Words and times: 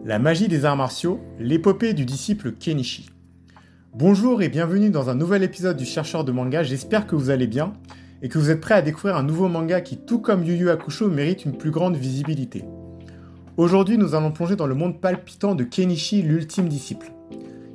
La 0.00 0.18
magie 0.18 0.48
des 0.48 0.64
arts 0.64 0.76
martiaux, 0.76 1.20
l'épopée 1.38 1.92
du 1.92 2.06
disciple 2.06 2.52
Kenichi. 2.52 3.10
Bonjour 3.94 4.40
et 4.40 4.48
bienvenue 4.48 4.88
dans 4.88 5.10
un 5.10 5.14
nouvel 5.14 5.42
épisode 5.42 5.76
du 5.76 5.84
chercheur 5.84 6.24
de 6.24 6.32
manga, 6.32 6.62
j'espère 6.62 7.06
que 7.06 7.14
vous 7.14 7.28
allez 7.28 7.46
bien 7.46 7.74
et 8.22 8.30
que 8.30 8.38
vous 8.38 8.50
êtes 8.50 8.62
prêts 8.62 8.74
à 8.74 8.80
découvrir 8.80 9.16
un 9.16 9.22
nouveau 9.22 9.48
manga 9.48 9.82
qui, 9.82 9.98
tout 9.98 10.18
comme 10.18 10.44
Yu 10.44 10.54
Yu 10.54 10.70
Hakusho, 10.70 11.08
mérite 11.08 11.44
une 11.44 11.58
plus 11.58 11.70
grande 11.70 11.96
visibilité. 11.96 12.64
Aujourd'hui, 13.58 13.98
nous 13.98 14.14
allons 14.14 14.32
plonger 14.32 14.56
dans 14.56 14.66
le 14.66 14.74
monde 14.74 14.98
palpitant 14.98 15.54
de 15.54 15.62
Kenichi, 15.62 16.22
l'ultime 16.22 16.68
disciple. 16.68 17.12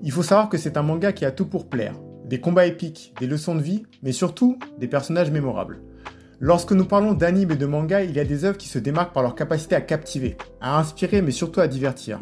Il 0.01 0.11
faut 0.11 0.23
savoir 0.23 0.49
que 0.49 0.57
c'est 0.57 0.75
un 0.75 0.83
manga 0.83 1.13
qui 1.13 1.23
a 1.23 1.31
tout 1.31 1.45
pour 1.45 1.69
plaire. 1.69 1.93
Des 2.25 2.41
combats 2.41 2.65
épiques, 2.65 3.13
des 3.19 3.27
leçons 3.27 3.55
de 3.55 3.61
vie, 3.61 3.83
mais 4.01 4.11
surtout 4.11 4.57
des 4.79 4.87
personnages 4.87 5.29
mémorables. 5.29 5.81
Lorsque 6.39 6.71
nous 6.71 6.85
parlons 6.85 7.13
d'anime 7.13 7.51
et 7.51 7.55
de 7.55 7.65
manga, 7.65 8.03
il 8.03 8.15
y 8.15 8.19
a 8.19 8.23
des 8.23 8.45
œuvres 8.45 8.57
qui 8.57 8.67
se 8.67 8.77
démarquent 8.77 9.13
par 9.13 9.23
leur 9.23 9.33
capacité 9.33 9.73
à 9.73 9.81
captiver, 9.81 10.37
à 10.61 10.77
inspirer 10.77 11.23
mais 11.23 11.31
surtout 11.31 11.61
à 11.61 11.67
divertir. 11.67 12.19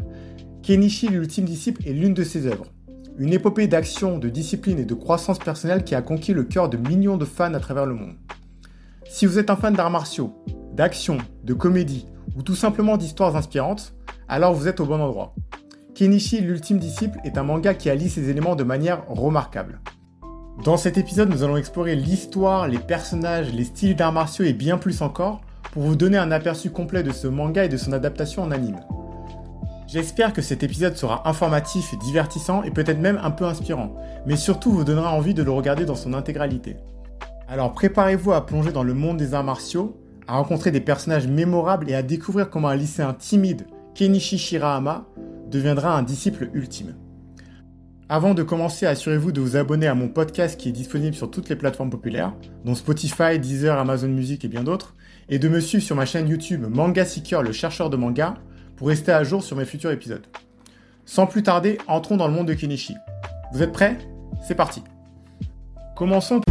Kenichi 0.63 1.09
l'ultime 1.09 1.43
disciple 1.43 1.85
est 1.85 1.91
l'une 1.91 2.13
de 2.13 2.23
ces 2.23 2.47
œuvres. 2.47 2.65
Une 3.17 3.33
épopée 3.33 3.67
d'action, 3.67 4.17
de 4.17 4.29
discipline 4.29 4.79
et 4.79 4.85
de 4.85 4.93
croissance 4.93 5.39
personnelle 5.39 5.83
qui 5.83 5.95
a 5.95 6.01
conquis 6.01 6.33
le 6.33 6.43
cœur 6.43 6.69
de 6.69 6.77
millions 6.77 7.17
de 7.17 7.25
fans 7.25 7.53
à 7.53 7.59
travers 7.59 7.85
le 7.85 7.93
monde. 7.93 8.15
Si 9.09 9.25
vous 9.25 9.37
êtes 9.37 9.49
un 9.49 9.57
fan 9.57 9.73
d'arts 9.73 9.91
martiaux, 9.91 10.33
d'action, 10.73 11.17
de 11.43 11.53
comédie 11.53 12.05
ou 12.37 12.41
tout 12.41 12.55
simplement 12.55 12.95
d'histoires 12.95 13.35
inspirantes, 13.35 13.95
alors 14.29 14.53
vous 14.53 14.69
êtes 14.69 14.79
au 14.79 14.85
bon 14.85 15.01
endroit. 15.01 15.35
Kenichi 15.93 16.39
l'ultime 16.39 16.79
disciple 16.79 17.19
est 17.25 17.37
un 17.37 17.43
manga 17.43 17.73
qui 17.73 17.89
allie 17.89 18.09
ces 18.09 18.29
éléments 18.29 18.55
de 18.55 18.63
manière 18.63 19.05
remarquable. 19.09 19.81
Dans 20.63 20.77
cet 20.77 20.97
épisode, 20.97 21.29
nous 21.29 21.43
allons 21.43 21.57
explorer 21.57 21.95
l'histoire, 21.95 22.67
les 22.67 22.79
personnages, 22.79 23.53
les 23.53 23.65
styles 23.65 23.95
d'arts 23.95 24.13
martiaux 24.13 24.45
et 24.45 24.53
bien 24.53 24.77
plus 24.77 25.01
encore 25.01 25.41
pour 25.71 25.83
vous 25.83 25.95
donner 25.95 26.17
un 26.17 26.31
aperçu 26.31 26.69
complet 26.69 27.03
de 27.03 27.11
ce 27.11 27.27
manga 27.27 27.65
et 27.65 27.69
de 27.69 27.77
son 27.77 27.91
adaptation 27.91 28.41
en 28.41 28.51
anime. 28.51 28.79
J'espère 29.87 30.33
que 30.33 30.41
cet 30.41 30.63
épisode 30.63 30.95
sera 30.95 31.27
informatif 31.29 31.93
divertissant 31.99 32.63
et 32.63 32.71
peut-être 32.71 32.99
même 32.99 33.19
un 33.21 33.31
peu 33.31 33.45
inspirant, 33.45 33.95
mais 34.25 34.37
surtout 34.37 34.71
vous 34.71 34.85
donnera 34.85 35.11
envie 35.13 35.33
de 35.33 35.43
le 35.43 35.51
regarder 35.51 35.85
dans 35.85 35.95
son 35.95 36.13
intégralité. 36.13 36.77
Alors 37.47 37.73
préparez-vous 37.73 38.31
à 38.31 38.45
plonger 38.45 38.71
dans 38.71 38.83
le 38.83 38.93
monde 38.93 39.17
des 39.17 39.33
arts 39.33 39.43
martiaux, 39.43 40.01
à 40.27 40.37
rencontrer 40.37 40.71
des 40.71 40.81
personnages 40.81 41.27
mémorables 41.27 41.89
et 41.89 41.95
à 41.95 42.01
découvrir 42.01 42.49
comment 42.49 42.69
un 42.69 42.75
lycéen 42.75 43.13
timide, 43.13 43.67
Kenichi 43.93 44.37
Shirahama, 44.37 45.05
deviendra 45.51 45.95
un 45.95 46.01
disciple 46.01 46.49
ultime. 46.53 46.95
Avant 48.07 48.35
de 48.35 48.43
commencer, 48.43 48.85
assurez-vous 48.85 49.31
de 49.31 49.41
vous 49.41 49.55
abonner 49.55 49.87
à 49.87 49.95
mon 49.95 50.09
podcast 50.09 50.59
qui 50.59 50.69
est 50.69 50.71
disponible 50.71 51.15
sur 51.15 51.31
toutes 51.31 51.49
les 51.49 51.55
plateformes 51.55 51.89
populaires, 51.89 52.33
dont 52.63 52.75
Spotify, 52.75 53.39
Deezer, 53.39 53.79
Amazon 53.79 54.09
Music 54.09 54.45
et 54.45 54.47
bien 54.47 54.63
d'autres, 54.63 54.93
et 55.27 55.39
de 55.39 55.49
me 55.49 55.59
suivre 55.59 55.83
sur 55.83 55.95
ma 55.95 56.05
chaîne 56.05 56.29
YouTube 56.29 56.67
Manga 56.69 57.03
Seeker, 57.03 57.41
le 57.41 57.51
chercheur 57.51 57.89
de 57.89 57.97
manga, 57.97 58.35
pour 58.75 58.89
rester 58.89 59.11
à 59.11 59.23
jour 59.23 59.43
sur 59.43 59.57
mes 59.57 59.65
futurs 59.65 59.89
épisodes. 59.89 60.27
Sans 61.05 61.25
plus 61.25 61.41
tarder, 61.41 61.79
entrons 61.87 62.15
dans 62.15 62.27
le 62.27 62.33
monde 62.33 62.47
de 62.47 62.53
Kenichi. 62.53 62.93
Vous 63.51 63.63
êtes 63.63 63.71
prêts? 63.71 63.97
C'est 64.47 64.55
parti 64.55 64.83
Commençons 65.95 66.41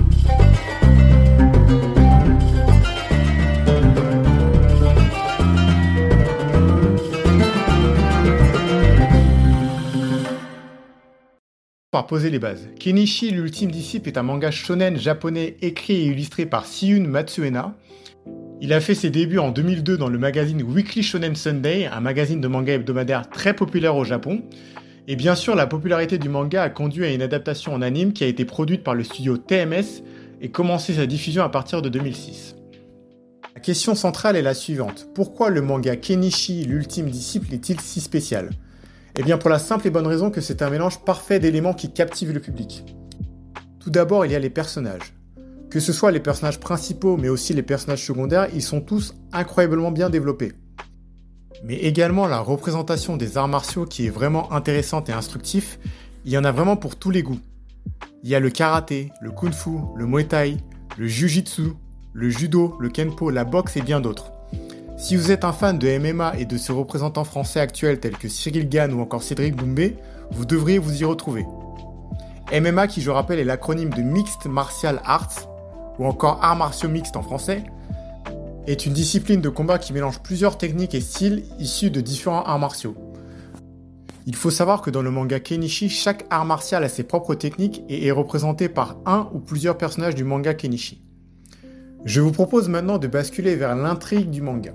poser 12.02 12.30
les 12.30 12.38
bases. 12.38 12.68
Kenichi, 12.78 13.30
l'ultime 13.30 13.70
disciple, 13.70 14.08
est 14.08 14.18
un 14.18 14.22
manga 14.22 14.50
shonen 14.50 14.98
japonais 14.98 15.56
écrit 15.62 15.94
et 15.94 16.04
illustré 16.06 16.44
par 16.44 16.66
Siyun 16.66 17.06
Matsuena. 17.06 17.74
Il 18.60 18.72
a 18.72 18.80
fait 18.80 18.94
ses 18.94 19.10
débuts 19.10 19.38
en 19.38 19.50
2002 19.50 19.96
dans 19.96 20.08
le 20.08 20.18
magazine 20.18 20.62
Weekly 20.62 21.02
Shonen 21.02 21.36
Sunday, 21.36 21.86
un 21.86 22.00
magazine 22.00 22.40
de 22.40 22.48
manga 22.48 22.72
hebdomadaire 22.72 23.28
très 23.28 23.54
populaire 23.54 23.96
au 23.96 24.04
Japon. 24.04 24.42
Et 25.06 25.16
bien 25.16 25.34
sûr, 25.34 25.54
la 25.54 25.66
popularité 25.66 26.18
du 26.18 26.28
manga 26.28 26.62
a 26.62 26.70
conduit 26.70 27.04
à 27.04 27.12
une 27.12 27.22
adaptation 27.22 27.74
en 27.74 27.82
anime 27.82 28.12
qui 28.12 28.24
a 28.24 28.26
été 28.26 28.44
produite 28.44 28.82
par 28.82 28.94
le 28.94 29.04
studio 29.04 29.36
TMS 29.36 30.02
et 30.40 30.50
commencé 30.50 30.94
sa 30.94 31.06
diffusion 31.06 31.42
à 31.42 31.48
partir 31.48 31.82
de 31.82 31.88
2006. 31.88 32.56
La 33.54 33.60
question 33.60 33.94
centrale 33.94 34.36
est 34.36 34.42
la 34.42 34.54
suivante. 34.54 35.08
Pourquoi 35.14 35.50
le 35.50 35.60
manga 35.60 35.94
Kenichi, 35.96 36.64
l'ultime 36.64 37.10
disciple, 37.10 37.54
est-il 37.54 37.80
si 37.80 38.00
spécial? 38.00 38.50
Eh 39.16 39.22
bien 39.22 39.38
pour 39.38 39.50
la 39.50 39.58
simple 39.58 39.86
et 39.86 39.90
bonne 39.90 40.06
raison 40.06 40.30
que 40.30 40.40
c'est 40.40 40.62
un 40.62 40.70
mélange 40.70 41.00
parfait 41.00 41.38
d'éléments 41.38 41.74
qui 41.74 41.92
captivent 41.92 42.32
le 42.32 42.40
public. 42.40 42.84
Tout 43.78 43.90
d'abord, 43.90 44.26
il 44.26 44.32
y 44.32 44.34
a 44.34 44.40
les 44.40 44.50
personnages. 44.50 45.14
Que 45.70 45.80
ce 45.80 45.92
soit 45.92 46.10
les 46.10 46.20
personnages 46.20 46.60
principaux 46.60 47.16
mais 47.16 47.28
aussi 47.28 47.52
les 47.52 47.62
personnages 47.62 48.04
secondaires, 48.04 48.48
ils 48.54 48.62
sont 48.62 48.80
tous 48.80 49.14
incroyablement 49.32 49.92
bien 49.92 50.10
développés. 50.10 50.52
Mais 51.62 51.76
également 51.76 52.26
la 52.26 52.40
représentation 52.40 53.16
des 53.16 53.38
arts 53.38 53.48
martiaux 53.48 53.84
qui 53.84 54.06
est 54.06 54.10
vraiment 54.10 54.52
intéressante 54.52 55.08
et 55.08 55.12
instructif, 55.12 55.78
il 56.24 56.32
y 56.32 56.38
en 56.38 56.44
a 56.44 56.52
vraiment 56.52 56.76
pour 56.76 56.96
tous 56.96 57.10
les 57.10 57.22
goûts. 57.22 57.40
Il 58.22 58.30
y 58.30 58.34
a 58.34 58.40
le 58.40 58.50
karaté, 58.50 59.12
le 59.20 59.30
kung-fu, 59.30 59.78
le 59.96 60.06
muay 60.06 60.24
thai, 60.24 60.56
le 60.98 61.06
jiu-jitsu, 61.06 61.72
le 62.12 62.30
judo, 62.30 62.76
le 62.80 62.88
kenpo, 62.88 63.30
la 63.30 63.44
boxe 63.44 63.76
et 63.76 63.82
bien 63.82 64.00
d'autres. 64.00 64.33
Si 65.04 65.16
vous 65.16 65.30
êtes 65.30 65.44
un 65.44 65.52
fan 65.52 65.78
de 65.78 65.98
MMA 65.98 66.38
et 66.38 66.46
de 66.46 66.56
ses 66.56 66.72
représentants 66.72 67.24
français 67.24 67.60
actuels 67.60 68.00
tels 68.00 68.16
que 68.16 68.26
Cyril 68.26 68.70
Gann 68.70 68.90
ou 68.94 69.02
encore 69.02 69.22
Cédric 69.22 69.54
Doumbé, 69.54 69.98
vous 70.30 70.46
devriez 70.46 70.78
vous 70.78 71.02
y 71.02 71.04
retrouver. 71.04 71.44
MMA 72.50 72.86
qui 72.86 73.02
je 73.02 73.10
rappelle 73.10 73.38
est 73.38 73.44
l'acronyme 73.44 73.90
de 73.90 74.00
Mixed 74.00 74.46
Martial 74.46 75.02
Arts, 75.04 75.46
ou 75.98 76.06
encore 76.06 76.42
Arts 76.42 76.56
martiaux 76.56 76.88
mixtes 76.88 77.18
en 77.18 77.22
français, 77.22 77.64
est 78.66 78.86
une 78.86 78.94
discipline 78.94 79.42
de 79.42 79.50
combat 79.50 79.78
qui 79.78 79.92
mélange 79.92 80.20
plusieurs 80.20 80.56
techniques 80.56 80.94
et 80.94 81.02
styles 81.02 81.44
issus 81.58 81.90
de 81.90 82.00
différents 82.00 82.42
arts 82.44 82.58
martiaux. 82.58 82.96
Il 84.24 84.34
faut 84.34 84.50
savoir 84.50 84.80
que 84.80 84.88
dans 84.88 85.02
le 85.02 85.10
manga 85.10 85.38
Kenichi, 85.38 85.90
chaque 85.90 86.24
art 86.30 86.46
martial 86.46 86.82
a 86.82 86.88
ses 86.88 87.02
propres 87.02 87.34
techniques 87.34 87.82
et 87.90 88.06
est 88.06 88.10
représenté 88.10 88.70
par 88.70 88.96
un 89.04 89.28
ou 89.34 89.38
plusieurs 89.38 89.76
personnages 89.76 90.14
du 90.14 90.24
manga 90.24 90.54
Kenichi. 90.54 91.04
Je 92.06 92.22
vous 92.22 92.32
propose 92.32 92.70
maintenant 92.70 92.96
de 92.96 93.06
basculer 93.06 93.54
vers 93.54 93.76
l'intrigue 93.76 94.30
du 94.30 94.40
manga. 94.40 94.72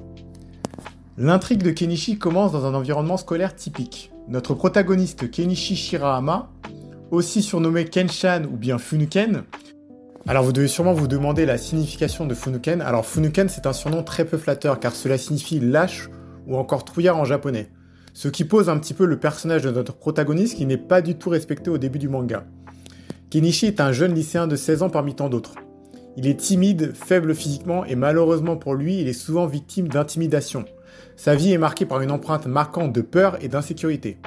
L'intrigue 1.21 1.63
de 1.63 1.71
Kenichi 1.71 2.17
commence 2.17 2.53
dans 2.53 2.65
un 2.65 2.73
environnement 2.73 3.17
scolaire 3.17 3.53
typique. 3.53 4.09
Notre 4.29 4.53
protagoniste 4.53 5.29
Kenichi 5.29 5.75
Shirahama, 5.75 6.49
aussi 7.11 7.41
surnommé 7.41 7.83
Kenshan 7.83 8.43
ou 8.45 8.55
bien 8.55 8.77
Funuken, 8.77 9.43
alors 10.29 10.45
vous 10.45 10.53
devez 10.53 10.69
sûrement 10.69 10.93
vous 10.93 11.09
demander 11.09 11.45
la 11.45 11.57
signification 11.57 12.25
de 12.25 12.33
Funuken. 12.33 12.81
Alors 12.81 13.05
Funuken 13.05 13.49
c'est 13.49 13.67
un 13.67 13.73
surnom 13.73 14.01
très 14.01 14.23
peu 14.23 14.37
flatteur 14.37 14.79
car 14.79 14.95
cela 14.95 15.17
signifie 15.17 15.59
lâche 15.59 16.09
ou 16.47 16.55
encore 16.55 16.85
trouillard 16.85 17.17
en 17.17 17.25
japonais. 17.25 17.69
Ce 18.13 18.29
qui 18.29 18.45
pose 18.45 18.69
un 18.69 18.77
petit 18.77 18.93
peu 18.93 19.05
le 19.05 19.19
personnage 19.19 19.63
de 19.63 19.71
notre 19.71 19.97
protagoniste 19.97 20.55
qui 20.55 20.65
n'est 20.65 20.77
pas 20.77 21.01
du 21.01 21.15
tout 21.15 21.29
respecté 21.29 21.69
au 21.69 21.77
début 21.77 21.99
du 21.99 22.07
manga. 22.07 22.45
Kenichi 23.29 23.65
est 23.65 23.81
un 23.81 23.91
jeune 23.91 24.13
lycéen 24.13 24.47
de 24.47 24.55
16 24.55 24.83
ans 24.83 24.89
parmi 24.89 25.15
tant 25.15 25.27
d'autres. 25.27 25.55
Il 26.15 26.27
est 26.27 26.39
timide, 26.39 26.93
faible 26.95 27.35
physiquement 27.35 27.83
et 27.83 27.95
malheureusement 27.95 28.55
pour 28.55 28.73
lui, 28.73 29.01
il 29.01 29.09
est 29.09 29.13
souvent 29.13 29.47
victime 29.47 29.89
d'intimidation. 29.89 30.63
Sa 31.15 31.35
vie 31.35 31.51
est 31.51 31.57
marquée 31.57 31.85
par 31.85 32.01
une 32.01 32.11
empreinte 32.11 32.47
marquante 32.47 32.93
de 32.93 33.01
peur 33.01 33.37
et 33.41 33.47
d'insécurité. 33.47 34.17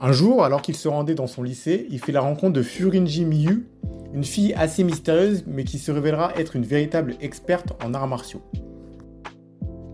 Un 0.00 0.12
jour, 0.12 0.44
alors 0.44 0.62
qu'il 0.62 0.76
se 0.76 0.88
rendait 0.88 1.14
dans 1.14 1.26
son 1.26 1.42
lycée, 1.42 1.86
il 1.90 1.98
fait 1.98 2.12
la 2.12 2.20
rencontre 2.20 2.52
de 2.52 2.62
Furinji 2.62 3.24
Miyu, 3.24 3.66
une 4.14 4.24
fille 4.24 4.54
assez 4.54 4.84
mystérieuse 4.84 5.44
mais 5.46 5.64
qui 5.64 5.78
se 5.78 5.90
révélera 5.90 6.32
être 6.36 6.56
une 6.56 6.64
véritable 6.64 7.16
experte 7.20 7.72
en 7.84 7.94
arts 7.94 8.06
martiaux. 8.06 8.42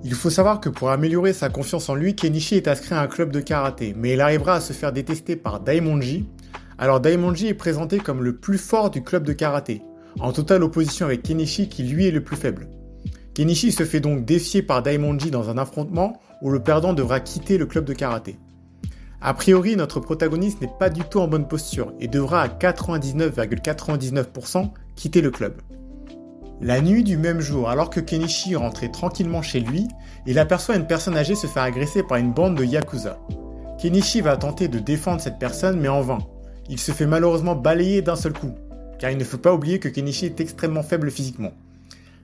Il 0.04 0.12
faut 0.12 0.28
savoir 0.28 0.60
que 0.60 0.68
pour 0.68 0.90
améliorer 0.90 1.32
sa 1.32 1.48
confiance 1.48 1.88
en 1.88 1.94
lui, 1.94 2.14
Kenichi 2.14 2.56
est 2.56 2.68
inscrit 2.68 2.94
à 2.94 3.00
un 3.00 3.06
club 3.06 3.30
de 3.30 3.40
karaté, 3.40 3.94
mais 3.96 4.12
il 4.12 4.20
arrivera 4.20 4.56
à 4.56 4.60
se 4.60 4.74
faire 4.74 4.92
détester 4.92 5.34
par 5.34 5.60
Daimonji. 5.60 6.28
Alors 6.76 7.00
Daimonji 7.00 7.48
est 7.48 7.54
présenté 7.54 7.98
comme 7.98 8.22
le 8.22 8.36
plus 8.36 8.58
fort 8.58 8.90
du 8.90 9.02
club 9.02 9.24
de 9.24 9.32
karaté, 9.32 9.80
en 10.20 10.32
totale 10.32 10.62
opposition 10.62 11.06
avec 11.06 11.22
Kenichi 11.22 11.70
qui 11.70 11.84
lui 11.84 12.06
est 12.06 12.10
le 12.10 12.22
plus 12.22 12.36
faible. 12.36 12.68
Kenichi 13.34 13.72
se 13.72 13.84
fait 13.84 13.98
donc 13.98 14.24
défier 14.24 14.62
par 14.62 14.80
Daimonji 14.82 15.32
dans 15.32 15.50
un 15.50 15.58
affrontement 15.58 16.20
où 16.40 16.50
le 16.50 16.62
perdant 16.62 16.92
devra 16.92 17.18
quitter 17.18 17.58
le 17.58 17.66
club 17.66 17.84
de 17.84 17.92
karaté. 17.92 18.38
A 19.20 19.34
priori, 19.34 19.74
notre 19.74 19.98
protagoniste 19.98 20.60
n'est 20.60 20.70
pas 20.78 20.88
du 20.88 21.02
tout 21.02 21.18
en 21.18 21.26
bonne 21.26 21.48
posture 21.48 21.92
et 21.98 22.06
devra 22.06 22.42
à 22.42 22.48
99,99% 22.48 24.70
quitter 24.94 25.20
le 25.20 25.32
club. 25.32 25.60
La 26.60 26.80
nuit 26.80 27.02
du 27.02 27.16
même 27.16 27.40
jour, 27.40 27.68
alors 27.68 27.90
que 27.90 27.98
Kenichi 27.98 28.54
rentrait 28.54 28.92
tranquillement 28.92 29.42
chez 29.42 29.58
lui, 29.58 29.88
il 30.26 30.38
aperçoit 30.38 30.76
une 30.76 30.86
personne 30.86 31.16
âgée 31.16 31.34
se 31.34 31.48
faire 31.48 31.64
agresser 31.64 32.04
par 32.04 32.18
une 32.18 32.32
bande 32.32 32.56
de 32.56 32.64
Yakuza. 32.64 33.18
Kenichi 33.80 34.20
va 34.20 34.36
tenter 34.36 34.68
de 34.68 34.78
défendre 34.78 35.20
cette 35.20 35.40
personne 35.40 35.80
mais 35.80 35.88
en 35.88 36.02
vain. 36.02 36.20
Il 36.68 36.78
se 36.78 36.92
fait 36.92 37.06
malheureusement 37.06 37.56
balayer 37.56 38.00
d'un 38.00 38.14
seul 38.14 38.32
coup, 38.32 38.54
car 39.00 39.10
il 39.10 39.18
ne 39.18 39.24
faut 39.24 39.38
pas 39.38 39.52
oublier 39.52 39.80
que 39.80 39.88
Kenichi 39.88 40.26
est 40.26 40.40
extrêmement 40.40 40.84
faible 40.84 41.10
physiquement. 41.10 41.50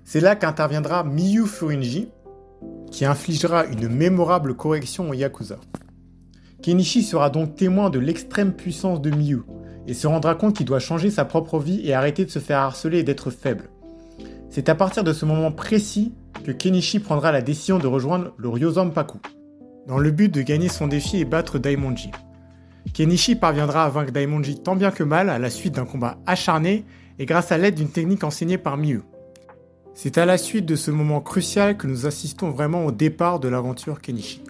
C'est 0.04 0.20
là 0.20 0.36
qu'interviendra 0.36 1.04
Miyu 1.04 1.46
Furinji, 1.46 2.08
qui 2.90 3.04
infligera 3.04 3.66
une 3.66 3.88
mémorable 3.88 4.54
correction 4.54 5.10
au 5.10 5.14
Yakuza. 5.14 5.56
Kenichi 6.62 7.02
sera 7.02 7.30
donc 7.30 7.54
témoin 7.54 7.90
de 7.90 7.98
l'extrême 7.98 8.52
puissance 8.52 9.00
de 9.00 9.10
Miyu, 9.10 9.42
et 9.86 9.94
se 9.94 10.06
rendra 10.06 10.34
compte 10.34 10.56
qu'il 10.56 10.66
doit 10.66 10.78
changer 10.78 11.10
sa 11.10 11.24
propre 11.24 11.58
vie 11.58 11.80
et 11.84 11.94
arrêter 11.94 12.24
de 12.24 12.30
se 12.30 12.38
faire 12.38 12.58
harceler 12.58 12.98
et 12.98 13.02
d'être 13.02 13.30
faible. 13.30 13.70
C'est 14.50 14.68
à 14.68 14.74
partir 14.74 15.04
de 15.04 15.12
ce 15.12 15.24
moment 15.24 15.52
précis 15.52 16.12
que 16.44 16.52
Kenichi 16.52 16.98
prendra 16.98 17.32
la 17.32 17.42
décision 17.42 17.78
de 17.78 17.86
rejoindre 17.86 18.32
le 18.36 18.48
Ryozan 18.48 18.90
Paku. 18.90 19.18
dans 19.86 19.98
le 19.98 20.10
but 20.10 20.32
de 20.32 20.42
gagner 20.42 20.68
son 20.68 20.86
défi 20.86 21.18
et 21.18 21.24
battre 21.24 21.58
Daimonji. 21.58 22.10
Kenichi 22.94 23.36
parviendra 23.36 23.84
à 23.84 23.88
vaincre 23.88 24.12
Daimonji 24.12 24.62
tant 24.62 24.76
bien 24.76 24.90
que 24.90 25.02
mal 25.02 25.30
à 25.30 25.38
la 25.38 25.50
suite 25.50 25.74
d'un 25.74 25.84
combat 25.84 26.18
acharné 26.26 26.84
et 27.18 27.26
grâce 27.26 27.52
à 27.52 27.58
l'aide 27.58 27.74
d'une 27.74 27.90
technique 27.90 28.24
enseignée 28.24 28.58
par 28.58 28.76
Miu. 28.76 29.02
C'est 30.02 30.16
à 30.16 30.24
la 30.24 30.38
suite 30.38 30.64
de 30.64 30.76
ce 30.76 30.90
moment 30.90 31.20
crucial 31.20 31.76
que 31.76 31.86
nous 31.86 32.06
assistons 32.06 32.48
vraiment 32.48 32.86
au 32.86 32.90
départ 32.90 33.38
de 33.38 33.48
l'aventure 33.48 34.00
Kenichi. 34.00 34.42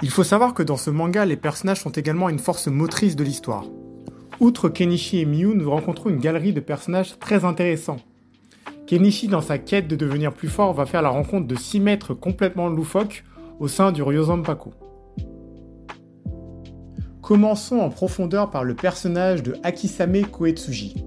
Il 0.00 0.10
faut 0.10 0.22
savoir 0.22 0.54
que 0.54 0.62
dans 0.62 0.76
ce 0.76 0.90
manga, 0.90 1.24
les 1.24 1.36
personnages 1.36 1.80
sont 1.80 1.90
également 1.90 2.28
une 2.28 2.38
force 2.38 2.68
motrice 2.68 3.16
de 3.16 3.24
l'histoire. 3.24 3.64
Outre 4.38 4.68
Kenichi 4.68 5.18
et 5.18 5.24
Miyu, 5.24 5.56
nous 5.56 5.68
rencontrons 5.68 6.08
une 6.08 6.20
galerie 6.20 6.52
de 6.52 6.60
personnages 6.60 7.18
très 7.18 7.44
intéressants. 7.44 7.98
Kenichi, 8.86 9.28
dans 9.28 9.40
sa 9.40 9.58
quête 9.58 9.88
de 9.88 9.96
devenir 9.96 10.32
plus 10.32 10.48
fort, 10.48 10.72
va 10.74 10.86
faire 10.86 11.02
la 11.02 11.08
rencontre 11.08 11.46
de 11.46 11.54
6 11.54 11.80
maîtres 11.80 12.14
complètement 12.14 12.68
loufoques 12.68 13.24
au 13.60 13.68
sein 13.68 13.92
du 13.92 14.02
Ryozanpaku. 14.02 14.70
Commençons 17.20 17.78
en 17.78 17.88
profondeur 17.88 18.50
par 18.50 18.64
le 18.64 18.74
personnage 18.74 19.42
de 19.42 19.56
Akisame 19.62 20.22
Koetsuji. 20.22 21.04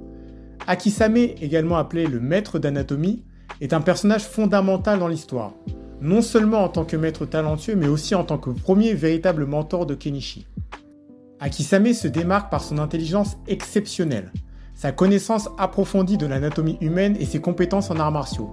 Akisame, 0.66 1.18
également 1.18 1.78
appelé 1.78 2.08
le 2.08 2.20
maître 2.20 2.58
d'anatomie, 2.58 3.24
est 3.62 3.74
un 3.74 3.82
personnage 3.82 4.24
fondamental 4.24 5.00
dans 5.00 5.08
l'histoire 5.08 5.54
non 6.02 6.22
seulement 6.22 6.64
en 6.64 6.70
tant 6.70 6.86
que 6.86 6.98
maître 6.98 7.26
talentueux, 7.26 7.76
mais 7.76 7.88
aussi 7.88 8.16
en 8.16 8.24
tant 8.24 8.38
que 8.38 8.50
premier 8.50 8.94
véritable 8.94 9.46
mentor 9.46 9.86
de 9.86 9.96
Kenichi. 9.96 10.48
Akisame 11.40 11.94
se 11.94 12.08
démarque 12.08 12.52
par 12.52 12.64
son 12.64 12.78
intelligence 12.78 13.38
exceptionnelle, 13.48 14.32
sa 14.76 14.92
connaissance 14.92 15.50
approfondie 15.58 16.18
de 16.18 16.28
l'anatomie 16.28 16.78
humaine 16.82 17.16
et 17.20 17.26
ses 17.26 17.40
compétences 17.40 17.90
en 17.90 17.98
arts 17.98 18.12
martiaux. 18.12 18.52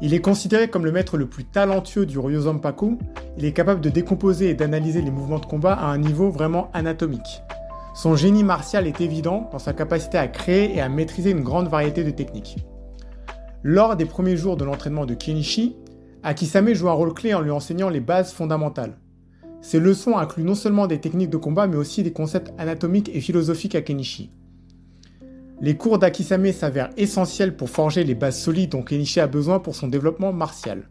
Il 0.00 0.12
est 0.12 0.20
considéré 0.20 0.68
comme 0.68 0.84
le 0.84 0.90
maître 0.90 1.16
le 1.16 1.28
plus 1.28 1.44
talentueux 1.44 2.04
du 2.04 2.18
Ryozanpaku, 2.18 2.98
il 3.38 3.44
est 3.44 3.52
capable 3.52 3.80
de 3.80 3.88
décomposer 3.88 4.50
et 4.50 4.54
d'analyser 4.54 5.00
les 5.00 5.12
mouvements 5.12 5.38
de 5.38 5.46
combat 5.46 5.74
à 5.74 5.86
un 5.86 5.98
niveau 5.98 6.28
vraiment 6.28 6.68
anatomique. 6.74 7.42
Son 7.94 8.16
génie 8.16 8.42
martial 8.42 8.88
est 8.88 9.00
évident 9.00 9.48
dans 9.52 9.60
sa 9.60 9.72
capacité 9.72 10.18
à 10.18 10.26
créer 10.26 10.74
et 10.74 10.80
à 10.80 10.88
maîtriser 10.88 11.30
une 11.30 11.42
grande 11.44 11.68
variété 11.68 12.02
de 12.02 12.10
techniques. 12.10 12.56
Lors 13.62 13.94
des 13.94 14.06
premiers 14.06 14.36
jours 14.36 14.56
de 14.56 14.64
l'entraînement 14.64 15.06
de 15.06 15.14
Kenichi, 15.14 15.76
Akisame 16.24 16.72
joue 16.72 16.88
un 16.88 16.94
rôle 16.94 17.14
clé 17.14 17.34
en 17.34 17.40
lui 17.40 17.52
enseignant 17.52 17.88
les 17.88 18.00
bases 18.00 18.32
fondamentales. 18.32 18.98
Ces 19.60 19.78
leçons 19.78 20.18
incluent 20.18 20.42
non 20.42 20.56
seulement 20.56 20.88
des 20.88 21.00
techniques 21.00 21.30
de 21.30 21.36
combat 21.36 21.68
mais 21.68 21.76
aussi 21.76 22.02
des 22.02 22.12
concepts 22.12 22.52
anatomiques 22.58 23.10
et 23.14 23.20
philosophiques 23.20 23.76
à 23.76 23.82
Kenichi. 23.82 24.32
Les 25.62 25.76
cours 25.76 26.00
d'Akisame 26.00 26.52
s'avèrent 26.52 26.90
essentiels 26.96 27.56
pour 27.56 27.70
forger 27.70 28.02
les 28.02 28.16
bases 28.16 28.40
solides 28.40 28.72
dont 28.72 28.82
Kenichi 28.82 29.20
a 29.20 29.28
besoin 29.28 29.60
pour 29.60 29.76
son 29.76 29.86
développement 29.86 30.32
martial. 30.32 30.88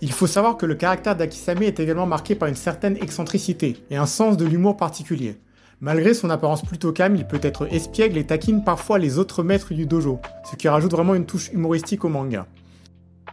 Il 0.00 0.12
faut 0.12 0.28
savoir 0.28 0.56
que 0.56 0.66
le 0.66 0.76
caractère 0.76 1.16
d'Akisame 1.16 1.64
est 1.64 1.80
également 1.80 2.06
marqué 2.06 2.36
par 2.36 2.48
une 2.48 2.54
certaine 2.54 2.96
excentricité 2.96 3.76
et 3.90 3.96
un 3.96 4.06
sens 4.06 4.36
de 4.36 4.44
l'humour 4.44 4.76
particulier. 4.76 5.40
Malgré 5.80 6.14
son 6.14 6.30
apparence 6.30 6.62
plutôt 6.62 6.92
calme, 6.92 7.16
il 7.16 7.26
peut 7.26 7.40
être 7.42 7.66
espiègle 7.74 8.18
et 8.18 8.24
taquine 8.24 8.62
parfois 8.62 9.00
les 9.00 9.18
autres 9.18 9.42
maîtres 9.42 9.74
du 9.74 9.84
dojo, 9.84 10.20
ce 10.48 10.54
qui 10.54 10.68
rajoute 10.68 10.92
vraiment 10.92 11.16
une 11.16 11.26
touche 11.26 11.50
humoristique 11.52 12.04
au 12.04 12.08
manga. 12.08 12.46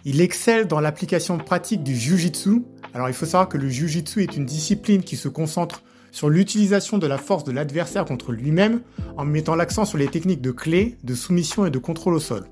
Il 0.03 0.19
excelle 0.19 0.65
dans 0.65 0.79
l'application 0.79 1.37
pratique 1.37 1.83
du 1.83 1.95
Jiu-Jitsu. 1.95 2.63
Alors 2.95 3.07
il 3.07 3.13
faut 3.13 3.27
savoir 3.27 3.49
que 3.49 3.59
le 3.59 3.69
Jiu-Jitsu 3.69 4.23
est 4.23 4.35
une 4.35 4.45
discipline 4.45 5.03
qui 5.03 5.15
se 5.15 5.27
concentre 5.27 5.83
sur 6.13 6.29
l'utilisation 6.29 6.99
de 6.99 7.07
la 7.07 7.17
force 7.17 7.43
de 7.43 7.51
l'adversaire 7.51 8.05
contre 8.05 8.31
lui-même 8.31 8.81
en 9.17 9.25
mettant 9.25 9.55
l'accent 9.55 9.83
sur 9.83 9.97
les 9.97 10.07
techniques 10.07 10.41
de 10.41 10.51
clé, 10.51 10.95
de 11.03 11.15
soumission 11.15 11.65
et 11.65 11.71
de 11.71 11.79
contrôle 11.79 12.13
au 12.13 12.19
sol. 12.19 12.45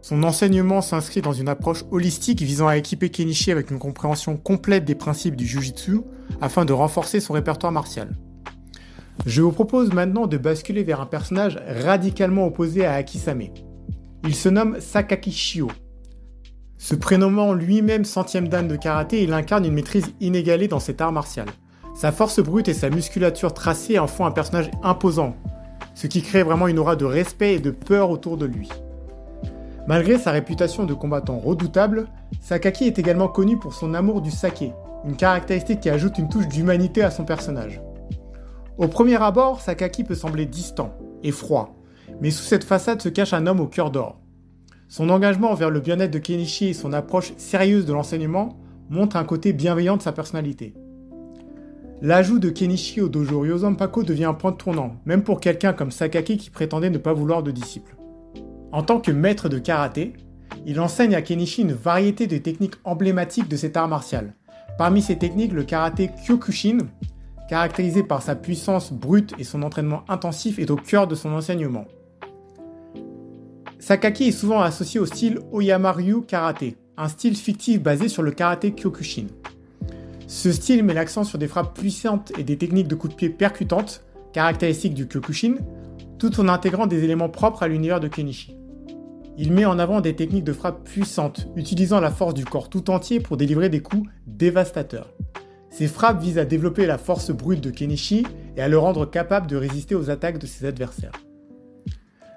Son 0.00 0.22
enseignement 0.22 0.80
s'inscrit 0.80 1.20
dans 1.20 1.34
une 1.34 1.48
approche 1.48 1.84
holistique 1.90 2.40
visant 2.40 2.68
à 2.68 2.78
équiper 2.78 3.10
Kenichi 3.10 3.52
avec 3.52 3.70
une 3.70 3.78
compréhension 3.78 4.38
complète 4.38 4.86
des 4.86 4.94
principes 4.94 5.36
du 5.36 5.46
Jiu-Jitsu 5.46 6.00
afin 6.40 6.64
de 6.64 6.72
renforcer 6.72 7.20
son 7.20 7.34
répertoire 7.34 7.70
martial. 7.70 8.16
Je 9.26 9.42
vous 9.42 9.52
propose 9.52 9.92
maintenant 9.92 10.26
de 10.26 10.38
basculer 10.38 10.82
vers 10.82 11.02
un 11.02 11.06
personnage 11.06 11.60
radicalement 11.66 12.46
opposé 12.46 12.86
à 12.86 12.94
Akisame. 12.94 13.48
Il 14.24 14.34
se 14.34 14.48
nomme 14.48 14.80
Sakaki 14.80 15.32
Shio. 15.32 15.68
Se 16.78 16.94
prénommant 16.94 17.52
lui-même 17.52 18.06
centième 18.06 18.48
dan 18.48 18.66
de 18.66 18.76
karaté, 18.76 19.22
il 19.22 19.34
incarne 19.34 19.66
une 19.66 19.74
maîtrise 19.74 20.14
inégalée 20.20 20.68
dans 20.68 20.80
cet 20.80 21.02
art 21.02 21.12
martial. 21.12 21.46
Sa 21.96 22.12
force 22.12 22.40
brute 22.40 22.68
et 22.68 22.74
sa 22.74 22.90
musculature 22.90 23.54
tracée 23.54 23.98
en 23.98 24.06
font 24.06 24.26
un 24.26 24.30
personnage 24.30 24.70
imposant, 24.82 25.34
ce 25.94 26.06
qui 26.06 26.20
crée 26.20 26.42
vraiment 26.42 26.68
une 26.68 26.78
aura 26.78 26.94
de 26.94 27.06
respect 27.06 27.54
et 27.54 27.58
de 27.58 27.70
peur 27.70 28.10
autour 28.10 28.36
de 28.36 28.44
lui. 28.44 28.68
Malgré 29.86 30.18
sa 30.18 30.30
réputation 30.30 30.84
de 30.84 30.92
combattant 30.92 31.38
redoutable, 31.38 32.06
Sakaki 32.42 32.84
est 32.84 32.98
également 32.98 33.28
connu 33.28 33.58
pour 33.58 33.72
son 33.72 33.94
amour 33.94 34.20
du 34.20 34.30
saké, 34.30 34.74
une 35.06 35.16
caractéristique 35.16 35.80
qui 35.80 35.88
ajoute 35.88 36.18
une 36.18 36.28
touche 36.28 36.48
d'humanité 36.48 37.02
à 37.02 37.10
son 37.10 37.24
personnage. 37.24 37.80
Au 38.76 38.88
premier 38.88 39.16
abord, 39.22 39.62
Sakaki 39.62 40.04
peut 40.04 40.14
sembler 40.14 40.44
distant 40.44 40.92
et 41.22 41.32
froid, 41.32 41.76
mais 42.20 42.30
sous 42.30 42.44
cette 42.44 42.64
façade 42.64 43.00
se 43.00 43.08
cache 43.08 43.32
un 43.32 43.46
homme 43.46 43.60
au 43.60 43.68
cœur 43.68 43.90
d'or. 43.90 44.20
Son 44.88 45.08
engagement 45.08 45.50
envers 45.50 45.70
le 45.70 45.80
bien-être 45.80 46.12
de 46.12 46.18
Kenichi 46.18 46.66
et 46.66 46.74
son 46.74 46.92
approche 46.92 47.32
sérieuse 47.38 47.86
de 47.86 47.94
l'enseignement 47.94 48.50
montrent 48.90 49.16
un 49.16 49.24
côté 49.24 49.54
bienveillant 49.54 49.96
de 49.96 50.02
sa 50.02 50.12
personnalité. 50.12 50.74
L'ajout 52.02 52.38
de 52.38 52.50
Kenichi 52.50 53.00
au 53.00 53.08
dojo 53.08 53.40
Ryozanpaku 53.40 54.04
devient 54.04 54.26
un 54.26 54.34
point 54.34 54.50
de 54.50 54.56
tournant, 54.56 54.96
même 55.06 55.22
pour 55.22 55.40
quelqu'un 55.40 55.72
comme 55.72 55.90
Sakaki 55.90 56.36
qui 56.36 56.50
prétendait 56.50 56.90
ne 56.90 56.98
pas 56.98 57.14
vouloir 57.14 57.42
de 57.42 57.50
disciples. 57.50 57.96
En 58.70 58.82
tant 58.82 59.00
que 59.00 59.10
maître 59.10 59.48
de 59.48 59.58
karaté, 59.58 60.12
il 60.66 60.78
enseigne 60.78 61.14
à 61.14 61.22
Kenichi 61.22 61.62
une 61.62 61.72
variété 61.72 62.26
de 62.26 62.36
techniques 62.36 62.74
emblématiques 62.84 63.48
de 63.48 63.56
cet 63.56 63.78
art 63.78 63.88
martial. 63.88 64.34
Parmi 64.76 65.00
ces 65.00 65.16
techniques, 65.16 65.54
le 65.54 65.64
karaté 65.64 66.10
Kyokushin, 66.26 66.78
caractérisé 67.48 68.02
par 68.02 68.20
sa 68.20 68.36
puissance 68.36 68.92
brute 68.92 69.32
et 69.38 69.44
son 69.44 69.62
entraînement 69.62 70.04
intensif, 70.08 70.58
est 70.58 70.70
au 70.70 70.76
cœur 70.76 71.06
de 71.06 71.14
son 71.14 71.32
enseignement. 71.32 71.86
Sakaki 73.78 74.28
est 74.28 74.32
souvent 74.32 74.60
associé 74.60 75.00
au 75.00 75.06
style 75.06 75.38
Oyamaryu 75.50 76.22
Karaté, 76.22 76.76
un 76.98 77.08
style 77.08 77.36
fictif 77.36 77.82
basé 77.82 78.08
sur 78.08 78.22
le 78.22 78.32
karaté 78.32 78.72
Kyokushin. 78.72 79.28
Ce 80.26 80.50
style 80.50 80.82
met 80.82 80.94
l'accent 80.94 81.22
sur 81.22 81.38
des 81.38 81.46
frappes 81.46 81.78
puissantes 81.78 82.32
et 82.36 82.42
des 82.42 82.58
techniques 82.58 82.88
de 82.88 82.96
coups 82.96 83.14
de 83.14 83.16
pied 83.16 83.30
percutantes, 83.30 84.02
caractéristiques 84.32 84.94
du 84.94 85.06
Kyokushin, 85.06 85.56
tout 86.18 86.40
en 86.40 86.48
intégrant 86.48 86.86
des 86.86 87.04
éléments 87.04 87.28
propres 87.28 87.62
à 87.62 87.68
l'univers 87.68 88.00
de 88.00 88.08
Kenichi. 88.08 88.56
Il 89.38 89.52
met 89.52 89.66
en 89.66 89.78
avant 89.78 90.00
des 90.00 90.16
techniques 90.16 90.44
de 90.44 90.52
frappe 90.52 90.82
puissantes, 90.82 91.46
utilisant 91.54 92.00
la 92.00 92.10
force 92.10 92.34
du 92.34 92.44
corps 92.44 92.70
tout 92.70 92.90
entier 92.90 93.20
pour 93.20 93.36
délivrer 93.36 93.68
des 93.68 93.80
coups 93.80 94.08
dévastateurs. 94.26 95.12
Ces 95.70 95.86
frappes 95.86 96.20
visent 96.20 96.38
à 96.38 96.44
développer 96.44 96.86
la 96.86 96.98
force 96.98 97.30
brute 97.30 97.60
de 97.60 97.70
Kenichi 97.70 98.26
et 98.56 98.62
à 98.62 98.68
le 98.68 98.78
rendre 98.78 99.08
capable 99.08 99.46
de 99.46 99.56
résister 99.56 99.94
aux 99.94 100.10
attaques 100.10 100.38
de 100.38 100.46
ses 100.46 100.64
adversaires. 100.64 101.12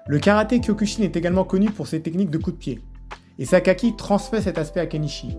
Le 0.06 0.18
karaté 0.18 0.60
Kyokushin 0.60 1.02
est 1.02 1.16
également 1.16 1.44
connu 1.44 1.70
pour 1.70 1.86
ses 1.86 2.02
techniques 2.02 2.30
de 2.30 2.38
coup 2.38 2.52
de 2.52 2.56
pied, 2.56 2.80
et 3.38 3.46
Sakaki 3.46 3.96
transmet 3.96 4.42
cet 4.42 4.58
aspect 4.58 4.80
à 4.80 4.86
Kenichi. 4.86 5.36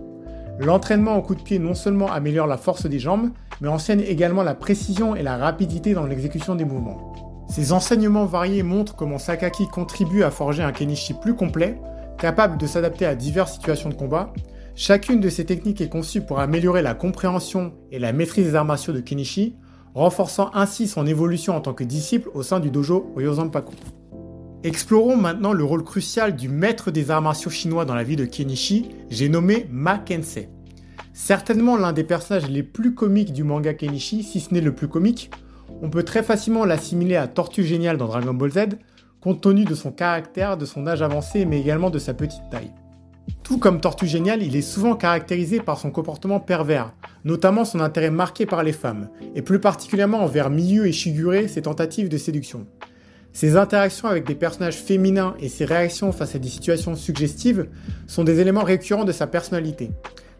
L'entraînement 0.64 1.16
au 1.16 1.22
coup 1.22 1.34
de 1.34 1.42
pied 1.42 1.58
non 1.58 1.74
seulement 1.74 2.12
améliore 2.12 2.46
la 2.46 2.56
force 2.56 2.86
des 2.86 3.00
jambes, 3.00 3.30
mais 3.60 3.68
enseigne 3.68 4.02
également 4.02 4.44
la 4.44 4.54
précision 4.54 5.16
et 5.16 5.22
la 5.24 5.36
rapidité 5.36 5.92
dans 5.92 6.06
l'exécution 6.06 6.54
des 6.54 6.64
mouvements. 6.64 7.44
Ces 7.48 7.72
enseignements 7.72 8.26
variés 8.26 8.62
montrent 8.62 8.94
comment 8.94 9.18
Sakaki 9.18 9.66
contribue 9.66 10.22
à 10.22 10.30
forger 10.30 10.62
un 10.62 10.70
Kenichi 10.70 11.14
plus 11.14 11.34
complet, 11.34 11.80
capable 12.16 12.58
de 12.58 12.66
s'adapter 12.68 13.06
à 13.06 13.16
diverses 13.16 13.54
situations 13.54 13.88
de 13.88 13.94
combat. 13.94 14.32
Chacune 14.76 15.18
de 15.18 15.28
ces 15.28 15.44
techniques 15.44 15.80
est 15.80 15.88
conçue 15.88 16.20
pour 16.20 16.38
améliorer 16.38 16.80
la 16.80 16.94
compréhension 16.94 17.72
et 17.90 17.98
la 17.98 18.12
maîtrise 18.12 18.46
des 18.46 18.54
arts 18.54 18.64
martiaux 18.64 18.92
de 18.92 19.00
Kenichi, 19.00 19.56
renforçant 19.94 20.52
ainsi 20.54 20.86
son 20.86 21.08
évolution 21.08 21.56
en 21.56 21.60
tant 21.60 21.74
que 21.74 21.84
disciple 21.84 22.30
au 22.34 22.44
sein 22.44 22.60
du 22.60 22.70
dojo 22.70 23.12
Oyozanpaku. 23.16 23.74
Explorons 24.64 25.16
maintenant 25.16 25.52
le 25.52 25.64
rôle 25.64 25.82
crucial 25.82 26.36
du 26.36 26.48
maître 26.48 26.92
des 26.92 27.10
arts 27.10 27.20
martiaux 27.20 27.50
chinois 27.50 27.84
dans 27.84 27.96
la 27.96 28.04
vie 28.04 28.14
de 28.14 28.24
Kenichi, 28.24 28.90
j'ai 29.10 29.28
nommé 29.28 29.66
Ma 29.72 29.98
Kensei. 29.98 30.50
Certainement 31.12 31.76
l'un 31.76 31.92
des 31.92 32.04
personnages 32.04 32.48
les 32.48 32.62
plus 32.62 32.94
comiques 32.94 33.32
du 33.32 33.42
manga 33.42 33.74
Kenichi, 33.74 34.22
si 34.22 34.38
ce 34.38 34.54
n'est 34.54 34.60
le 34.60 34.72
plus 34.72 34.86
comique, 34.86 35.32
on 35.82 35.90
peut 35.90 36.04
très 36.04 36.22
facilement 36.22 36.64
l'assimiler 36.64 37.16
à 37.16 37.26
Tortue 37.26 37.64
Géniale 37.64 37.96
dans 37.96 38.06
Dragon 38.06 38.34
Ball 38.34 38.52
Z, 38.52 38.58
compte 39.20 39.40
tenu 39.40 39.64
de 39.64 39.74
son 39.74 39.90
caractère, 39.90 40.56
de 40.56 40.64
son 40.64 40.86
âge 40.86 41.02
avancé, 41.02 41.44
mais 41.44 41.60
également 41.60 41.90
de 41.90 41.98
sa 41.98 42.14
petite 42.14 42.48
taille. 42.48 42.70
Tout 43.42 43.58
comme 43.58 43.80
Tortue 43.80 44.06
Géniale, 44.06 44.44
il 44.44 44.54
est 44.54 44.62
souvent 44.62 44.94
caractérisé 44.94 45.58
par 45.58 45.80
son 45.80 45.90
comportement 45.90 46.38
pervers, 46.38 46.94
notamment 47.24 47.64
son 47.64 47.80
intérêt 47.80 48.12
marqué 48.12 48.46
par 48.46 48.62
les 48.62 48.72
femmes, 48.72 49.08
et 49.34 49.42
plus 49.42 49.58
particulièrement 49.58 50.22
envers 50.22 50.50
Miyu 50.50 50.86
et 50.86 50.92
Shigure, 50.92 51.48
ses 51.48 51.62
tentatives 51.62 52.08
de 52.08 52.16
séduction. 52.16 52.68
Ses 53.32 53.56
interactions 53.56 54.08
avec 54.08 54.26
des 54.26 54.34
personnages 54.34 54.76
féminins 54.76 55.34
et 55.40 55.48
ses 55.48 55.64
réactions 55.64 56.12
face 56.12 56.34
à 56.34 56.38
des 56.38 56.48
situations 56.48 56.94
suggestives 56.94 57.66
sont 58.06 58.24
des 58.24 58.40
éléments 58.40 58.62
récurrents 58.62 59.04
de 59.04 59.12
sa 59.12 59.26
personnalité. 59.26 59.90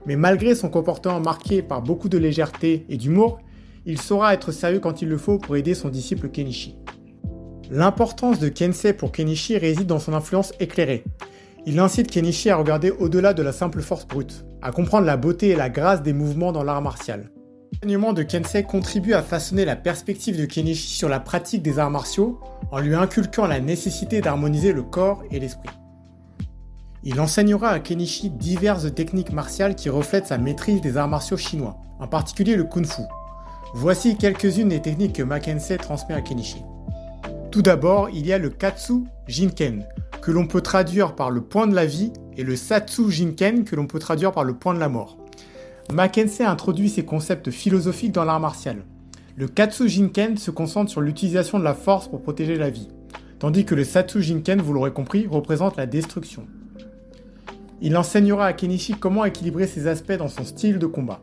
Mais 0.06 0.16
malgré 0.16 0.54
son 0.54 0.68
comportement 0.68 1.20
marqué 1.20 1.62
par 1.62 1.80
beaucoup 1.80 2.08
de 2.08 2.18
légèreté 2.18 2.84
et 2.88 2.96
d'humour, 2.96 3.40
il 3.86 4.00
saura 4.00 4.34
être 4.34 4.52
sérieux 4.52 4.80
quand 4.80 5.02
il 5.02 5.08
le 5.08 5.18
faut 5.18 5.38
pour 5.38 5.56
aider 5.56 5.74
son 5.74 5.88
disciple 5.88 6.28
Kenichi. 6.28 6.76
L'importance 7.70 8.38
de 8.38 8.50
Kensei 8.50 8.92
pour 8.92 9.10
Kenichi 9.10 9.56
réside 9.56 9.86
dans 9.86 9.98
son 9.98 10.12
influence 10.12 10.52
éclairée. 10.60 11.04
Il 11.64 11.78
incite 11.78 12.10
Kenichi 12.10 12.50
à 12.50 12.56
regarder 12.56 12.90
au-delà 12.90 13.32
de 13.32 13.42
la 13.42 13.52
simple 13.52 13.80
force 13.80 14.06
brute, 14.06 14.44
à 14.60 14.70
comprendre 14.70 15.06
la 15.06 15.16
beauté 15.16 15.48
et 15.48 15.56
la 15.56 15.70
grâce 15.70 16.02
des 16.02 16.12
mouvements 16.12 16.52
dans 16.52 16.64
l'art 16.64 16.82
martial. 16.82 17.31
L'enseignement 17.72 18.12
de 18.12 18.22
Kensei 18.22 18.64
contribue 18.64 19.14
à 19.14 19.22
façonner 19.22 19.64
la 19.64 19.76
perspective 19.76 20.38
de 20.38 20.44
Kenichi 20.44 20.94
sur 20.94 21.08
la 21.08 21.20
pratique 21.20 21.62
des 21.62 21.78
arts 21.78 21.90
martiaux 21.90 22.38
en 22.70 22.78
lui 22.78 22.94
inculquant 22.94 23.46
la 23.46 23.60
nécessité 23.60 24.20
d'harmoniser 24.20 24.72
le 24.72 24.82
corps 24.82 25.22
et 25.30 25.40
l'esprit. 25.40 25.70
Il 27.02 27.20
enseignera 27.20 27.70
à 27.70 27.80
Kenichi 27.80 28.30
diverses 28.30 28.94
techniques 28.94 29.32
martiales 29.32 29.74
qui 29.74 29.88
reflètent 29.88 30.28
sa 30.28 30.38
maîtrise 30.38 30.80
des 30.80 30.96
arts 30.96 31.08
martiaux 31.08 31.36
chinois, 31.36 31.78
en 31.98 32.06
particulier 32.06 32.54
le 32.54 32.64
kung 32.64 32.86
fu. 32.86 33.02
Voici 33.74 34.16
quelques-unes 34.16 34.68
des 34.68 34.82
techniques 34.82 35.14
que 35.14 35.22
Makensei 35.22 35.78
transmet 35.78 36.14
à 36.14 36.20
Kenichi. 36.20 36.62
Tout 37.50 37.62
d'abord, 37.62 38.10
il 38.10 38.26
y 38.26 38.32
a 38.32 38.38
le 38.38 38.50
Katsu 38.50 39.04
Jinken, 39.26 39.84
que 40.20 40.30
l'on 40.30 40.46
peut 40.46 40.60
traduire 40.60 41.16
par 41.16 41.30
le 41.30 41.40
point 41.40 41.66
de 41.66 41.74
la 41.74 41.86
vie, 41.86 42.12
et 42.36 42.44
le 42.44 42.54
Satsu 42.54 43.10
Jinken, 43.10 43.64
que 43.64 43.76
l'on 43.76 43.86
peut 43.86 43.98
traduire 43.98 44.32
par 44.32 44.44
le 44.44 44.54
point 44.54 44.72
de 44.72 44.78
la 44.78 44.88
mort. 44.88 45.18
Mackenzie 45.92 46.42
introduit 46.42 46.88
ces 46.88 47.04
concepts 47.04 47.50
philosophiques 47.50 48.12
dans 48.12 48.24
l'art 48.24 48.40
martial. 48.40 48.84
Le 49.36 49.46
Katsu 49.46 49.88
Jinken 49.88 50.36
se 50.36 50.50
concentre 50.50 50.90
sur 50.90 51.00
l'utilisation 51.00 51.58
de 51.58 51.64
la 51.64 51.74
force 51.74 52.08
pour 52.08 52.22
protéger 52.22 52.56
la 52.56 52.70
vie, 52.70 52.88
tandis 53.38 53.64
que 53.64 53.74
le 53.74 53.84
Satsu 53.84 54.22
Jinken, 54.22 54.60
vous 54.60 54.72
l'aurez 54.72 54.92
compris, 54.92 55.26
représente 55.26 55.76
la 55.76 55.86
destruction. 55.86 56.46
Il 57.82 57.96
enseignera 57.96 58.46
à 58.46 58.52
Kenichi 58.52 58.94
comment 58.94 59.24
équilibrer 59.24 59.66
ses 59.66 59.86
aspects 59.86 60.12
dans 60.12 60.28
son 60.28 60.44
style 60.44 60.78
de 60.78 60.86
combat. 60.86 61.20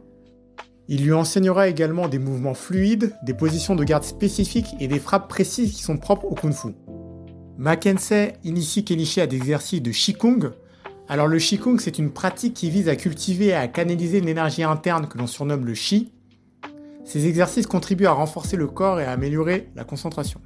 Il 0.87 1.03
lui 1.03 1.13
enseignera 1.13 1.67
également 1.67 2.07
des 2.07 2.19
mouvements 2.19 2.53
fluides, 2.53 3.13
des 3.23 3.33
positions 3.33 3.75
de 3.75 3.83
garde 3.83 4.03
spécifiques 4.03 4.75
et 4.79 4.87
des 4.87 4.99
frappes 4.99 5.29
précises 5.29 5.73
qui 5.73 5.83
sont 5.83 5.97
propres 5.97 6.25
au 6.25 6.35
kung 6.35 6.53
fu. 6.53 6.69
Mackenzie 7.57 8.33
initie 8.43 8.83
Kenichi 8.83 9.21
à 9.21 9.27
des 9.27 9.37
exercices 9.37 9.81
de 9.81 9.91
Qigong, 9.91 10.51
alors 11.09 11.27
le 11.27 11.39
Qigong, 11.39 11.79
c'est 11.79 11.97
une 11.97 12.11
pratique 12.11 12.53
qui 12.53 12.69
vise 12.69 12.87
à 12.87 12.95
cultiver 12.95 13.47
et 13.47 13.53
à 13.53 13.67
canaliser 13.67 14.19
une 14.19 14.29
énergie 14.29 14.61
interne 14.61 15.07
que 15.07 15.17
l'on 15.17 15.25
surnomme 15.25 15.65
le 15.65 15.73
Qi. 15.73 16.11
Ces 17.03 17.25
exercices 17.25 17.65
contribuent 17.65 18.05
à 18.05 18.11
renforcer 18.11 18.55
le 18.55 18.67
corps 18.67 18.99
et 18.99 19.05
à 19.05 19.11
améliorer 19.11 19.69
la 19.75 19.83
concentration. 19.83 20.39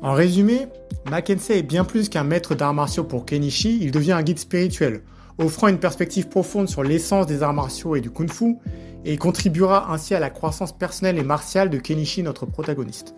En 0.00 0.12
résumé, 0.12 0.68
Mackenzie 1.10 1.54
est 1.54 1.62
bien 1.64 1.84
plus 1.84 2.08
qu'un 2.08 2.22
maître 2.22 2.54
d'arts 2.54 2.72
martiaux 2.72 3.02
pour 3.02 3.26
Kenichi, 3.26 3.80
il 3.82 3.90
devient 3.90 4.12
un 4.12 4.22
guide 4.22 4.38
spirituel, 4.38 5.02
offrant 5.38 5.66
une 5.66 5.80
perspective 5.80 6.28
profonde 6.28 6.68
sur 6.68 6.84
l'essence 6.84 7.26
des 7.26 7.42
arts 7.42 7.52
martiaux 7.52 7.96
et 7.96 8.00
du 8.00 8.10
kung-fu, 8.10 8.56
et 9.04 9.16
contribuera 9.16 9.92
ainsi 9.92 10.14
à 10.14 10.20
la 10.20 10.30
croissance 10.30 10.70
personnelle 10.70 11.18
et 11.18 11.24
martiale 11.24 11.68
de 11.68 11.78
Kenichi, 11.78 12.22
notre 12.22 12.46
protagoniste. 12.46 13.16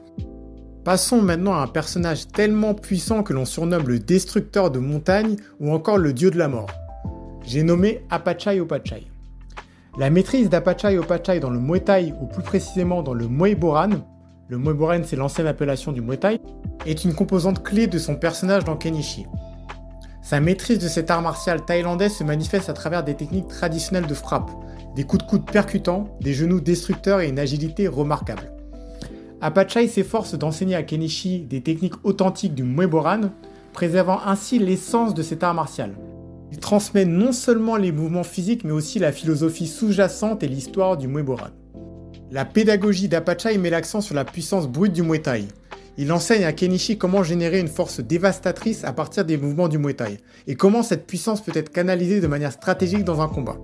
Passons 0.87 1.21
maintenant 1.21 1.55
à 1.55 1.62
un 1.62 1.66
personnage 1.66 2.28
tellement 2.28 2.73
puissant 2.73 3.25
que 3.25 3.33
l'on 3.33 3.45
surnomme 3.45 3.88
le 3.88 3.99
destructeur 3.99 4.71
de 4.71 4.78
montagnes 4.78 5.35
ou 5.59 5.73
encore 5.73 5.99
le 5.99 6.12
dieu 6.12 6.31
de 6.31 6.38
la 6.38 6.47
mort. 6.47 6.71
J'ai 7.45 7.64
nommé 7.64 8.05
Apachai 8.09 8.61
Opachai. 8.61 9.09
La 9.99 10.11
maîtrise 10.11 10.49
d'Apachai 10.49 10.97
Opachai 10.97 11.40
dans 11.40 11.50
le 11.50 11.59
Muay 11.59 11.81
Thai, 11.81 12.14
ou 12.21 12.26
plus 12.26 12.45
précisément 12.45 13.02
dans 13.02 13.14
le 13.14 13.26
Muay 13.26 13.57
Boran, 13.57 13.90
le 14.47 14.59
Muay 14.59 14.75
Boran 14.75 15.00
c'est 15.02 15.16
l'ancienne 15.16 15.49
appellation 15.49 15.90
du 15.90 16.02
Muay 16.02 16.19
Thai, 16.19 16.40
est 16.87 17.05
une 17.05 17.14
composante 17.14 17.64
clé 17.64 17.88
de 17.88 17.99
son 17.99 18.14
personnage 18.14 18.62
dans 18.62 18.76
Kenichi. 18.76 19.26
Sa 20.23 20.38
maîtrise 20.38 20.78
de 20.78 20.87
cet 20.87 21.11
art 21.11 21.21
martial 21.21 21.64
thaïlandais 21.64 22.11
se 22.11 22.23
manifeste 22.23 22.69
à 22.69 22.75
travers 22.75 23.02
des 23.02 23.16
techniques 23.16 23.49
traditionnelles 23.49 24.07
de 24.07 24.14
frappe, 24.14 24.52
des 24.95 25.02
coups 25.02 25.25
de 25.25 25.28
coude 25.28 25.50
percutants, 25.50 26.16
des 26.21 26.33
genoux 26.33 26.61
destructeurs 26.61 27.23
et 27.23 27.28
une 27.28 27.40
agilité 27.40 27.88
remarquable. 27.88 28.52
Apachai 29.43 29.87
s'efforce 29.87 30.35
d'enseigner 30.35 30.76
à 30.76 30.83
Kenichi 30.83 31.40
des 31.40 31.61
techniques 31.61 32.05
authentiques 32.05 32.55
du 32.55 32.62
Mueboran, 32.62 33.33
préservant 33.75 34.21
ainsi 34.25 34.59
l'essence 34.59 35.12
de 35.12 35.23
cet 35.23 35.43
art 35.43 35.52
martial. 35.52 35.95
Il 36.50 36.59
transmet 36.59 37.05
non 37.05 37.33
seulement 37.33 37.76
les 37.76 37.93
mouvements 37.93 38.23
physiques 38.23 38.64
mais 38.64 38.73
aussi 38.73 38.99
la 38.99 39.12
philosophie 39.12 39.66
sous-jacente 39.66 40.43
et 40.43 40.49
l'histoire 40.49 40.97
du 40.97 41.07
Mueboran. 41.07 41.50
La 42.31 42.47
pédagogie 42.47 43.09
d'Apachai 43.09 43.59
met 43.59 43.69
l'accent 43.69 44.00
sur 44.00 44.14
la 44.14 44.25
puissance 44.25 44.69
brute 44.69 44.93
du 44.93 45.02
Muay 45.02 45.21
Thai. 45.21 45.47
Il 45.99 46.12
enseigne 46.12 46.45
à 46.45 46.52
Kenichi 46.52 46.97
comment 46.97 47.23
générer 47.23 47.61
une 47.61 47.69
force 47.69 48.00
dévastatrice 48.00 48.85
à 48.85 48.93
partir 48.93 49.26
des 49.26 49.37
mouvements 49.37 49.69
du 49.69 49.76
Muay 49.76 49.95
Thai 49.95 50.19
et 50.47 50.55
comment 50.55 50.83
cette 50.83 51.07
puissance 51.07 51.43
peut 51.43 51.52
être 51.55 51.71
canalisée 51.71 52.21
de 52.21 52.26
manière 52.26 52.52
stratégique 52.52 53.05
dans 53.05 53.21
un 53.21 53.28
combat. 53.28 53.59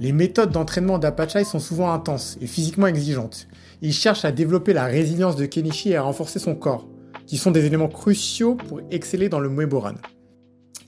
Les 0.00 0.12
méthodes 0.12 0.50
d'entraînement 0.50 0.98
d'Apachai 0.98 1.44
sont 1.44 1.60
souvent 1.60 1.92
intenses 1.92 2.36
et 2.40 2.46
physiquement 2.46 2.88
exigeantes, 2.88 3.46
il 3.80 3.92
cherche 3.92 4.24
à 4.24 4.32
développer 4.32 4.72
la 4.72 4.86
résilience 4.86 5.36
de 5.36 5.46
Kenichi 5.46 5.90
et 5.90 5.96
à 5.96 6.02
renforcer 6.02 6.38
son 6.38 6.54
corps, 6.54 6.88
qui 7.26 7.36
sont 7.36 7.50
des 7.50 7.66
éléments 7.66 7.88
cruciaux 7.88 8.54
pour 8.54 8.80
exceller 8.90 9.28
dans 9.28 9.40
le 9.40 9.50
Mueboran. 9.50 9.94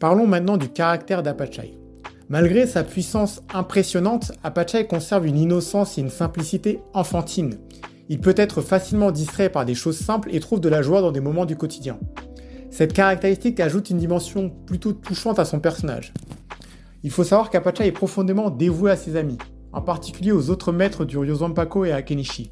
Parlons 0.01 0.27
maintenant 0.27 0.57
du 0.57 0.71
caractère 0.71 1.23
d'Apachai. 1.23 1.79
Malgré 2.29 2.67
sa 2.67 2.85
puissance 2.85 3.43
impressionnante, 3.53 4.33
Apachai 4.43 4.87
conserve 4.87 5.27
une 5.27 5.39
innocence 5.39 5.99
et 5.99 6.01
une 6.01 6.11
simplicité 6.11 6.81
enfantine. 6.95 7.59
Il 8.09 8.21
peut 8.21 8.35
être 8.37 8.63
facilement 8.63 9.11
distrait 9.11 9.51
par 9.51 9.65
des 9.65 9.75
choses 9.75 9.99
simples 9.99 10.31
et 10.33 10.41
trouve 10.41 10.61
de 10.61 10.69
la 10.69 10.83
joie 10.83 11.03
dans 11.03 11.13
des 11.13 11.21
moments 11.21 11.45
du 11.45 11.57
quotidien. 11.57 11.99
Cette 12.71 12.93
caractéristique 12.95 13.61
ajoute 13.61 13.91
une 13.91 13.99
dimension 13.99 14.51
plutôt 14.67 14.93
touchante 14.93 15.39
à 15.39 15.45
son 15.45 15.61
personnage. 15.61 16.13
Il 17.07 17.13
faut 17.13 17.23
savoir 17.23 17.51
qu'Apachai 17.51 17.87
est 17.87 17.93
profondément 17.93 18.51
dévoué 18.51 18.91
à 18.91 18.97
ses 18.97 19.15
amis, 19.15 19.39
en 19.73 19.81
particulier 19.81 20.33
aux 20.33 20.51
autres 20.51 20.73
maîtres 20.73 21.05
du 21.05 21.17
Ryozampako 21.17 21.85
et 21.85 21.93
à 21.93 22.03
Kenichi. 22.03 22.51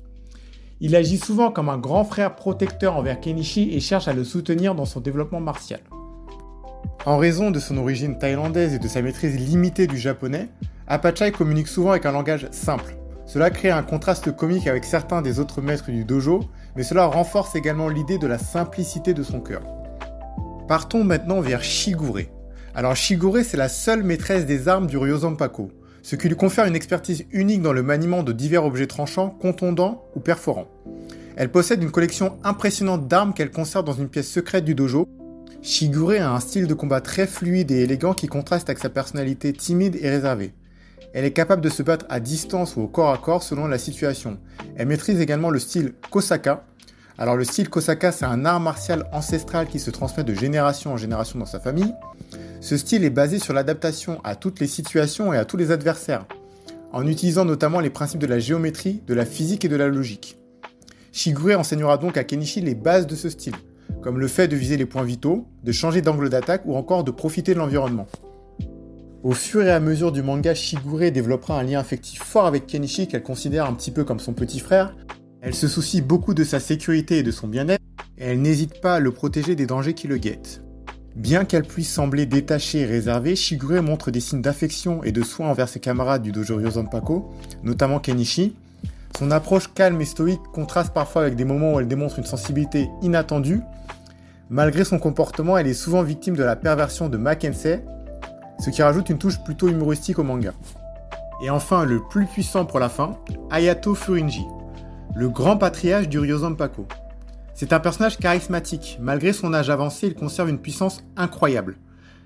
Il 0.80 0.94
agit 0.94 1.18
souvent 1.18 1.50
comme 1.50 1.68
un 1.68 1.76
grand 1.76 2.04
frère 2.04 2.36
protecteur 2.36 2.94
envers 2.94 3.18
Kenichi 3.18 3.74
et 3.74 3.80
cherche 3.80 4.06
à 4.06 4.12
le 4.12 4.22
soutenir 4.22 4.76
dans 4.76 4.84
son 4.84 5.00
développement 5.00 5.40
martial. 5.40 5.80
En 7.04 7.18
raison 7.18 7.50
de 7.50 7.58
son 7.58 7.78
origine 7.78 8.16
thaïlandaise 8.16 8.74
et 8.74 8.78
de 8.78 8.86
sa 8.86 9.02
maîtrise 9.02 9.34
limitée 9.34 9.88
du 9.88 9.98
japonais, 9.98 10.48
Apachai 10.86 11.32
communique 11.32 11.66
souvent 11.66 11.90
avec 11.90 12.06
un 12.06 12.12
langage 12.12 12.46
simple. 12.52 12.96
Cela 13.26 13.50
crée 13.50 13.72
un 13.72 13.82
contraste 13.82 14.36
comique 14.36 14.68
avec 14.68 14.84
certains 14.84 15.20
des 15.20 15.40
autres 15.40 15.62
maîtres 15.62 15.90
du 15.90 16.04
dojo, 16.04 16.44
mais 16.76 16.84
cela 16.84 17.06
renforce 17.06 17.56
également 17.56 17.88
l'idée 17.88 18.18
de 18.18 18.28
la 18.28 18.38
simplicité 18.38 19.14
de 19.14 19.24
son 19.24 19.40
cœur. 19.40 19.62
Partons 20.68 21.02
maintenant 21.02 21.40
vers 21.40 21.64
Shigure. 21.64 22.28
Alors 22.74 22.96
Shigure, 22.96 23.44
c'est 23.44 23.56
la 23.56 23.68
seule 23.68 24.02
maîtresse 24.02 24.46
des 24.46 24.68
armes 24.68 24.86
du 24.86 24.96
Ryozampako 24.96 25.70
ce 26.04 26.16
qui 26.16 26.28
lui 26.28 26.36
confère 26.36 26.66
une 26.66 26.76
expertise 26.76 27.24
unique 27.32 27.62
dans 27.62 27.72
le 27.72 27.82
maniement 27.82 28.22
de 28.22 28.32
divers 28.32 28.66
objets 28.66 28.86
tranchants, 28.86 29.30
contondants 29.30 30.04
ou 30.14 30.20
perforants. 30.20 30.68
Elle 31.34 31.50
possède 31.50 31.82
une 31.82 31.90
collection 31.90 32.36
impressionnante 32.44 33.08
d'armes 33.08 33.32
qu'elle 33.32 33.50
conserve 33.50 33.86
dans 33.86 33.94
une 33.94 34.10
pièce 34.10 34.30
secrète 34.30 34.66
du 34.66 34.74
dojo. 34.74 35.08
Shigure 35.62 36.20
a 36.20 36.34
un 36.34 36.40
style 36.40 36.66
de 36.66 36.74
combat 36.74 37.00
très 37.00 37.26
fluide 37.26 37.70
et 37.70 37.80
élégant 37.80 38.12
qui 38.12 38.26
contraste 38.26 38.68
avec 38.68 38.80
sa 38.80 38.90
personnalité 38.90 39.54
timide 39.54 39.96
et 39.98 40.10
réservée. 40.10 40.52
Elle 41.14 41.24
est 41.24 41.32
capable 41.32 41.62
de 41.62 41.70
se 41.70 41.82
battre 41.82 42.04
à 42.10 42.20
distance 42.20 42.76
ou 42.76 42.82
au 42.82 42.86
corps 42.86 43.10
à 43.10 43.16
corps 43.16 43.42
selon 43.42 43.66
la 43.66 43.78
situation. 43.78 44.38
Elle 44.76 44.88
maîtrise 44.88 45.20
également 45.22 45.48
le 45.48 45.58
style 45.58 45.94
Kosaka. 46.10 46.66
Alors 47.16 47.36
le 47.36 47.44
style 47.44 47.68
Kosaka, 47.68 48.10
c'est 48.10 48.24
un 48.24 48.44
art 48.44 48.58
martial 48.58 49.04
ancestral 49.12 49.68
qui 49.68 49.78
se 49.78 49.90
transmet 49.90 50.24
de 50.24 50.34
génération 50.34 50.92
en 50.92 50.96
génération 50.96 51.38
dans 51.38 51.46
sa 51.46 51.60
famille. 51.60 51.94
Ce 52.60 52.76
style 52.76 53.04
est 53.04 53.10
basé 53.10 53.38
sur 53.38 53.54
l'adaptation 53.54 54.20
à 54.24 54.34
toutes 54.34 54.58
les 54.58 54.66
situations 54.66 55.32
et 55.32 55.36
à 55.38 55.44
tous 55.44 55.56
les 55.56 55.70
adversaires, 55.70 56.26
en 56.92 57.06
utilisant 57.06 57.44
notamment 57.44 57.78
les 57.78 57.90
principes 57.90 58.20
de 58.20 58.26
la 58.26 58.40
géométrie, 58.40 59.02
de 59.06 59.14
la 59.14 59.24
physique 59.26 59.64
et 59.64 59.68
de 59.68 59.76
la 59.76 59.86
logique. 59.86 60.38
Shigure 61.12 61.60
enseignera 61.60 61.98
donc 61.98 62.16
à 62.16 62.24
Kenichi 62.24 62.60
les 62.60 62.74
bases 62.74 63.06
de 63.06 63.14
ce 63.14 63.28
style, 63.28 63.54
comme 64.02 64.18
le 64.18 64.26
fait 64.26 64.48
de 64.48 64.56
viser 64.56 64.76
les 64.76 64.86
points 64.86 65.04
vitaux, 65.04 65.46
de 65.62 65.70
changer 65.70 66.02
d'angle 66.02 66.28
d'attaque 66.30 66.62
ou 66.64 66.74
encore 66.74 67.04
de 67.04 67.12
profiter 67.12 67.54
de 67.54 67.60
l'environnement. 67.60 68.08
Au 69.22 69.32
fur 69.32 69.62
et 69.62 69.70
à 69.70 69.78
mesure 69.78 70.10
du 70.10 70.22
manga, 70.22 70.52
Shigure 70.54 71.12
développera 71.12 71.60
un 71.60 71.62
lien 71.62 71.78
affectif 71.78 72.24
fort 72.24 72.46
avec 72.46 72.66
Kenichi 72.66 73.06
qu'elle 73.06 73.22
considère 73.22 73.66
un 73.66 73.72
petit 73.72 73.92
peu 73.92 74.02
comme 74.02 74.18
son 74.18 74.32
petit 74.32 74.58
frère. 74.58 74.96
Elle 75.46 75.54
se 75.54 75.68
soucie 75.68 76.00
beaucoup 76.00 76.32
de 76.32 76.42
sa 76.42 76.58
sécurité 76.58 77.18
et 77.18 77.22
de 77.22 77.30
son 77.30 77.48
bien-être, 77.48 77.82
et 78.16 78.24
elle 78.24 78.40
n'hésite 78.40 78.80
pas 78.80 78.94
à 78.94 78.98
le 78.98 79.12
protéger 79.12 79.54
des 79.54 79.66
dangers 79.66 79.92
qui 79.92 80.08
le 80.08 80.16
guettent. 80.16 80.62
Bien 81.16 81.44
qu'elle 81.44 81.64
puisse 81.64 81.92
sembler 81.92 82.24
détachée 82.24 82.78
et 82.78 82.86
réservée, 82.86 83.36
Shigure 83.36 83.82
montre 83.82 84.10
des 84.10 84.20
signes 84.20 84.40
d'affection 84.40 85.04
et 85.04 85.12
de 85.12 85.22
soin 85.22 85.50
envers 85.50 85.68
ses 85.68 85.80
camarades 85.80 86.22
du 86.22 86.32
dojo 86.32 86.56
Ryozanpako, 86.56 87.30
notamment 87.62 87.98
Kenichi. 87.98 88.56
Son 89.18 89.30
approche 89.30 89.70
calme 89.74 90.00
et 90.00 90.06
stoïque 90.06 90.40
contraste 90.54 90.94
parfois 90.94 91.20
avec 91.20 91.36
des 91.36 91.44
moments 91.44 91.74
où 91.74 91.80
elle 91.80 91.88
démontre 91.88 92.18
une 92.18 92.24
sensibilité 92.24 92.88
inattendue. 93.02 93.60
Malgré 94.48 94.82
son 94.82 94.98
comportement, 94.98 95.58
elle 95.58 95.66
est 95.66 95.74
souvent 95.74 96.02
victime 96.02 96.36
de 96.36 96.42
la 96.42 96.56
perversion 96.56 97.10
de 97.10 97.18
Mackenzie, 97.18 97.80
ce 98.60 98.70
qui 98.70 98.82
rajoute 98.82 99.10
une 99.10 99.18
touche 99.18 99.44
plutôt 99.44 99.68
humoristique 99.68 100.18
au 100.18 100.24
manga. 100.24 100.54
Et 101.42 101.50
enfin, 101.50 101.84
le 101.84 102.00
plus 102.00 102.24
puissant 102.24 102.64
pour 102.64 102.80
la 102.80 102.88
fin, 102.88 103.18
Ayato 103.50 103.94
Furinji, 103.94 104.46
le 105.14 105.28
grand 105.28 105.56
patriarche 105.56 106.08
du 106.08 106.18
Ryozanpako. 106.18 106.86
C'est 107.54 107.72
un 107.72 107.80
personnage 107.80 108.18
charismatique. 108.18 108.98
Malgré 109.00 109.32
son 109.32 109.54
âge 109.54 109.70
avancé, 109.70 110.08
il 110.08 110.14
conserve 110.14 110.50
une 110.50 110.58
puissance 110.58 111.04
incroyable. 111.16 111.76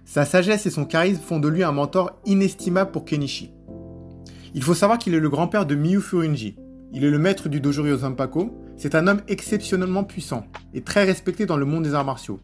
Sa 0.06 0.24
sagesse 0.24 0.64
et 0.64 0.70
son 0.70 0.86
charisme 0.86 1.20
font 1.20 1.38
de 1.38 1.48
lui 1.48 1.62
un 1.62 1.72
mentor 1.72 2.18
inestimable 2.24 2.90
pour 2.90 3.04
Kenichi. 3.04 3.52
Il 4.54 4.62
faut 4.62 4.74
savoir 4.74 4.98
qu'il 4.98 5.14
est 5.14 5.20
le 5.20 5.28
grand-père 5.28 5.66
de 5.66 5.74
Miyu 5.74 6.00
Furinji. 6.00 6.56
Il 6.94 7.04
est 7.04 7.10
le 7.10 7.18
maître 7.18 7.50
du 7.50 7.60
dojo 7.60 7.82
Ryozampako. 7.82 8.58
C'est 8.78 8.94
un 8.94 9.06
homme 9.06 9.20
exceptionnellement 9.28 10.04
puissant 10.04 10.46
et 10.72 10.80
très 10.80 11.04
respecté 11.04 11.44
dans 11.44 11.58
le 11.58 11.66
monde 11.66 11.84
des 11.84 11.92
arts 11.92 12.06
martiaux. 12.06 12.40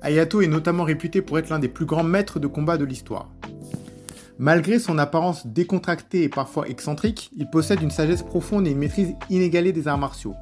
Ayato 0.00 0.40
est 0.40 0.46
notamment 0.46 0.84
réputé 0.84 1.22
pour 1.22 1.40
être 1.40 1.48
l'un 1.48 1.58
des 1.58 1.68
plus 1.68 1.86
grands 1.86 2.04
maîtres 2.04 2.38
de 2.38 2.46
combat 2.46 2.78
de 2.78 2.84
l'histoire. 2.84 3.28
Malgré 4.40 4.78
son 4.78 4.98
apparence 4.98 5.48
décontractée 5.48 6.22
et 6.22 6.28
parfois 6.28 6.68
excentrique, 6.68 7.32
il 7.36 7.50
possède 7.50 7.82
une 7.82 7.90
sagesse 7.90 8.22
profonde 8.22 8.68
et 8.68 8.70
une 8.70 8.78
maîtrise 8.78 9.14
inégalée 9.30 9.72
des 9.72 9.88
arts 9.88 9.98
martiaux. 9.98 10.34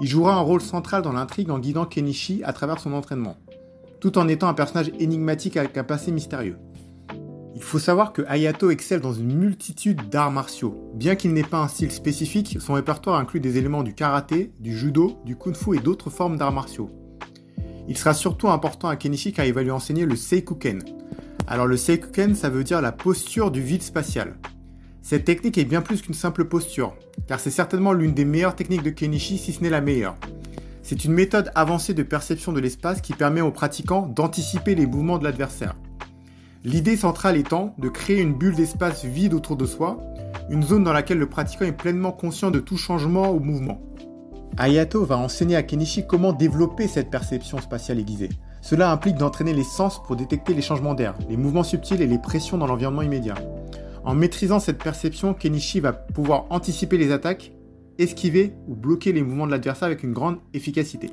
Il 0.00 0.08
jouera 0.08 0.34
un 0.36 0.40
rôle 0.40 0.62
central 0.62 1.02
dans 1.02 1.12
l'intrigue 1.12 1.50
en 1.50 1.58
guidant 1.58 1.84
Kenichi 1.84 2.42
à 2.42 2.54
travers 2.54 2.80
son 2.80 2.94
entraînement, 2.94 3.36
tout 4.00 4.16
en 4.16 4.28
étant 4.28 4.48
un 4.48 4.54
personnage 4.54 4.90
énigmatique 4.98 5.58
avec 5.58 5.76
un 5.76 5.84
passé 5.84 6.10
mystérieux. 6.10 6.56
Il 7.54 7.62
faut 7.62 7.78
savoir 7.78 8.14
que 8.14 8.22
Hayato 8.22 8.70
excelle 8.70 9.00
dans 9.00 9.12
une 9.12 9.36
multitude 9.36 10.08
d'arts 10.08 10.32
martiaux. 10.32 10.90
Bien 10.94 11.14
qu'il 11.14 11.34
n'ait 11.34 11.42
pas 11.42 11.58
un 11.58 11.68
style 11.68 11.92
spécifique, 11.92 12.56
son 12.60 12.72
répertoire 12.72 13.20
inclut 13.20 13.40
des 13.40 13.58
éléments 13.58 13.82
du 13.82 13.94
karaté, 13.94 14.52
du 14.58 14.74
judo, 14.74 15.18
du 15.26 15.36
kung-fu 15.36 15.76
et 15.76 15.80
d'autres 15.80 16.08
formes 16.08 16.38
d'arts 16.38 16.52
martiaux. 16.52 16.90
Il 17.88 17.98
sera 17.98 18.14
surtout 18.14 18.48
important 18.48 18.88
à 18.88 18.96
Kenichi 18.96 19.34
car 19.34 19.44
il 19.44 19.52
va 19.52 19.62
lui 19.62 19.70
enseigner 19.70 20.06
le 20.06 20.16
Seikuken, 20.16 20.82
alors 21.46 21.66
le 21.66 21.76
Seikuken, 21.76 22.34
ça 22.34 22.48
veut 22.48 22.64
dire 22.64 22.80
la 22.80 22.92
posture 22.92 23.50
du 23.50 23.60
vide 23.60 23.82
spatial. 23.82 24.36
Cette 25.02 25.26
technique 25.26 25.58
est 25.58 25.66
bien 25.66 25.82
plus 25.82 26.00
qu'une 26.00 26.14
simple 26.14 26.46
posture, 26.46 26.94
car 27.26 27.38
c'est 27.38 27.50
certainement 27.50 27.92
l'une 27.92 28.14
des 28.14 28.24
meilleures 28.24 28.56
techniques 28.56 28.82
de 28.82 28.90
Kenichi, 28.90 29.36
si 29.36 29.52
ce 29.52 29.62
n'est 29.62 29.68
la 29.68 29.82
meilleure. 29.82 30.16
C'est 30.82 31.04
une 31.04 31.12
méthode 31.12 31.50
avancée 31.54 31.92
de 31.92 32.02
perception 32.02 32.52
de 32.52 32.60
l'espace 32.60 33.02
qui 33.02 33.12
permet 33.12 33.42
aux 33.42 33.50
pratiquants 33.50 34.06
d'anticiper 34.06 34.74
les 34.74 34.86
mouvements 34.86 35.18
de 35.18 35.24
l'adversaire. 35.24 35.76
L'idée 36.64 36.96
centrale 36.96 37.36
étant 37.36 37.74
de 37.78 37.90
créer 37.90 38.20
une 38.20 38.32
bulle 38.32 38.54
d'espace 38.54 39.04
vide 39.04 39.34
autour 39.34 39.58
de 39.58 39.66
soi, 39.66 39.98
une 40.48 40.62
zone 40.62 40.84
dans 40.84 40.94
laquelle 40.94 41.18
le 41.18 41.28
pratiquant 41.28 41.66
est 41.66 41.72
pleinement 41.72 42.12
conscient 42.12 42.50
de 42.50 42.60
tout 42.60 42.78
changement 42.78 43.30
ou 43.32 43.40
mouvement. 43.40 43.82
Ayato 44.56 45.04
va 45.04 45.18
enseigner 45.18 45.56
à 45.56 45.62
Kenichi 45.62 46.06
comment 46.06 46.32
développer 46.32 46.88
cette 46.88 47.10
perception 47.10 47.58
spatiale 47.58 47.98
aiguisée. 47.98 48.30
Cela 48.64 48.90
implique 48.90 49.18
d'entraîner 49.18 49.52
les 49.52 49.62
sens 49.62 50.02
pour 50.02 50.16
détecter 50.16 50.54
les 50.54 50.62
changements 50.62 50.94
d'air, 50.94 51.14
les 51.28 51.36
mouvements 51.36 51.64
subtils 51.64 52.00
et 52.00 52.06
les 52.06 52.18
pressions 52.18 52.56
dans 52.56 52.66
l'environnement 52.66 53.02
immédiat. 53.02 53.34
En 54.04 54.14
maîtrisant 54.14 54.58
cette 54.58 54.82
perception, 54.82 55.34
Kenichi 55.34 55.80
va 55.80 55.92
pouvoir 55.92 56.46
anticiper 56.48 56.96
les 56.96 57.12
attaques, 57.12 57.52
esquiver 57.98 58.54
ou 58.66 58.74
bloquer 58.74 59.12
les 59.12 59.22
mouvements 59.22 59.44
de 59.44 59.50
l'adversaire 59.50 59.84
avec 59.84 60.02
une 60.02 60.14
grande 60.14 60.38
efficacité. 60.54 61.10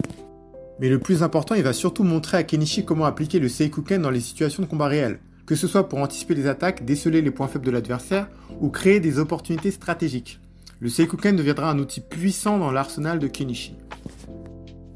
Mais 0.80 0.88
le 0.88 1.00
plus 1.00 1.24
important, 1.24 1.54
il 1.54 1.64
va 1.64 1.74
surtout 1.74 2.06
montrer 2.06 2.38
à 2.38 2.44
Kenichi 2.44 2.86
comment 2.86 3.04
appliquer 3.04 3.40
le 3.40 3.50
Seikuken 3.50 4.02
dans 4.02 4.12
les 4.12 4.22
situations 4.22 4.64
de 4.64 4.68
combat 4.70 4.88
réel, 4.88 5.20
que 5.46 5.56
ce 5.56 5.68
soit 5.68 5.90
pour 5.90 6.00
anticiper 6.00 6.36
les 6.36 6.48
attaques, 6.48 6.86
déceler 6.86 7.22
les 7.22 7.32
points 7.32 7.50
faibles 7.50 7.66
de 7.66 7.72
l'adversaire 7.72 8.30
ou 8.62 8.70
créer 8.70 9.02
des 9.02 9.20
opportunités 9.20 9.72
stratégiques. 9.72 10.40
Le 10.80 10.88
Seikuken 10.88 11.36
deviendra 11.36 11.70
un 11.70 11.80
outil 11.80 12.00
puissant 12.00 12.58
dans 12.58 12.72
l'arsenal 12.72 13.20
de 13.20 13.28
Kenichi. 13.28 13.76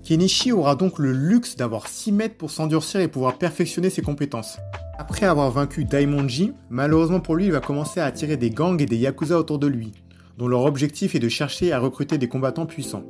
Kenichi 0.06 0.52
aura 0.52 0.76
donc 0.76 1.00
le 1.00 1.12
luxe 1.12 1.56
d'avoir 1.56 1.88
6 1.88 2.12
mètres 2.12 2.38
pour 2.38 2.52
s'endurcir 2.52 3.02
et 3.02 3.08
pouvoir 3.08 3.40
perfectionner 3.40 3.90
ses 3.90 4.04
compétences. 4.04 4.60
Après 5.00 5.26
avoir 5.26 5.50
vaincu 5.50 5.84
Daimonji, 5.84 6.54
malheureusement 6.70 7.20
pour 7.20 7.36
lui, 7.36 7.46
il 7.46 7.52
va 7.52 7.60
commencer 7.60 8.00
à 8.00 8.06
attirer 8.06 8.38
des 8.38 8.52
gangs 8.52 8.80
et 8.80 8.86
des 8.86 8.98
yakuza 8.98 9.40
autour 9.40 9.58
de 9.58 9.66
lui, 9.66 9.94
dont 10.38 10.48
leur 10.48 10.62
objectif 10.62 11.16
est 11.16 11.20
de 11.20 11.28
chercher 11.28 11.74
à 11.74 11.80
recruter 11.80 12.20
des 12.20 12.28
combattants 12.28 12.68
puissants. 12.68 13.04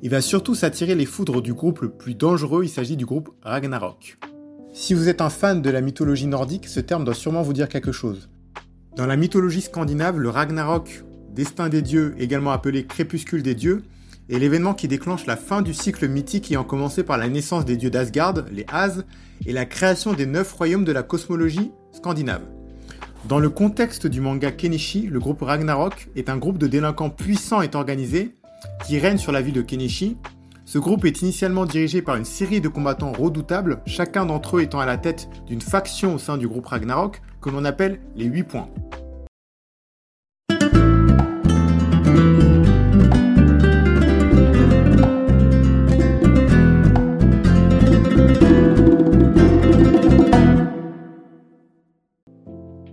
Il 0.00 0.10
va 0.10 0.20
surtout 0.20 0.54
s'attirer 0.54 0.94
les 0.94 1.06
foudres 1.06 1.42
du 1.42 1.54
groupe 1.54 1.80
le 1.80 1.88
plus 1.88 2.14
dangereux, 2.14 2.62
il 2.62 2.68
s'agit 2.68 2.96
du 2.96 3.04
groupe 3.04 3.30
Ragnarok. 3.42 4.16
Si 4.72 4.94
vous 4.94 5.08
êtes 5.08 5.20
un 5.20 5.30
fan 5.30 5.60
de 5.60 5.70
la 5.70 5.80
mythologie 5.80 6.28
nordique, 6.28 6.68
ce 6.68 6.78
terme 6.78 7.02
doit 7.02 7.14
sûrement 7.14 7.42
vous 7.42 7.52
dire 7.52 7.68
quelque 7.68 7.90
chose. 7.90 8.28
Dans 8.94 9.06
la 9.06 9.16
mythologie 9.16 9.62
scandinave, 9.62 10.20
le 10.20 10.30
Ragnarok, 10.30 11.02
destin 11.34 11.68
des 11.68 11.82
dieux, 11.82 12.14
également 12.16 12.52
appelé 12.52 12.86
crépuscule 12.86 13.42
des 13.42 13.56
dieux, 13.56 13.82
et 14.28 14.38
l'événement 14.38 14.74
qui 14.74 14.88
déclenche 14.88 15.26
la 15.26 15.36
fin 15.36 15.62
du 15.62 15.74
cycle 15.74 16.08
mythique 16.08 16.50
ayant 16.50 16.64
commencé 16.64 17.02
par 17.02 17.18
la 17.18 17.28
naissance 17.28 17.64
des 17.64 17.76
dieux 17.76 17.90
d'Asgard, 17.90 18.34
les 18.52 18.66
As, 18.68 19.02
et 19.46 19.52
la 19.52 19.64
création 19.64 20.12
des 20.12 20.26
neuf 20.26 20.52
royaumes 20.52 20.84
de 20.84 20.92
la 20.92 21.02
cosmologie 21.02 21.72
scandinave. 21.92 22.42
Dans 23.26 23.38
le 23.38 23.50
contexte 23.50 24.06
du 24.06 24.20
manga 24.20 24.52
Kenichi, 24.52 25.06
le 25.06 25.18
groupe 25.18 25.42
Ragnarok 25.42 26.08
est 26.14 26.28
un 26.28 26.36
groupe 26.36 26.58
de 26.58 26.66
délinquants 26.66 27.10
puissants 27.10 27.62
et 27.62 27.70
organisés 27.74 28.36
qui 28.86 28.98
règne 28.98 29.18
sur 29.18 29.32
la 29.32 29.42
ville 29.42 29.54
de 29.54 29.62
Kenichi. 29.62 30.16
Ce 30.64 30.78
groupe 30.78 31.04
est 31.04 31.22
initialement 31.22 31.64
dirigé 31.64 32.02
par 32.02 32.16
une 32.16 32.24
série 32.24 32.60
de 32.60 32.68
combattants 32.68 33.12
redoutables, 33.12 33.80
chacun 33.86 34.26
d'entre 34.26 34.58
eux 34.58 34.62
étant 34.62 34.80
à 34.80 34.86
la 34.86 34.98
tête 34.98 35.28
d'une 35.46 35.62
faction 35.62 36.14
au 36.14 36.18
sein 36.18 36.36
du 36.36 36.46
groupe 36.46 36.66
Ragnarok 36.66 37.22
que 37.40 37.50
l'on 37.50 37.64
appelle 37.64 38.00
les 38.16 38.26
8 38.26 38.42
points. 38.44 38.68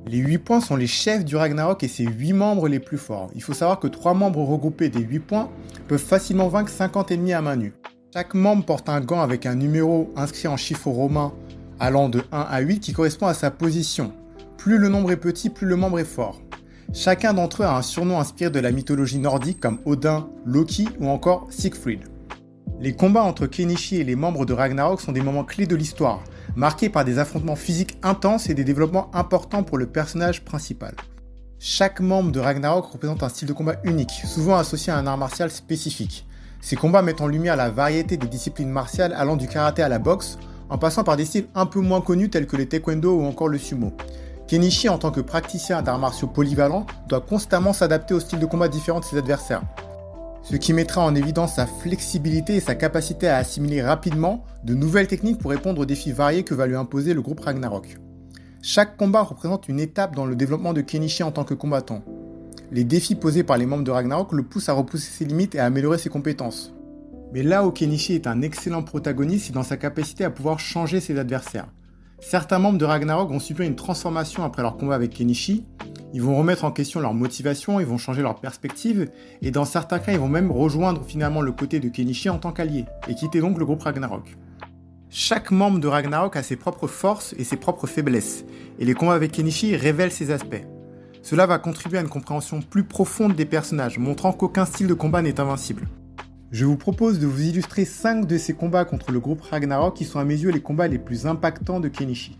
Les 0.08 0.20
8 0.20 0.38
points 0.38 0.62
sont 0.62 0.76
les 0.76 0.86
chefs 0.86 1.26
du 1.26 1.36
Ragnarok 1.36 1.84
et 1.84 1.88
ses 1.88 2.04
8 2.04 2.34
membres 2.34 2.68
les 2.68 2.80
plus 2.80 3.00
forts. 3.00 3.32
Il 3.34 3.41
faut 3.41 3.56
savoir 3.56 3.80
que 3.80 3.88
3 3.88 4.13
membres 4.13 4.44
regroupés 4.44 4.89
des 4.89 5.02
8 5.02 5.20
points 5.20 5.50
peuvent 5.88 5.98
facilement 5.98 6.48
vaincre 6.48 6.70
50 6.70 7.10
ennemis 7.12 7.34
à 7.34 7.41
main 7.41 7.56
nue. 7.56 7.74
Chaque 8.13 8.36
membre 8.36 8.65
porte 8.65 8.88
un 8.88 9.02
gant 9.02 9.22
avec 9.22 9.48
un 9.48 9.56
numéro 9.56 10.13
inscrit 10.15 10.48
en 10.48 10.58
chiffres 10.58 10.91
romains 10.91 11.34
allant 11.80 12.08
de 12.08 12.22
1 12.32 12.39
à 12.39 12.60
8 12.60 12.80
qui 12.82 12.94
correspond 12.94 13.26
à 13.26 13.34
sa 13.34 13.50
position. 13.50 14.13
Plus 14.58 14.78
le 14.78 14.89
nombre 14.89 15.12
est 15.12 15.18
petit, 15.18 15.50
plus 15.50 15.68
le 15.68 15.76
membre 15.76 15.98
est 15.98 16.06
fort. 16.06 16.39
Chacun 16.94 17.34
d'entre 17.34 17.63
eux 17.63 17.65
a 17.65 17.76
un 17.76 17.82
surnom 17.82 18.20
inspiré 18.20 18.52
de 18.52 18.60
la 18.60 18.72
mythologie 18.72 19.18
nordique 19.18 19.60
comme 19.60 19.80
Odin, 19.86 20.30
Loki 20.46 20.88
ou 21.00 21.10
encore 21.10 21.48
Siegfried. 21.50 22.02
Les 22.80 22.94
combats 22.94 23.24
entre 23.24 23.48
Kenichi 23.48 23.98
et 23.98 24.04
les 24.04 24.15
membres 24.15 24.46
de 24.46 24.54
Ragnarok 24.54 25.02
sont 25.02 25.12
des 25.12 25.22
moments 25.22 25.44
clés 25.44 25.65
de 25.65 25.76
l'histoire, 25.76 26.24
marqué 26.56 26.89
par 26.89 27.06
des 27.06 27.20
affrontements 27.20 27.56
physiques 27.56 27.98
intenses 28.04 28.50
et 28.50 28.54
des 28.54 28.63
développements 28.63 29.10
importants 29.13 29.63
pour 29.63 29.78
le 29.78 29.88
personnage 29.88 30.44
principal. 30.44 30.96
Chaque 31.60 32.00
membre 32.00 32.32
de 32.32 32.39
Ragnarok 32.39 32.86
représente 32.86 33.24
un 33.24 33.30
style 33.30 33.48
de 33.48 33.54
combat 33.54 33.76
unique, 33.84 34.12
souvent 34.26 34.56
associé 34.56 34.91
à 34.94 34.98
un 34.98 35.08
art 35.08 35.18
martial 35.18 35.52
spécifique. 35.52 36.26
Ces 36.62 36.76
combats 36.76 37.02
mettent 37.02 37.22
en 37.22 37.28
lumière 37.28 37.56
la 37.56 37.70
variété 37.70 38.18
des 38.18 38.28
disciplines 38.28 38.70
martiales 38.70 39.13
allant 39.13 39.36
du 39.36 39.48
karaté 39.48 39.82
à 39.82 39.89
la 39.89 40.00
boxe, 40.00 40.38
en 40.70 40.78
passant 40.78 41.04
par 41.04 41.15
des 41.15 41.26
styles 41.26 41.48
un 41.56 41.65
peu 41.65 41.80
moins 41.80 42.02
connus 42.02 42.30
tels 42.30 42.48
que 42.48 42.58
le 42.58 42.68
taekwondo 42.68 43.20
ou 43.20 43.26
encore 43.26 43.50
le 43.50 43.58
sumo. 43.58 43.94
Kenichi, 44.48 44.89
en 44.89 44.98
tant 44.98 45.12
que 45.12 45.22
praticien 45.22 45.82
d'arts 45.82 46.00
martiaux 46.00 46.28
polyvalents, 46.28 46.86
doit 47.08 47.22
constamment 47.22 47.74
s'adapter 47.74 48.13
aux 48.13 48.20
styles 48.20 48.39
de 48.39 48.46
combat 48.46 48.68
différents 48.68 49.00
de 49.00 49.06
ses 49.06 49.18
adversaires 49.18 49.63
ce 50.45 50.55
qui 50.58 50.73
mettra 50.73 51.01
en 51.03 51.15
évidence 51.15 51.55
sa 51.55 51.65
flexibilité 51.65 52.55
et 52.55 52.60
sa 52.60 52.75
capacité 52.75 53.27
à 53.27 53.38
assimiler 53.38 53.81
rapidement 53.81 54.43
de 54.63 54.75
nouvelles 54.75 55.08
techniques 55.08 55.39
pour 55.39 55.49
répondre 55.49 55.81
aux 55.81 55.86
défis 55.86 56.12
variés 56.12 56.43
que 56.43 56.53
va 56.53 56.67
lui 56.67 56.75
imposer 56.75 57.15
le 57.15 57.21
groupe 57.23 57.39
Ragnarok. 57.39 57.97
Chaque 58.62 58.95
combat 58.95 59.23
représente 59.23 59.67
une 59.69 59.79
étape 59.79 60.15
dans 60.15 60.27
le 60.27 60.36
développement 60.36 60.73
de 60.73 60.81
Kenichi 60.81 61.23
en 61.23 61.31
tant 61.31 61.45
que 61.45 61.55
combattant. 61.55 62.03
Les 62.71 62.84
défis 62.84 63.15
posés 63.15 63.43
par 63.43 63.58
les 63.58 63.65
membres 63.65 63.84
de 63.84 63.89
Ragnarok 63.89 64.34
le 64.34 64.43
poussent 64.43 64.69
à 64.69 64.73
repousser 64.73 65.10
ses 65.10 65.25
limites 65.25 65.55
et 65.55 65.60
à 65.60 65.65
améliorer 65.65 65.97
ses 65.97 66.10
compétences. 66.10 66.73
Mais 67.34 67.41
là 67.41 67.65
où 67.65 67.71
Kenichi 67.71 68.13
est 68.13 68.27
un 68.27 68.43
excellent 68.43 68.84
protagoniste, 68.84 69.47
c'est 69.47 69.53
dans 69.53 69.63
sa 69.63 69.77
capacité 69.77 70.23
à 70.23 70.29
pouvoir 70.29 70.60
changer 70.60 70.99
ses 70.99 71.17
adversaires. 71.17 71.67
Certains 72.19 72.60
membres 72.60 72.77
de 72.77 72.86
Ragnarok 72.86 73.29
vont 73.29 73.39
subir 73.39 73.65
une 73.65 73.75
transformation 73.75 74.43
après 74.43 74.62
leur 74.62 74.77
combat 74.77 74.95
avec 74.95 75.12
Kenichi, 75.12 75.65
ils 76.15 76.21
vont 76.21 76.38
remettre 76.38 76.63
en 76.63 76.71
question 76.71 77.01
leur 77.01 77.13
motivation, 77.13 77.82
ils 77.82 77.86
vont 77.86 77.97
changer 77.97 78.21
leur 78.21 78.39
perspective, 78.39 79.10
et 79.41 79.51
dans 79.51 79.65
certains 79.65 79.99
cas, 79.99 80.13
ils 80.13 80.17
vont 80.17 80.30
même 80.30 80.49
rejoindre 80.49 81.04
finalement 81.06 81.41
le 81.41 81.51
côté 81.51 81.82
de 81.82 81.89
Kenichi 81.89 82.30
en 82.30 82.38
tant 82.38 82.54
qu'allié, 82.54 82.86
et 83.10 83.15
quitter 83.15 83.41
donc 83.41 83.60
le 83.60 83.65
groupe 83.65 83.82
Ragnarok. 83.82 84.38
Chaque 85.10 85.51
membre 85.51 85.80
de 85.80 85.89
Ragnarok 85.89 86.38
a 86.38 86.41
ses 86.41 86.56
propres 86.56 86.88
forces 86.88 87.36
et 87.38 87.43
ses 87.43 87.58
propres 87.58 87.86
faiblesses, 87.86 88.45
et 88.80 88.86
les 88.86 88.93
combats 88.93 89.15
avec 89.15 89.34
Kenichi 89.34 89.75
révèlent 89.75 90.10
ces 90.10 90.32
aspects. 90.32 90.63
Cela 91.21 91.47
va 91.47 91.60
contribuer 91.60 91.97
à 91.97 92.01
une 92.01 92.08
compréhension 92.08 92.62
plus 92.62 92.86
profonde 92.86 93.36
des 93.36 93.43
personnages, 93.43 93.99
montrant 93.99 94.32
qu'aucun 94.32 94.63
style 94.63 94.88
de 94.88 94.93
combat 94.93 95.21
n'est 95.21 95.41
invincible. 95.41 95.86
Je 96.49 96.63
vous 96.63 96.78
propose 96.78 97.19
de 97.19 97.28
vous 97.28 97.41
illustrer 97.41 97.84
5 97.84 98.25
de 98.25 98.38
ces 98.38 98.54
combats 98.54 98.86
contre 98.86 99.12
le 99.12 99.19
groupe 99.19 99.41
Ragnarok 99.41 99.97
qui 99.97 100.06
sont 100.06 100.19
à 100.19 100.23
mes 100.23 100.38
yeux 100.38 100.51
les 100.51 100.62
combats 100.62 100.88
les 100.88 100.97
plus 100.97 101.28
impactants 101.28 101.82
de 101.82 101.89
Kenichi. 101.89 102.38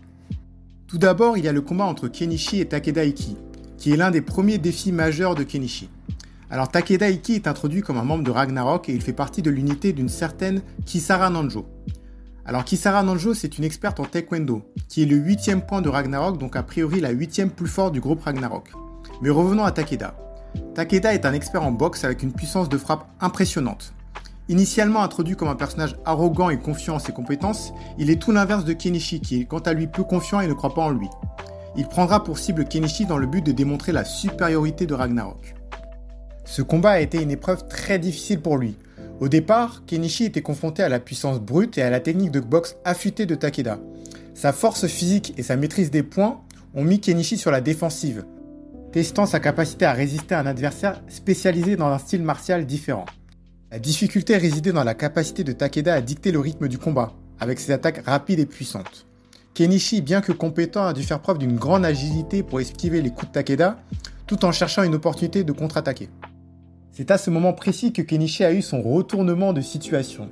Tout 0.86 0.98
d'abord, 0.98 1.36
il 1.36 1.44
y 1.44 1.48
a 1.48 1.52
le 1.52 1.60
combat 1.60 1.84
entre 1.84 2.06
Kenichi 2.06 2.60
et 2.60 2.66
Takeda 2.66 3.04
Iki, 3.04 3.36
qui 3.78 3.92
est 3.92 3.96
l'un 3.96 4.10
des 4.10 4.20
premiers 4.20 4.58
défis 4.58 4.92
majeurs 4.92 5.34
de 5.34 5.42
Kenichi. 5.42 5.88
Alors 6.50 6.68
Takeda 6.68 7.10
Iki 7.10 7.34
est 7.34 7.48
introduit 7.48 7.82
comme 7.82 7.98
un 7.98 8.04
membre 8.04 8.24
de 8.24 8.30
Ragnarok 8.30 8.88
et 8.88 8.92
il 8.92 9.02
fait 9.02 9.12
partie 9.12 9.42
de 9.42 9.50
l'unité 9.50 9.92
d'une 9.92 10.08
certaine 10.08 10.62
Kisara 10.84 11.28
Nanjo. 11.28 11.66
Alors 12.44 12.64
Kisara 12.64 13.02
Nanjo 13.02 13.34
c'est 13.34 13.58
une 13.58 13.64
experte 13.64 13.98
en 13.98 14.04
taekwondo, 14.04 14.62
qui 14.88 15.02
est 15.02 15.06
le 15.06 15.16
huitième 15.16 15.62
point 15.62 15.82
de 15.82 15.88
Ragnarok, 15.88 16.38
donc 16.38 16.54
a 16.54 16.62
priori 16.62 17.00
la 17.00 17.10
huitième 17.10 17.50
plus 17.50 17.66
forte 17.66 17.92
du 17.92 18.00
groupe 18.00 18.22
Ragnarok. 18.22 18.70
Mais 19.22 19.30
revenons 19.30 19.64
à 19.64 19.72
Takeda. 19.72 20.14
Takeda 20.74 21.14
est 21.14 21.26
un 21.26 21.32
expert 21.32 21.64
en 21.64 21.72
boxe 21.72 22.04
avec 22.04 22.22
une 22.22 22.32
puissance 22.32 22.68
de 22.68 22.78
frappe 22.78 23.08
impressionnante. 23.20 23.92
Initialement 24.48 25.02
introduit 25.02 25.34
comme 25.34 25.48
un 25.48 25.56
personnage 25.56 25.96
arrogant 26.04 26.50
et 26.50 26.58
confiant 26.58 26.94
en 26.94 26.98
ses 27.00 27.12
compétences, 27.12 27.72
il 27.98 28.10
est 28.10 28.22
tout 28.22 28.30
l'inverse 28.30 28.64
de 28.64 28.72
Kenichi 28.72 29.20
qui 29.20 29.40
est 29.40 29.44
quant 29.44 29.58
à 29.58 29.72
lui 29.72 29.88
peu 29.88 30.04
confiant 30.04 30.38
et 30.38 30.46
ne 30.46 30.52
croit 30.52 30.72
pas 30.72 30.82
en 30.82 30.90
lui 30.90 31.08
il 31.76 31.86
prendra 31.86 32.24
pour 32.24 32.38
cible 32.38 32.64
Kenichi 32.64 33.04
dans 33.04 33.18
le 33.18 33.26
but 33.26 33.44
de 33.44 33.52
démontrer 33.52 33.92
la 33.92 34.04
supériorité 34.04 34.86
de 34.86 34.94
Ragnarok. 34.94 35.54
Ce 36.44 36.62
combat 36.62 36.92
a 36.92 37.00
été 37.00 37.20
une 37.20 37.30
épreuve 37.30 37.66
très 37.68 37.98
difficile 37.98 38.40
pour 38.40 38.56
lui. 38.56 38.76
Au 39.20 39.28
départ, 39.28 39.82
Kenichi 39.86 40.24
était 40.24 40.42
confronté 40.42 40.82
à 40.82 40.88
la 40.88 41.00
puissance 41.00 41.40
brute 41.40 41.76
et 41.78 41.82
à 41.82 41.90
la 41.90 42.00
technique 42.00 42.30
de 42.30 42.40
boxe 42.40 42.76
affûtée 42.84 43.26
de 43.26 43.34
Takeda. 43.34 43.78
Sa 44.34 44.52
force 44.52 44.86
physique 44.86 45.34
et 45.36 45.42
sa 45.42 45.56
maîtrise 45.56 45.90
des 45.90 46.02
points 46.02 46.40
ont 46.74 46.84
mis 46.84 47.00
Kenichi 47.00 47.36
sur 47.36 47.50
la 47.50 47.60
défensive, 47.60 48.24
testant 48.92 49.26
sa 49.26 49.40
capacité 49.40 49.84
à 49.84 49.92
résister 49.92 50.34
à 50.34 50.40
un 50.40 50.46
adversaire 50.46 51.02
spécialisé 51.08 51.76
dans 51.76 51.88
un 51.88 51.98
style 51.98 52.22
martial 52.22 52.66
différent. 52.66 53.06
La 53.70 53.78
difficulté 53.78 54.36
résidait 54.36 54.72
dans 54.72 54.84
la 54.84 54.94
capacité 54.94 55.42
de 55.42 55.52
Takeda 55.52 55.94
à 55.94 56.00
dicter 56.00 56.32
le 56.32 56.38
rythme 56.38 56.68
du 56.68 56.78
combat, 56.78 57.12
avec 57.40 57.58
ses 57.58 57.72
attaques 57.72 58.02
rapides 58.06 58.38
et 58.38 58.46
puissantes. 58.46 59.06
Kenichi, 59.56 60.02
bien 60.02 60.20
que 60.20 60.32
compétent, 60.32 60.84
a 60.84 60.92
dû 60.92 61.02
faire 61.02 61.18
preuve 61.18 61.38
d'une 61.38 61.56
grande 61.56 61.86
agilité 61.86 62.42
pour 62.42 62.60
esquiver 62.60 63.00
les 63.00 63.08
coups 63.08 63.28
de 63.28 63.32
Takeda, 63.32 63.78
tout 64.26 64.44
en 64.44 64.52
cherchant 64.52 64.82
une 64.82 64.94
opportunité 64.94 65.44
de 65.44 65.52
contre-attaquer. 65.52 66.10
C'est 66.92 67.10
à 67.10 67.16
ce 67.16 67.30
moment 67.30 67.54
précis 67.54 67.94
que 67.94 68.02
Kenichi 68.02 68.44
a 68.44 68.52
eu 68.52 68.60
son 68.60 68.82
retournement 68.82 69.54
de 69.54 69.62
situation. 69.62 70.28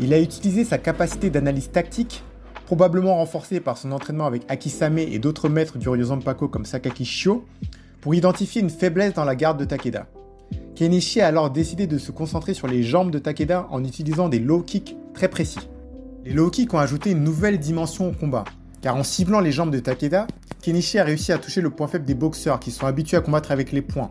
Il 0.00 0.12
a 0.12 0.18
utilisé 0.18 0.64
sa 0.64 0.78
capacité 0.78 1.30
d'analyse 1.30 1.70
tactique, 1.70 2.24
probablement 2.64 3.14
renforcée 3.14 3.60
par 3.60 3.78
son 3.78 3.92
entraînement 3.92 4.26
avec 4.26 4.42
Akisame 4.48 4.98
et 4.98 5.20
d'autres 5.20 5.48
maîtres 5.48 5.78
du 5.78 5.88
Ryozampako 5.88 6.48
comme 6.48 6.66
Sakaki 6.66 7.04
Shio, 7.04 7.46
pour 8.00 8.16
identifier 8.16 8.62
une 8.62 8.70
faiblesse 8.70 9.14
dans 9.14 9.24
la 9.24 9.36
garde 9.36 9.60
de 9.60 9.64
Takeda. 9.64 10.08
Kenichi 10.74 11.20
a 11.20 11.28
alors 11.28 11.50
décidé 11.50 11.86
de 11.86 11.98
se 11.98 12.10
concentrer 12.10 12.52
sur 12.52 12.66
les 12.66 12.82
jambes 12.82 13.12
de 13.12 13.20
Takeda 13.20 13.68
en 13.70 13.84
utilisant 13.84 14.28
des 14.28 14.40
low 14.40 14.62
kicks 14.62 14.96
très 15.14 15.28
précis. 15.28 15.68
Les 16.26 16.32
low 16.32 16.50
ont 16.72 16.78
ajouté 16.78 17.12
une 17.12 17.22
nouvelle 17.22 17.60
dimension 17.60 18.08
au 18.08 18.10
combat, 18.10 18.42
car 18.82 18.96
en 18.96 19.04
ciblant 19.04 19.38
les 19.38 19.52
jambes 19.52 19.70
de 19.70 19.78
Takeda, 19.78 20.26
Kenichi 20.60 20.98
a 20.98 21.04
réussi 21.04 21.30
à 21.30 21.38
toucher 21.38 21.60
le 21.60 21.70
point 21.70 21.86
faible 21.86 22.04
des 22.04 22.16
boxeurs 22.16 22.58
qui 22.58 22.72
sont 22.72 22.86
habitués 22.86 23.16
à 23.16 23.20
combattre 23.20 23.52
avec 23.52 23.70
les 23.70 23.80
poings. 23.80 24.10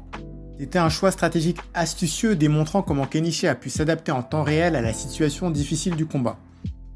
C'était 0.58 0.80
un 0.80 0.88
choix 0.88 1.12
stratégique 1.12 1.58
astucieux 1.73 2.38
démontrant 2.38 2.84
comment 2.84 3.06
Kenichi 3.06 3.47
a 3.47 3.56
pu 3.56 3.69
s'adapter 3.69 4.13
en 4.13 4.23
temps 4.23 4.43
réel 4.43 4.78
à 4.78 4.82
la 4.82 4.93
situation 4.93 5.51
difficile 5.51 5.97
du 5.97 6.06
combat. 6.06 6.38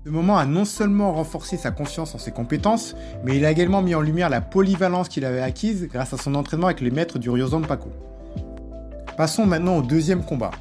Ce 0.06 0.10
moment 0.10 0.38
a 0.38 0.46
non 0.46 0.64
seulement 0.64 1.12
renforcé 1.12 1.58
sa 1.58 1.72
confiance 1.72 2.16
en 2.16 2.18
ses 2.18 2.32
compétences, 2.32 2.96
mais 3.26 3.36
il 3.36 3.44
a 3.44 3.52
également 3.52 3.82
mis 3.82 3.96
en 3.96 4.02
lumière 4.02 4.30
la 4.30 4.40
polyvalence 4.40 5.10
qu'il 5.10 5.26
avait 5.26 5.42
acquise 5.42 5.90
grâce 5.92 6.14
à 6.14 6.18
son 6.18 6.34
entraînement 6.34 6.68
avec 6.68 6.80
les 6.80 6.92
maîtres 6.92 7.20
du 7.20 7.30
Ryozan 7.30 7.60
Paco. 7.60 7.90
Passons 9.18 9.46
maintenant 9.46 9.80
au 9.80 9.82
deuxième 9.82 10.24
combat. 10.24 10.52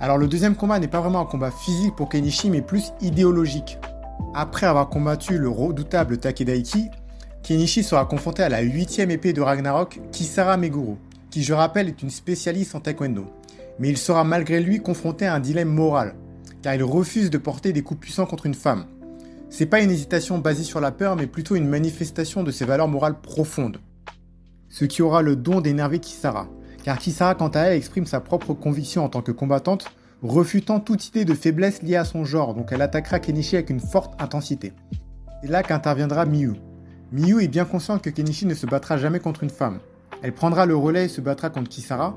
Alors 0.00 0.16
le 0.16 0.26
deuxième 0.26 0.56
combat 0.56 0.78
n'est 0.78 0.88
pas 0.88 1.00
vraiment 1.00 1.20
un 1.20 1.26
combat 1.26 1.50
physique 1.50 1.94
pour 1.94 2.08
Kenichi, 2.08 2.48
mais 2.48 2.62
plus 2.62 2.94
idéologique. 3.02 3.78
Après 4.34 4.66
avoir 4.66 4.88
combattu 4.88 5.38
le 5.38 5.48
redoutable 5.48 6.18
Takedaiki, 6.18 6.88
Kenichi 7.42 7.82
sera 7.82 8.04
confronté 8.06 8.42
à 8.42 8.48
la 8.48 8.60
huitième 8.60 9.10
épée 9.10 9.32
de 9.32 9.40
Ragnarok, 9.40 10.00
Kisara 10.12 10.56
Meguro, 10.56 10.98
qui 11.30 11.42
je 11.42 11.54
rappelle 11.54 11.88
est 11.88 12.02
une 12.02 12.10
spécialiste 12.10 12.74
en 12.74 12.80
taekwondo. 12.80 13.26
Mais 13.78 13.88
il 13.88 13.96
sera 13.96 14.24
malgré 14.24 14.60
lui 14.60 14.80
confronté 14.80 15.26
à 15.26 15.34
un 15.34 15.40
dilemme 15.40 15.68
moral, 15.68 16.14
car 16.62 16.74
il 16.74 16.82
refuse 16.82 17.30
de 17.30 17.38
porter 17.38 17.72
des 17.72 17.82
coups 17.82 18.00
puissants 18.00 18.26
contre 18.26 18.46
une 18.46 18.54
femme. 18.54 18.86
C'est 19.48 19.66
pas 19.66 19.80
une 19.80 19.90
hésitation 19.90 20.38
basée 20.38 20.64
sur 20.64 20.80
la 20.80 20.90
peur, 20.90 21.14
mais 21.14 21.26
plutôt 21.26 21.54
une 21.54 21.68
manifestation 21.68 22.42
de 22.42 22.50
ses 22.50 22.64
valeurs 22.64 22.88
morales 22.88 23.20
profondes. 23.20 23.78
Ce 24.68 24.84
qui 24.84 25.02
aura 25.02 25.22
le 25.22 25.36
don 25.36 25.60
d'énerver 25.60 26.00
Kisara, 26.00 26.48
car 26.84 26.98
Kisara 26.98 27.34
quant 27.34 27.48
à 27.48 27.60
elle 27.60 27.76
exprime 27.76 28.06
sa 28.06 28.20
propre 28.20 28.54
conviction 28.54 29.04
en 29.04 29.08
tant 29.08 29.22
que 29.22 29.32
combattante, 29.32 29.86
refutant 30.28 30.80
toute 30.80 31.08
idée 31.08 31.24
de 31.24 31.34
faiblesse 31.34 31.82
liée 31.82 31.96
à 31.96 32.04
son 32.04 32.24
genre, 32.24 32.54
donc 32.54 32.72
elle 32.72 32.82
attaquera 32.82 33.20
Kenichi 33.20 33.56
avec 33.56 33.70
une 33.70 33.80
forte 33.80 34.20
intensité. 34.20 34.72
C'est 35.42 35.50
là 35.50 35.62
qu'interviendra 35.62 36.26
Miyu. 36.26 36.54
Miyu 37.12 37.42
est 37.42 37.48
bien 37.48 37.64
consciente 37.64 38.02
que 38.02 38.10
Kenichi 38.10 38.46
ne 38.46 38.54
se 38.54 38.66
battra 38.66 38.96
jamais 38.96 39.20
contre 39.20 39.42
une 39.42 39.50
femme. 39.50 39.78
Elle 40.22 40.32
prendra 40.32 40.66
le 40.66 40.76
relais 40.76 41.04
et 41.04 41.08
se 41.08 41.20
battra 41.20 41.50
contre 41.50 41.68
Kisara. 41.68 42.14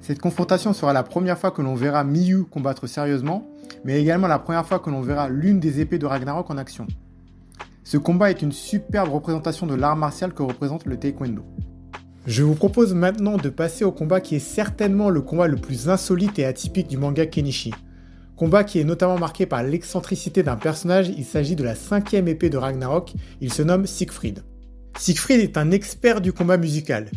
Cette 0.00 0.20
confrontation 0.20 0.72
sera 0.72 0.92
la 0.92 1.02
première 1.02 1.38
fois 1.38 1.50
que 1.50 1.62
l'on 1.62 1.74
verra 1.74 2.04
Miyu 2.04 2.44
combattre 2.44 2.86
sérieusement, 2.86 3.46
mais 3.84 4.00
également 4.00 4.26
la 4.26 4.38
première 4.38 4.66
fois 4.66 4.78
que 4.78 4.90
l'on 4.90 5.00
verra 5.00 5.28
l'une 5.28 5.60
des 5.60 5.80
épées 5.80 5.98
de 5.98 6.06
Ragnarok 6.06 6.50
en 6.50 6.58
action. 6.58 6.86
Ce 7.84 7.96
combat 7.98 8.30
est 8.30 8.42
une 8.42 8.52
superbe 8.52 9.10
représentation 9.10 9.66
de 9.66 9.74
l'art 9.74 9.96
martial 9.96 10.32
que 10.32 10.42
représente 10.42 10.86
le 10.86 10.96
taekwondo. 10.96 11.42
Je 12.24 12.44
vous 12.44 12.54
propose 12.54 12.94
maintenant 12.94 13.36
de 13.36 13.48
passer 13.48 13.84
au 13.84 13.90
combat 13.90 14.20
qui 14.20 14.36
est 14.36 14.38
certainement 14.38 15.10
le 15.10 15.22
combat 15.22 15.48
le 15.48 15.56
plus 15.56 15.88
insolite 15.88 16.38
et 16.38 16.44
atypique 16.44 16.86
du 16.86 16.96
manga 16.96 17.26
Kenichi. 17.26 17.74
Combat 18.36 18.62
qui 18.62 18.78
est 18.78 18.84
notamment 18.84 19.18
marqué 19.18 19.44
par 19.44 19.64
l'excentricité 19.64 20.44
d'un 20.44 20.54
personnage, 20.54 21.08
il 21.08 21.24
s'agit 21.24 21.56
de 21.56 21.64
la 21.64 21.74
cinquième 21.74 22.28
épée 22.28 22.48
de 22.48 22.58
Ragnarok, 22.58 23.12
il 23.40 23.52
se 23.52 23.62
nomme 23.62 23.86
Siegfried. 23.86 24.44
Siegfried 24.98 25.40
est 25.40 25.56
un 25.56 25.72
expert 25.72 26.20
du 26.20 26.32
combat 26.32 26.58
musical. 26.58 27.08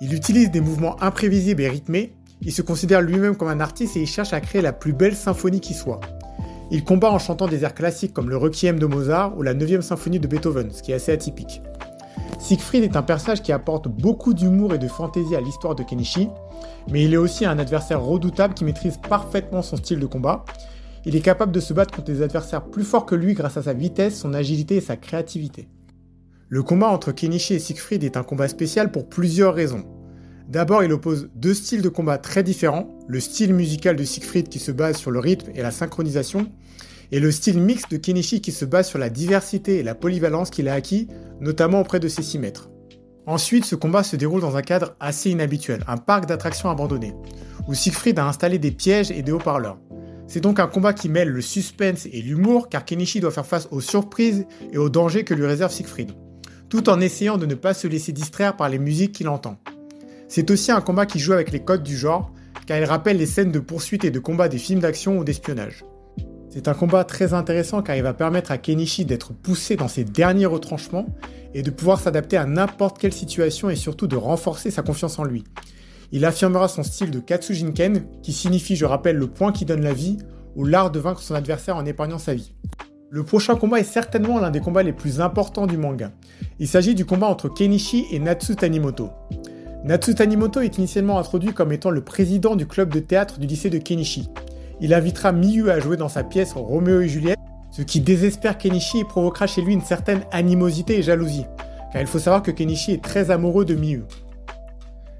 Il 0.00 0.14
utilise 0.14 0.52
des 0.52 0.60
mouvements 0.60 1.00
imprévisibles 1.02 1.62
et 1.62 1.68
rythmés, 1.68 2.14
il 2.40 2.52
se 2.52 2.62
considère 2.62 3.02
lui-même 3.02 3.36
comme 3.36 3.48
un 3.48 3.60
artiste 3.60 3.96
et 3.96 4.02
il 4.02 4.06
cherche 4.06 4.32
à 4.32 4.40
créer 4.40 4.62
la 4.62 4.72
plus 4.72 4.92
belle 4.92 5.16
symphonie 5.16 5.60
qui 5.60 5.74
soit. 5.74 6.00
Il 6.70 6.84
combat 6.84 7.10
en 7.10 7.18
chantant 7.18 7.48
des 7.48 7.64
airs 7.64 7.74
classiques 7.74 8.12
comme 8.12 8.30
le 8.30 8.36
Requiem 8.36 8.78
de 8.78 8.86
Mozart 8.86 9.36
ou 9.36 9.42
la 9.42 9.54
9 9.54 9.80
symphonie 9.80 10.20
de 10.20 10.28
Beethoven, 10.28 10.70
ce 10.70 10.82
qui 10.82 10.92
est 10.92 10.94
assez 10.94 11.12
atypique. 11.12 11.62
Siegfried 12.42 12.82
est 12.82 12.96
un 12.96 13.02
personnage 13.02 13.40
qui 13.40 13.52
apporte 13.52 13.86
beaucoup 13.86 14.34
d'humour 14.34 14.74
et 14.74 14.78
de 14.78 14.88
fantaisie 14.88 15.36
à 15.36 15.40
l'histoire 15.40 15.76
de 15.76 15.84
Kenichi, 15.84 16.28
mais 16.90 17.04
il 17.04 17.14
est 17.14 17.18
aussi 17.18 17.44
un 17.46 17.56
adversaire 17.56 18.02
redoutable 18.02 18.54
qui 18.54 18.64
maîtrise 18.64 18.98
parfaitement 19.08 19.62
son 19.62 19.76
style 19.76 20.00
de 20.00 20.06
combat. 20.06 20.44
Il 21.04 21.14
est 21.14 21.20
capable 21.20 21.52
de 21.52 21.60
se 21.60 21.72
battre 21.72 21.94
contre 21.94 22.10
des 22.10 22.20
adversaires 22.20 22.64
plus 22.64 22.82
forts 22.82 23.06
que 23.06 23.14
lui 23.14 23.34
grâce 23.34 23.58
à 23.58 23.62
sa 23.62 23.72
vitesse, 23.72 24.18
son 24.18 24.34
agilité 24.34 24.74
et 24.74 24.80
sa 24.80 24.96
créativité. 24.96 25.68
Le 26.48 26.64
combat 26.64 26.88
entre 26.88 27.12
Kenichi 27.12 27.54
et 27.54 27.58
Siegfried 27.60 28.02
est 28.02 28.16
un 28.16 28.24
combat 28.24 28.48
spécial 28.48 28.90
pour 28.90 29.08
plusieurs 29.08 29.54
raisons. 29.54 29.84
D'abord, 30.48 30.82
il 30.82 30.92
oppose 30.92 31.30
deux 31.36 31.54
styles 31.54 31.80
de 31.80 31.88
combat 31.88 32.18
très 32.18 32.42
différents, 32.42 32.88
le 33.06 33.20
style 33.20 33.54
musical 33.54 33.94
de 33.94 34.02
Siegfried 34.02 34.48
qui 34.48 34.58
se 34.58 34.72
base 34.72 34.96
sur 34.96 35.12
le 35.12 35.20
rythme 35.20 35.52
et 35.54 35.62
la 35.62 35.70
synchronisation, 35.70 36.48
et 37.12 37.20
le 37.20 37.30
style 37.30 37.60
mixte 37.60 37.90
de 37.90 37.98
Kenichi 37.98 38.40
qui 38.40 38.52
se 38.52 38.64
base 38.64 38.88
sur 38.88 38.98
la 38.98 39.10
diversité 39.10 39.78
et 39.78 39.82
la 39.82 39.94
polyvalence 39.94 40.48
qu'il 40.48 40.68
a 40.68 40.72
acquis, 40.72 41.08
notamment 41.40 41.80
auprès 41.80 42.00
de 42.00 42.08
ses 42.08 42.22
6 42.22 42.38
mètres. 42.38 42.70
Ensuite, 43.26 43.66
ce 43.66 43.76
combat 43.76 44.02
se 44.02 44.16
déroule 44.16 44.40
dans 44.40 44.56
un 44.56 44.62
cadre 44.62 44.96
assez 44.98 45.30
inhabituel, 45.30 45.84
un 45.86 45.98
parc 45.98 46.26
d'attractions 46.26 46.70
abandonné, 46.70 47.12
où 47.68 47.74
Siegfried 47.74 48.18
a 48.18 48.26
installé 48.26 48.58
des 48.58 48.72
pièges 48.72 49.10
et 49.10 49.22
des 49.22 49.30
haut-parleurs. 49.30 49.78
C'est 50.26 50.40
donc 50.40 50.58
un 50.58 50.66
combat 50.66 50.94
qui 50.94 51.10
mêle 51.10 51.28
le 51.28 51.42
suspense 51.42 52.06
et 52.06 52.22
l'humour, 52.22 52.70
car 52.70 52.86
Kenichi 52.86 53.20
doit 53.20 53.30
faire 53.30 53.46
face 53.46 53.68
aux 53.70 53.82
surprises 53.82 54.46
et 54.72 54.78
aux 54.78 54.88
dangers 54.88 55.24
que 55.24 55.34
lui 55.34 55.44
réserve 55.44 55.70
Siegfried, 55.70 56.12
tout 56.70 56.88
en 56.88 56.98
essayant 57.00 57.36
de 57.36 57.46
ne 57.46 57.54
pas 57.54 57.74
se 57.74 57.86
laisser 57.86 58.12
distraire 58.12 58.56
par 58.56 58.70
les 58.70 58.78
musiques 58.78 59.12
qu'il 59.12 59.28
entend. 59.28 59.58
C'est 60.28 60.50
aussi 60.50 60.72
un 60.72 60.80
combat 60.80 61.04
qui 61.04 61.18
joue 61.18 61.34
avec 61.34 61.52
les 61.52 61.62
codes 61.62 61.82
du 61.82 61.96
genre, 61.96 62.32
car 62.66 62.78
il 62.78 62.84
rappelle 62.84 63.18
les 63.18 63.26
scènes 63.26 63.52
de 63.52 63.58
poursuite 63.60 64.06
et 64.06 64.10
de 64.10 64.18
combat 64.18 64.48
des 64.48 64.58
films 64.58 64.80
d'action 64.80 65.18
ou 65.18 65.24
d'espionnage. 65.24 65.84
C'est 66.54 66.68
un 66.68 66.74
combat 66.74 67.04
très 67.04 67.32
intéressant 67.32 67.80
car 67.80 67.96
il 67.96 68.02
va 68.02 68.12
permettre 68.12 68.50
à 68.50 68.58
Kenichi 68.58 69.06
d'être 69.06 69.32
poussé 69.32 69.74
dans 69.76 69.88
ses 69.88 70.04
derniers 70.04 70.44
retranchements 70.44 71.06
et 71.54 71.62
de 71.62 71.70
pouvoir 71.70 71.98
s'adapter 71.98 72.36
à 72.36 72.44
n'importe 72.44 72.98
quelle 72.98 73.14
situation 73.14 73.70
et 73.70 73.76
surtout 73.76 74.06
de 74.06 74.16
renforcer 74.16 74.70
sa 74.70 74.82
confiance 74.82 75.18
en 75.18 75.24
lui. 75.24 75.44
Il 76.12 76.26
affirmera 76.26 76.68
son 76.68 76.82
style 76.82 77.10
de 77.10 77.20
Katsujinken, 77.20 78.04
qui 78.22 78.34
signifie, 78.34 78.76
je 78.76 78.84
rappelle, 78.84 79.16
le 79.16 79.28
point 79.28 79.50
qui 79.50 79.64
donne 79.64 79.80
la 79.80 79.94
vie, 79.94 80.18
ou 80.54 80.66
l'art 80.66 80.90
de 80.90 81.00
vaincre 81.00 81.22
son 81.22 81.34
adversaire 81.34 81.76
en 81.76 81.86
épargnant 81.86 82.18
sa 82.18 82.34
vie. 82.34 82.52
Le 83.08 83.24
prochain 83.24 83.56
combat 83.56 83.80
est 83.80 83.84
certainement 83.84 84.38
l'un 84.38 84.50
des 84.50 84.60
combats 84.60 84.82
les 84.82 84.92
plus 84.92 85.22
importants 85.22 85.66
du 85.66 85.78
manga. 85.78 86.12
Il 86.58 86.68
s'agit 86.68 86.94
du 86.94 87.06
combat 87.06 87.28
entre 87.28 87.48
Kenichi 87.48 88.04
et 88.10 88.18
Natsu 88.18 88.56
Tanimoto. 88.56 89.08
Natsu 89.84 90.14
Tanimoto 90.14 90.60
est 90.60 90.76
initialement 90.76 91.18
introduit 91.18 91.54
comme 91.54 91.72
étant 91.72 91.90
le 91.90 92.04
président 92.04 92.56
du 92.56 92.66
club 92.66 92.92
de 92.92 93.00
théâtre 93.00 93.38
du 93.38 93.46
lycée 93.46 93.70
de 93.70 93.78
Kenichi 93.78 94.28
il 94.82 94.92
invitera 94.92 95.30
Miyu 95.30 95.70
à 95.70 95.78
jouer 95.78 95.96
dans 95.96 96.08
sa 96.08 96.24
pièce 96.24 96.54
Roméo 96.54 97.00
et 97.00 97.08
Juliette, 97.08 97.38
ce 97.70 97.82
qui 97.82 98.00
désespère 98.00 98.58
Kenichi 98.58 98.98
et 98.98 99.04
provoquera 99.04 99.46
chez 99.46 99.62
lui 99.62 99.72
une 99.72 99.80
certaine 99.80 100.24
animosité 100.32 100.98
et 100.98 101.02
jalousie, 101.02 101.46
car 101.92 102.02
il 102.02 102.08
faut 102.08 102.18
savoir 102.18 102.42
que 102.42 102.50
Kenichi 102.50 102.90
est 102.92 103.02
très 103.02 103.30
amoureux 103.30 103.64
de 103.64 103.76
Miyu. 103.76 104.02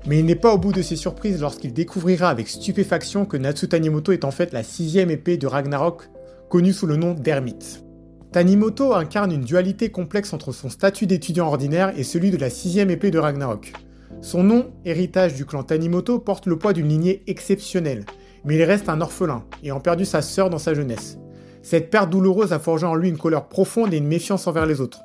Mais 0.04 0.18
il 0.18 0.26
n'est 0.26 0.34
pas 0.34 0.52
au 0.52 0.58
bout 0.58 0.72
de 0.72 0.82
ses 0.82 0.96
surprises 0.96 1.40
lorsqu'il 1.40 1.72
découvrira 1.72 2.28
avec 2.28 2.48
stupéfaction 2.48 3.24
que 3.24 3.36
Natsu 3.36 3.68
Tanimoto 3.68 4.10
est 4.10 4.24
en 4.24 4.32
fait 4.32 4.52
la 4.52 4.64
sixième 4.64 5.12
épée 5.12 5.36
de 5.36 5.46
Ragnarok, 5.46 6.10
connue 6.50 6.72
sous 6.72 6.88
le 6.88 6.96
nom 6.96 7.14
d'Hermite. 7.14 7.84
Tanimoto 8.32 8.94
incarne 8.94 9.30
une 9.30 9.44
dualité 9.44 9.90
complexe 9.90 10.32
entre 10.32 10.50
son 10.50 10.70
statut 10.70 11.06
d'étudiant 11.06 11.46
ordinaire 11.46 11.92
et 11.96 12.02
celui 12.02 12.32
de 12.32 12.36
la 12.36 12.50
sixième 12.50 12.90
épée 12.90 13.12
de 13.12 13.18
Ragnarok. 13.20 13.74
Son 14.22 14.42
nom, 14.42 14.72
héritage 14.84 15.34
du 15.34 15.44
clan 15.44 15.62
Tanimoto, 15.62 16.18
porte 16.18 16.46
le 16.46 16.58
poids 16.58 16.72
d'une 16.72 16.88
lignée 16.88 17.22
exceptionnelle, 17.28 18.04
mais 18.44 18.56
il 18.56 18.62
reste 18.62 18.88
un 18.88 19.00
orphelin, 19.00 19.44
ayant 19.62 19.80
perdu 19.80 20.04
sa 20.04 20.22
sœur 20.22 20.50
dans 20.50 20.58
sa 20.58 20.74
jeunesse. 20.74 21.18
Cette 21.62 21.90
perte 21.90 22.10
douloureuse 22.10 22.52
a 22.52 22.58
forgé 22.58 22.86
en 22.86 22.94
lui 22.94 23.08
une 23.08 23.18
colère 23.18 23.46
profonde 23.46 23.94
et 23.94 23.98
une 23.98 24.06
méfiance 24.06 24.46
envers 24.46 24.66
les 24.66 24.80
autres, 24.80 25.00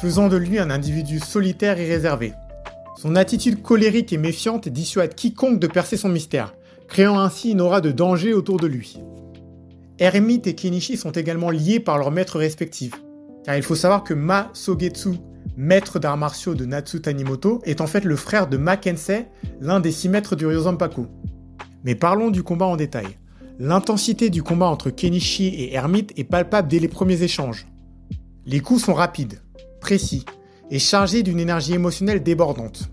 faisant 0.00 0.28
de 0.28 0.36
lui 0.36 0.58
un 0.58 0.70
individu 0.70 1.20
solitaire 1.20 1.78
et 1.78 1.86
réservé. 1.86 2.32
Son 2.96 3.14
attitude 3.14 3.62
colérique 3.62 4.12
et 4.12 4.18
méfiante 4.18 4.68
dissuade 4.68 5.14
quiconque 5.14 5.60
de 5.60 5.66
percer 5.66 5.96
son 5.96 6.08
mystère, 6.08 6.54
créant 6.88 7.20
ainsi 7.20 7.50
une 7.50 7.60
aura 7.60 7.80
de 7.80 7.92
danger 7.92 8.32
autour 8.32 8.58
de 8.58 8.66
lui. 8.66 8.98
Hermite 9.98 10.46
et 10.46 10.54
Kenichi 10.54 10.96
sont 10.96 11.10
également 11.10 11.50
liés 11.50 11.80
par 11.80 11.98
leurs 11.98 12.10
maîtres 12.10 12.38
respectifs, 12.38 12.94
car 13.44 13.56
il 13.56 13.62
faut 13.62 13.74
savoir 13.74 14.02
que 14.02 14.14
Ma 14.14 14.48
Sogetsu, 14.52 15.10
maître 15.56 15.98
d'arts 15.98 16.16
martiaux 16.16 16.54
de 16.54 16.64
Natsu 16.64 17.00
Tanimoto, 17.00 17.60
est 17.64 17.80
en 17.80 17.86
fait 17.86 18.04
le 18.04 18.16
frère 18.16 18.46
de 18.46 18.56
Ma 18.56 18.76
Kensei, 18.76 19.26
l'un 19.60 19.80
des 19.80 19.92
six 19.92 20.08
maîtres 20.08 20.36
du 20.36 20.46
Ryozampaku. 20.46 21.06
Mais 21.84 21.94
parlons 21.94 22.30
du 22.30 22.42
combat 22.42 22.66
en 22.66 22.76
détail. 22.76 23.06
L'intensité 23.58 24.30
du 24.30 24.42
combat 24.42 24.66
entre 24.66 24.90
Kenichi 24.90 25.46
et 25.48 25.74
Hermite 25.74 26.12
est 26.16 26.24
palpable 26.24 26.68
dès 26.68 26.78
les 26.78 26.88
premiers 26.88 27.22
échanges. 27.22 27.66
Les 28.46 28.60
coups 28.60 28.84
sont 28.84 28.94
rapides, 28.94 29.40
précis 29.80 30.24
et 30.70 30.78
chargés 30.78 31.22
d'une 31.22 31.40
énergie 31.40 31.74
émotionnelle 31.74 32.22
débordante. 32.22 32.90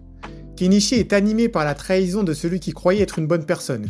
Kenichi 0.55 0.95
est 0.95 1.13
animé 1.13 1.49
par 1.49 1.65
la 1.65 1.75
trahison 1.75 2.23
de 2.23 2.33
celui 2.33 2.59
qui 2.59 2.71
croyait 2.71 3.03
être 3.03 3.19
une 3.19 3.27
bonne 3.27 3.45
personne. 3.45 3.89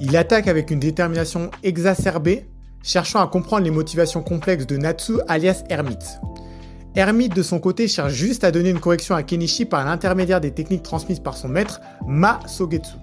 Il 0.00 0.16
attaque 0.16 0.48
avec 0.48 0.70
une 0.70 0.80
détermination 0.80 1.50
exacerbée, 1.62 2.46
cherchant 2.82 3.20
à 3.20 3.26
comprendre 3.26 3.64
les 3.64 3.70
motivations 3.70 4.22
complexes 4.22 4.66
de 4.66 4.76
Natsu 4.76 5.14
alias 5.26 5.64
Hermite. 5.68 6.20
Hermite 6.94 7.34
de 7.34 7.42
son 7.42 7.58
côté 7.58 7.88
cherche 7.88 8.12
juste 8.12 8.44
à 8.44 8.50
donner 8.50 8.70
une 8.70 8.80
correction 8.80 9.14
à 9.14 9.22
Kenichi 9.22 9.64
par 9.64 9.84
l'intermédiaire 9.84 10.40
des 10.40 10.52
techniques 10.52 10.82
transmises 10.82 11.20
par 11.20 11.36
son 11.36 11.48
maître, 11.48 11.80
Ma 12.06 12.40
Sogetsu. 12.46 12.94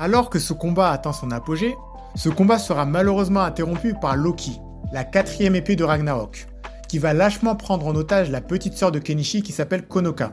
Alors 0.00 0.30
que 0.30 0.38
ce 0.38 0.52
combat 0.52 0.92
atteint 0.92 1.12
son 1.12 1.32
apogée, 1.32 1.76
ce 2.14 2.28
combat 2.28 2.60
sera 2.60 2.86
malheureusement 2.86 3.40
interrompu 3.40 3.94
par 4.00 4.16
Loki, 4.16 4.60
la 4.92 5.02
quatrième 5.02 5.56
épée 5.56 5.74
de 5.74 5.82
Ragnarok, 5.82 6.46
qui 6.88 7.00
va 7.00 7.14
lâchement 7.14 7.56
prendre 7.56 7.84
en 7.84 7.96
otage 7.96 8.30
la 8.30 8.40
petite 8.40 8.74
sœur 8.74 8.92
de 8.92 9.00
Kenichi 9.00 9.42
qui 9.42 9.50
s'appelle 9.50 9.88
Konoka. 9.88 10.32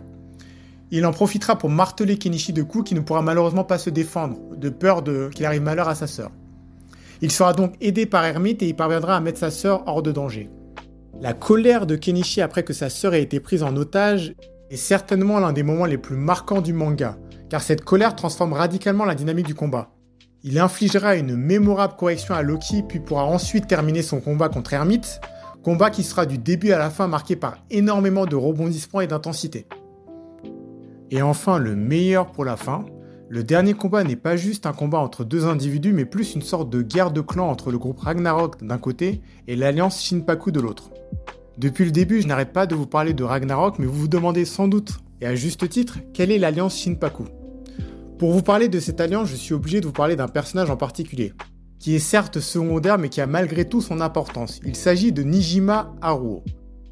Il 0.92 1.04
en 1.04 1.12
profitera 1.12 1.58
pour 1.58 1.72
marteler 1.72 2.20
Kenichi 2.20 2.54
de 2.54 2.62
coups 2.62 2.90
qui 2.90 2.94
ne 2.94 3.00
pourra 3.00 3.24
malheureusement 3.24 3.64
pas 3.64 3.80
se 3.80 3.90
défendre, 3.90 4.38
de 4.56 4.70
peur 4.70 5.04
qu'il 5.34 5.48
arrive 5.48 5.64
malheur 5.64 5.90
à 5.90 5.96
sa 5.96 6.06
sœur. 6.06 6.30
Il 7.24 7.32
sera 7.32 7.54
donc 7.54 7.74
aidé 7.82 8.06
par 8.06 8.24
Hermite 8.24 8.62
et 8.62 8.68
il 8.68 8.76
parviendra 8.76 9.18
à 9.18 9.20
mettre 9.20 9.40
sa 9.40 9.50
sœur 9.50 9.82
hors 9.88 10.04
de 10.04 10.12
danger. 10.12 10.52
La 11.20 11.34
colère 11.34 11.88
de 11.88 11.96
Kenichi 11.96 12.40
après 12.40 12.62
que 12.62 12.74
sa 12.74 12.90
sœur 12.90 13.16
ait 13.16 13.24
été 13.24 13.40
prise 13.40 13.64
en 13.64 13.76
otage 13.78 14.36
est 14.70 14.76
certainement 14.76 15.40
l'un 15.40 15.54
des 15.54 15.64
moments 15.64 15.86
les 15.86 15.98
plus 15.98 16.18
marquants 16.18 16.62
du 16.62 16.74
manga, 16.74 17.18
car 17.56 17.64
cette 17.64 17.86
colère 17.86 18.18
transforme 18.18 18.52
radicalement 18.52 19.06
la 19.06 19.16
dynamique 19.16 19.46
du 19.48 19.56
combat. 19.56 19.96
Il 20.44 20.60
infligera 20.60 21.16
une 21.16 21.38
mémorable 21.38 21.96
correction 21.96 22.36
à 22.36 22.42
Loki 22.42 22.84
puis 22.84 23.00
pourra 23.00 23.24
ensuite 23.24 23.66
terminer 23.66 24.02
son 24.02 24.20
combat 24.20 24.50
contre 24.50 24.74
Hermite, 24.74 25.22
combat 25.64 25.90
qui 25.90 26.04
sera 26.04 26.26
du 26.26 26.38
début 26.38 26.74
à 26.74 26.78
la 26.78 26.90
fin 26.90 27.08
marqué 27.08 27.38
par 27.38 27.60
énormément 27.72 28.26
de 28.26 28.36
rebondissements 28.36 29.00
et 29.00 29.08
d'intensité. 29.08 29.68
Et 31.12 31.22
enfin, 31.22 31.58
le 31.58 31.78
meilleur 31.78 32.30
pour 32.34 32.44
la 32.44 32.58
fin, 32.58 32.84
le 33.30 33.42
dernier 33.42 33.74
combat 33.74 34.04
n'est 34.04 34.18
pas 34.18 34.36
juste 34.36 34.66
un 34.66 34.74
combat 34.74 35.00
entre 35.00 35.24
deux 35.24 35.46
individus, 35.46 35.94
mais 35.94 36.04
plus 36.04 36.36
une 36.36 36.42
sorte 36.42 36.70
de 36.70 36.82
guerre 36.82 37.12
de 37.12 37.22
clans 37.22 37.50
entre 37.50 37.72
le 37.72 37.78
groupe 37.78 38.00
Ragnarok 38.02 38.62
d'un 38.66 38.80
côté 38.80 39.22
et 39.48 39.56
l'alliance 39.56 40.04
Shinpaku 40.04 40.52
de 40.52 40.60
l'autre. 40.60 40.90
Depuis 41.58 41.86
le 41.86 41.92
début, 41.92 42.22
je 42.22 42.28
n'arrête 42.28 42.52
pas 42.52 42.68
de 42.68 42.76
vous 42.76 42.86
parler 42.86 43.14
de 43.14 43.24
Ragnarok, 43.24 43.80
mais 43.80 43.86
vous 43.86 44.02
vous 44.02 44.08
demandez 44.10 44.44
sans 44.44 44.68
doute, 44.68 45.00
et 45.22 45.26
à 45.26 45.36
juste 45.36 45.70
titre, 45.70 46.00
quelle 46.14 46.32
est 46.32 46.38
l'alliance 46.38 46.78
Shinpaku? 46.78 47.24
Pour 48.18 48.32
vous 48.32 48.42
parler 48.42 48.68
de 48.68 48.80
cette 48.80 49.02
alliance, 49.02 49.30
je 49.30 49.36
suis 49.36 49.54
obligé 49.54 49.82
de 49.82 49.86
vous 49.86 49.92
parler 49.92 50.16
d'un 50.16 50.28
personnage 50.28 50.70
en 50.70 50.78
particulier, 50.78 51.34
qui 51.80 51.96
est 51.96 52.00
certes 52.00 52.40
secondaire, 52.40 52.98
mais 52.98 53.10
qui 53.10 53.22
a 53.22 53.28
malgré 53.28 53.66
tout 53.66 53.82
son 53.82 54.02
importance. 54.02 54.60
Il 54.66 54.76
s'agit 54.76 55.12
de 55.12 55.24
Nijima 55.24 55.94
Haruo. 56.02 56.44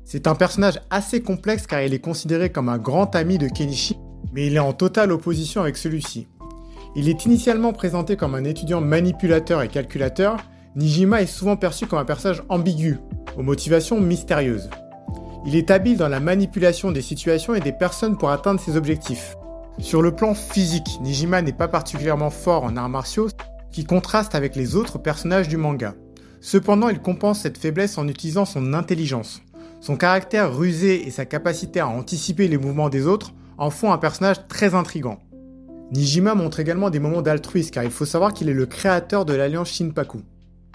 C'est 0.04 0.28
un 0.28 0.36
personnage 0.36 0.82
assez 0.90 1.22
complexe 1.22 1.66
car 1.66 1.82
il 1.82 1.94
est 1.94 2.00
considéré 2.00 2.52
comme 2.52 2.70
un 2.70 2.78
grand 2.78 3.16
ami 3.16 3.38
de 3.38 3.48
Kenichi 3.48 3.98
mais 4.34 4.48
il 4.48 4.56
est 4.56 4.60
en 4.60 4.74
totale 4.74 5.12
opposition 5.12 5.62
avec 5.62 5.78
celui-ci. 5.78 6.28
Il 6.96 7.08
est 7.08 7.26
initialement 7.26 7.72
présenté 7.72 8.18
comme 8.18 8.36
un 8.36 8.44
étudiant 8.44 8.82
manipulateur 8.82 9.62
et 9.62 9.68
calculateur, 9.68 10.38
Nijima 10.76 11.22
est 11.22 11.28
souvent 11.28 11.56
perçu 11.56 11.86
comme 11.86 12.00
un 12.00 12.06
personnage 12.06 12.44
ambigu, 12.50 13.00
aux 13.38 13.44
motivations 13.44 14.02
mystérieuses. 14.02 14.70
Il 15.46 15.56
est 15.56 15.72
habile 15.72 15.98
dans 15.98 16.08
la 16.08 16.20
manipulation 16.20 16.92
des 16.92 17.02
situations 17.02 17.54
et 17.54 17.60
des 17.60 17.72
personnes 17.72 18.18
pour 18.18 18.32
atteindre 18.32 18.60
ses 18.60 18.76
objectifs. 18.76 19.36
Sur 19.80 20.02
le 20.02 20.16
plan 20.16 20.34
physique, 20.34 21.00
Nijima 21.02 21.42
n'est 21.42 21.52
pas 21.52 21.68
particulièrement 21.68 22.30
fort 22.30 22.64
en 22.64 22.78
arts 22.78 22.90
martiaux, 22.90 23.28
qui 23.72 23.86
contraste 23.86 24.36
avec 24.36 24.56
les 24.56 24.76
autres 24.76 25.00
personnages 25.00 25.48
du 25.48 25.58
manga. 25.58 25.96
Cependant, 26.42 26.90
il 26.90 27.00
compense 27.00 27.40
cette 27.42 27.58
faiblesse 27.58 27.98
en 27.98 28.08
utilisant 28.08 28.46
son 28.46 28.74
intelligence. 28.74 29.42
Son 29.82 29.98
caractère 29.98 30.56
rusé 30.56 31.08
et 31.08 31.12
sa 31.12 31.26
capacité 31.26 31.80
à 31.80 31.88
anticiper 31.88 32.48
les 32.48 32.58
mouvements 32.58 32.90
des 32.90 33.08
autres 33.08 33.34
en 33.58 33.70
font 33.70 33.92
un 33.92 33.98
personnage 33.98 34.48
très 34.48 34.76
intrigant. 34.76 35.20
Nijima 35.92 36.36
montre 36.36 36.60
également 36.60 36.90
des 36.90 37.00
moments 37.00 37.22
d'altruisme 37.22 37.72
car 37.72 37.84
il 37.84 37.92
faut 37.92 38.06
savoir 38.06 38.34
qu'il 38.34 38.50
est 38.50 38.54
le 38.54 38.66
créateur 38.66 39.26
de 39.26 39.34
l'alliance 39.34 39.72
Shinpaku. 39.72 40.22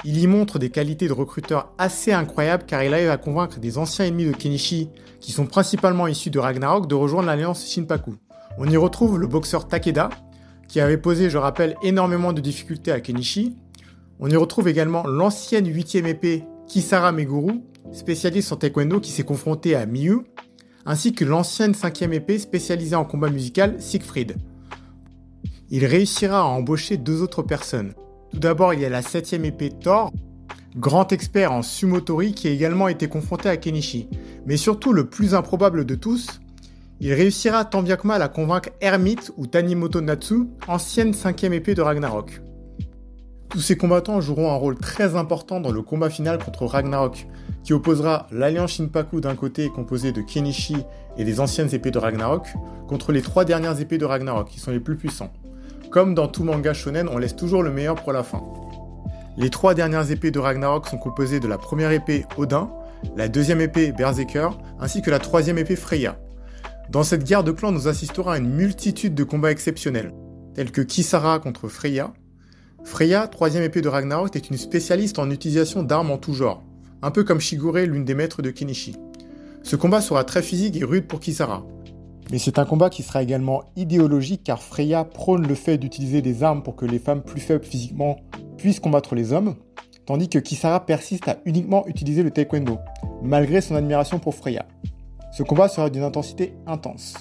Il 0.04 0.18
y 0.18 0.26
montre 0.26 0.58
des 0.58 0.70
qualités 0.70 1.08
de 1.08 1.12
recruteur 1.12 1.72
assez 1.78 2.12
incroyables 2.12 2.64
car 2.66 2.84
il 2.84 2.94
arrive 2.94 3.11
à 3.11 3.16
convaincre 3.16 3.58
des 3.58 3.78
anciens 3.78 4.04
ennemis 4.04 4.26
de 4.26 4.32
Kenichi, 4.32 4.90
qui 5.20 5.32
sont 5.32 5.46
principalement 5.46 6.06
issus 6.06 6.30
de 6.30 6.38
Ragnarok, 6.38 6.87
de 6.87 6.94
rejoindre 6.94 7.26
l'alliance 7.26 7.66
Shinpaku. 7.66 8.14
On 8.61 8.68
y 8.68 8.77
retrouve 8.77 9.21
le 9.21 9.29
boxeur 9.29 9.68
Takeda, 9.68 10.11
qui 10.66 10.81
avait 10.81 10.97
posé, 10.97 11.31
je 11.31 11.38
rappelle, 11.38 11.77
énormément 11.81 12.33
de 12.33 12.40
difficultés 12.40 12.90
à 12.90 13.01
Kenichi. 13.01 13.57
On 14.18 14.29
y 14.29 14.35
retrouve 14.35 14.66
également 14.66 15.07
l'ancienne 15.07 15.68
8ème 15.68 16.07
épée 16.07 16.42
Kisara 16.66 17.12
Meguru, 17.12 17.61
spécialiste 17.92 18.53
en 18.53 18.57
taekwondo 18.57 18.99
qui 18.99 19.12
s'est 19.12 19.23
confronté 19.23 19.77
à 19.77 19.87
Miyu, 19.87 20.23
ainsi 20.87 21.12
que 21.12 21.25
l'ancienne 21.25 21.73
cinquième 21.73 22.12
épée 22.12 22.40
spécialisée 22.40 22.97
en 22.97 23.05
combat 23.05 23.31
musical, 23.31 23.77
Siegfried. 23.81 24.37
Il 25.71 25.87
réussira 25.87 26.40
à 26.40 26.44
embaucher 26.44 26.97
deux 26.97 27.23
autres 27.23 27.42
personnes. 27.42 27.94
Tout 28.33 28.40
d'abord, 28.40 28.75
il 28.75 28.81
y 28.81 28.85
a 28.85 28.90
la 28.90 29.03
septième 29.03 29.44
épée 29.44 29.71
Thor, 29.71 30.12
grand 30.75 31.12
expert 31.12 31.53
en 31.53 31.62
sumotori 31.62 32.35
qui 32.35 32.49
a 32.49 32.51
également 32.51 32.88
été 32.88 33.07
confronté 33.07 33.49
à 33.49 33.57
Kenichi. 33.57 34.09
Mais 34.47 34.57
surtout, 34.57 34.92
le 34.92 35.09
plus 35.09 35.37
improbable 35.37 35.85
de 35.85 35.94
tous, 35.94 36.40
il 37.00 37.12
réussira 37.12 37.64
tant 37.64 37.82
bien 37.82 37.96
que 37.96 38.06
mal 38.06 38.22
à 38.22 38.28
convaincre 38.28 38.70
Hermite 38.80 39.32
ou 39.37 39.46
Tanimoto 39.46 40.00
Natsu, 40.00 40.48
ancienne 40.66 41.14
cinquième 41.14 41.52
épée 41.52 41.74
de 41.74 41.82
Ragnarok. 41.82 42.40
Tous 43.48 43.61
ces 43.61 43.76
combattants 43.76 44.20
joueront 44.20 44.50
un 44.50 44.56
rôle 44.56 44.76
très 44.76 45.16
important 45.16 45.61
dans 45.61 45.70
le 45.70 45.80
combat 45.80 46.11
final 46.11 46.38
contre 46.38 46.66
Ragnarok, 46.66 47.26
qui 47.64 47.72
opposera 47.72 48.26
l'alliance 48.30 48.72
Shinpaku 48.72 49.20
d'un 49.20 49.37
côté 49.37 49.68
composée 49.70 50.12
de 50.12 50.20
Kenichi 50.20 50.76
et 51.16 51.24
des 51.24 51.40
anciennes 51.40 51.72
épées 51.72 51.90
de 51.90 51.98
Ragnarok, 51.98 52.46
contre 52.88 53.12
les 53.12 53.22
trois 53.22 53.44
dernières 53.44 53.80
épées 53.80 53.96
de 53.96 54.04
Ragnarok, 54.04 54.48
qui 54.48 54.61
sont 54.61 54.70
les 54.70 54.80
plus 54.80 54.96
puissants. 54.96 55.32
Comme 55.90 56.14
dans 56.14 56.28
tout 56.28 56.44
manga 56.44 56.74
shonen, 56.74 57.08
on 57.08 57.16
laisse 57.16 57.37
toujours 57.37 57.62
le 57.62 57.70
meilleur 57.70 57.94
pour 57.94 58.12
la 58.12 58.22
fin. 58.22 58.42
Les 59.38 59.50
trois 59.50 59.72
dernières 59.72 60.11
épées 60.11 60.30
de 60.30 60.38
Ragnarok 60.38 60.87
sont 60.87 60.98
composées 60.98 61.40
de 61.40 61.48
la 61.48 61.56
première 61.56 61.92
épée 61.92 62.26
Odin, 62.37 62.70
la 63.16 63.28
deuxième 63.28 63.61
épée 63.61 63.92
Berserker, 63.92 64.50
ainsi 64.80 65.00
que 65.00 65.11
la 65.11 65.20
troisième 65.20 65.58
épée 65.58 65.76
Freya. 65.76 66.18
Dans 66.90 67.03
cette 67.03 67.24
guerre 67.24 67.44
de 67.44 67.53
clans, 67.53 67.70
nous 67.70 67.87
assisterons 67.87 68.31
à 68.31 68.38
une 68.38 68.48
multitude 68.48 69.14
de 69.14 69.24
combats 69.24 69.51
exceptionnels, 69.51 70.14
tels 70.55 70.72
que 70.72 70.81
Kisara 70.81 71.38
contre 71.38 71.68
Freya, 71.68 72.14
Freya, 72.83 73.29
troisième 73.29 73.62
épée 73.62 73.83
de 73.83 73.88
Ragnarok, 73.88 74.35
est 74.35 74.48
une 74.48 74.57
spécialiste 74.57 75.18
en 75.18 75.31
utilisation 75.31 75.83
d'armes 75.83 76.11
en 76.11 76.16
tout 76.16 76.33
genre, 76.33 76.62
un 77.03 77.11
peu 77.11 77.24
comme 77.24 77.40
Shigure, 77.40 77.74
l'une 77.74 78.07
des 78.07 78.14
maîtres 78.14 78.40
de 78.40 78.51
Kenichi. 78.51 78.96
Ce 79.62 79.77
combat 79.77 80.01
sera 80.01 80.24
très 80.24 80.40
physique 80.40 80.77
et 80.77 80.85
rude 80.85 81.07
pour 81.07 81.20
Kisara. 81.20 81.66
Mais 82.31 82.38
c'est 82.38 82.59
un 82.59 82.64
combat 82.64 82.88
qui 82.88 83.03
sera 83.03 83.22
également 83.22 83.64
idéologique 83.77 84.42
car 84.44 84.62
Freya 84.62 85.05
prône 85.05 85.46
le 85.46 85.55
fait 85.55 85.77
d'utiliser 85.77 86.22
des 86.22 86.42
armes 86.42 86.62
pour 86.62 86.74
que 86.74 86.87
les 86.87 86.98
femmes 86.98 87.22
plus 87.22 87.42
faibles 87.42 87.64
physiquement 87.64 88.16
puissent 88.57 88.81
combattre 88.81 89.14
les 89.14 89.35
hommes, 89.35 89.57
tandis 90.07 90.31
que 90.31 90.38
Kisara 90.38 90.87
persiste 90.87 91.29
à 91.29 91.37
uniquement 91.44 91.87
utiliser 91.87 92.22
le 92.22 92.31
taekwondo, 92.31 92.79
malgré 93.22 93.61
son 93.61 93.74
admiration 93.74 94.18
pour 94.18 94.35
Freya. 94.35 94.66
Ce 95.31 95.43
combat 95.43 95.69
sera 95.69 95.91
d'une 95.91 96.03
intensité 96.03 96.55
intense. 96.67 97.14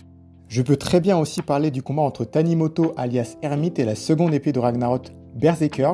Je 0.48 0.62
peux 0.62 0.78
très 0.78 1.02
bien 1.02 1.17
aussi 1.17 1.41
parler 1.41 1.72
du 1.72 1.84
combat 1.84 2.04
entre 2.04 2.24
Tanimoto 2.24 2.93
alias 2.96 3.36
Hermite 3.41 3.80
et 3.80 3.86
la 3.86 3.96
seconde 3.96 4.34
épée 4.34 4.54
de 4.54 4.60
Ragnarok, 4.60 5.12
Berserker, 5.36 5.93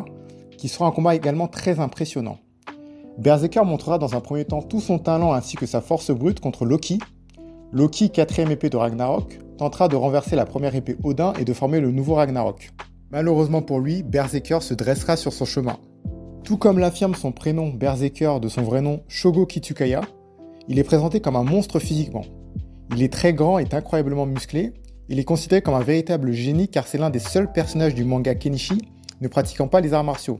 qui 0.58 0.67
sera 0.67 0.86
un 0.86 0.91
combat 0.91 1.15
également 1.15 1.47
très 1.47 1.80
impressionnant. 1.80 2.38
Berserker 3.17 3.63
montrera 3.65 3.97
dans 3.97 4.15
un 4.15 4.21
premier 4.21 4.45
temps 4.45 4.62
tout 4.62 4.80
son 4.80 4.99
talent 4.99 5.34
ainsi 5.34 5.56
que 5.56 5.65
sa 5.65 5.82
force 5.82 6.12
brute 6.12 6.39
contre 6.39 6.65
Loki. 6.65 6.99
Loki, 7.71 8.12
quatrième 8.12 8.52
épée 8.52 8.69
de 8.69 8.78
Ragnarok, 8.78 9.39
tentera 9.58 9.88
de 9.88 9.95
renverser 9.95 10.36
la 10.36 10.45
première 10.45 10.76
épée 10.76 10.97
Odin 11.04 11.34
et 11.39 11.45
de 11.45 11.54
former 11.54 11.80
le 11.80 11.91
nouveau 11.91 12.13
Ragnarok. 12.13 12.71
Malheureusement 13.12 13.62
pour 13.63 13.80
lui, 13.80 14.04
Berserker 14.04 14.60
se 14.62 14.76
dressera 14.76 15.17
sur 15.17 15.34
son 15.34 15.45
chemin. 15.45 15.78
Tout 16.43 16.58
comme 16.58 16.78
l'affirme 16.78 17.15
son 17.15 17.32
prénom 17.32 17.69
Berserker 17.69 18.39
de 18.39 18.49
son 18.49 18.62
vrai 18.62 18.82
nom 18.82 19.02
Shogo 19.08 19.45
Kitsukaya, 19.45 20.02
il 20.67 20.80
est 20.80 20.84
présenté 20.84 21.19
comme 21.19 21.36
un 21.36 21.43
monstre 21.43 21.80
physiquement. 21.80 22.23
Il 22.95 23.04
est 23.04 23.12
très 23.12 23.34
grand 23.34 23.60
et 23.60 23.67
incroyablement 23.71 24.26
musclé. 24.26 24.73
Il 25.10 25.19
est 25.19 25.23
considéré 25.23 25.62
comme 25.62 25.73
un 25.73 25.82
véritable 25.82 26.32
génie 26.32 26.69
car 26.69 26.88
c'est 26.88 26.97
l'un 26.97 27.10
des 27.10 27.19
seuls 27.19 27.52
personnages 27.52 27.95
du 27.95 28.06
manga 28.06 28.36
Kenichi 28.36 28.78
ne 29.21 29.28
pratiquant 29.28 29.67
pas 29.67 29.82
les 29.82 29.93
arts 29.93 30.04
martiaux. 30.04 30.39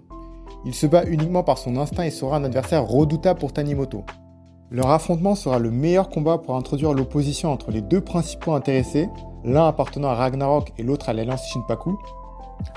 Il 0.66 0.74
se 0.74 0.88
bat 0.88 1.04
uniquement 1.06 1.44
par 1.44 1.58
son 1.58 1.76
instinct 1.76 2.04
et 2.04 2.12
sera 2.12 2.38
un 2.38 2.44
adversaire 2.44 2.86
redoutable 2.86 3.40
pour 3.40 3.52
Tanimoto. 3.52 4.06
Leur 4.72 4.90
affrontement 4.90 5.36
sera 5.36 5.60
le 5.60 5.72
meilleur 5.72 6.10
combat 6.10 6.38
pour 6.38 6.56
introduire 6.56 6.94
l'opposition 6.94 7.52
entre 7.52 7.70
les 7.72 7.82
deux 7.82 8.02
principaux 8.02 8.54
intéressés, 8.54 9.10
l'un 9.44 9.68
appartenant 9.68 10.08
à 10.08 10.16
Ragnarok 10.16 10.72
et 10.78 10.84
l'autre 10.84 11.10
à 11.10 11.14
l'alliance 11.14 11.46
Shinpaku. 11.50 11.98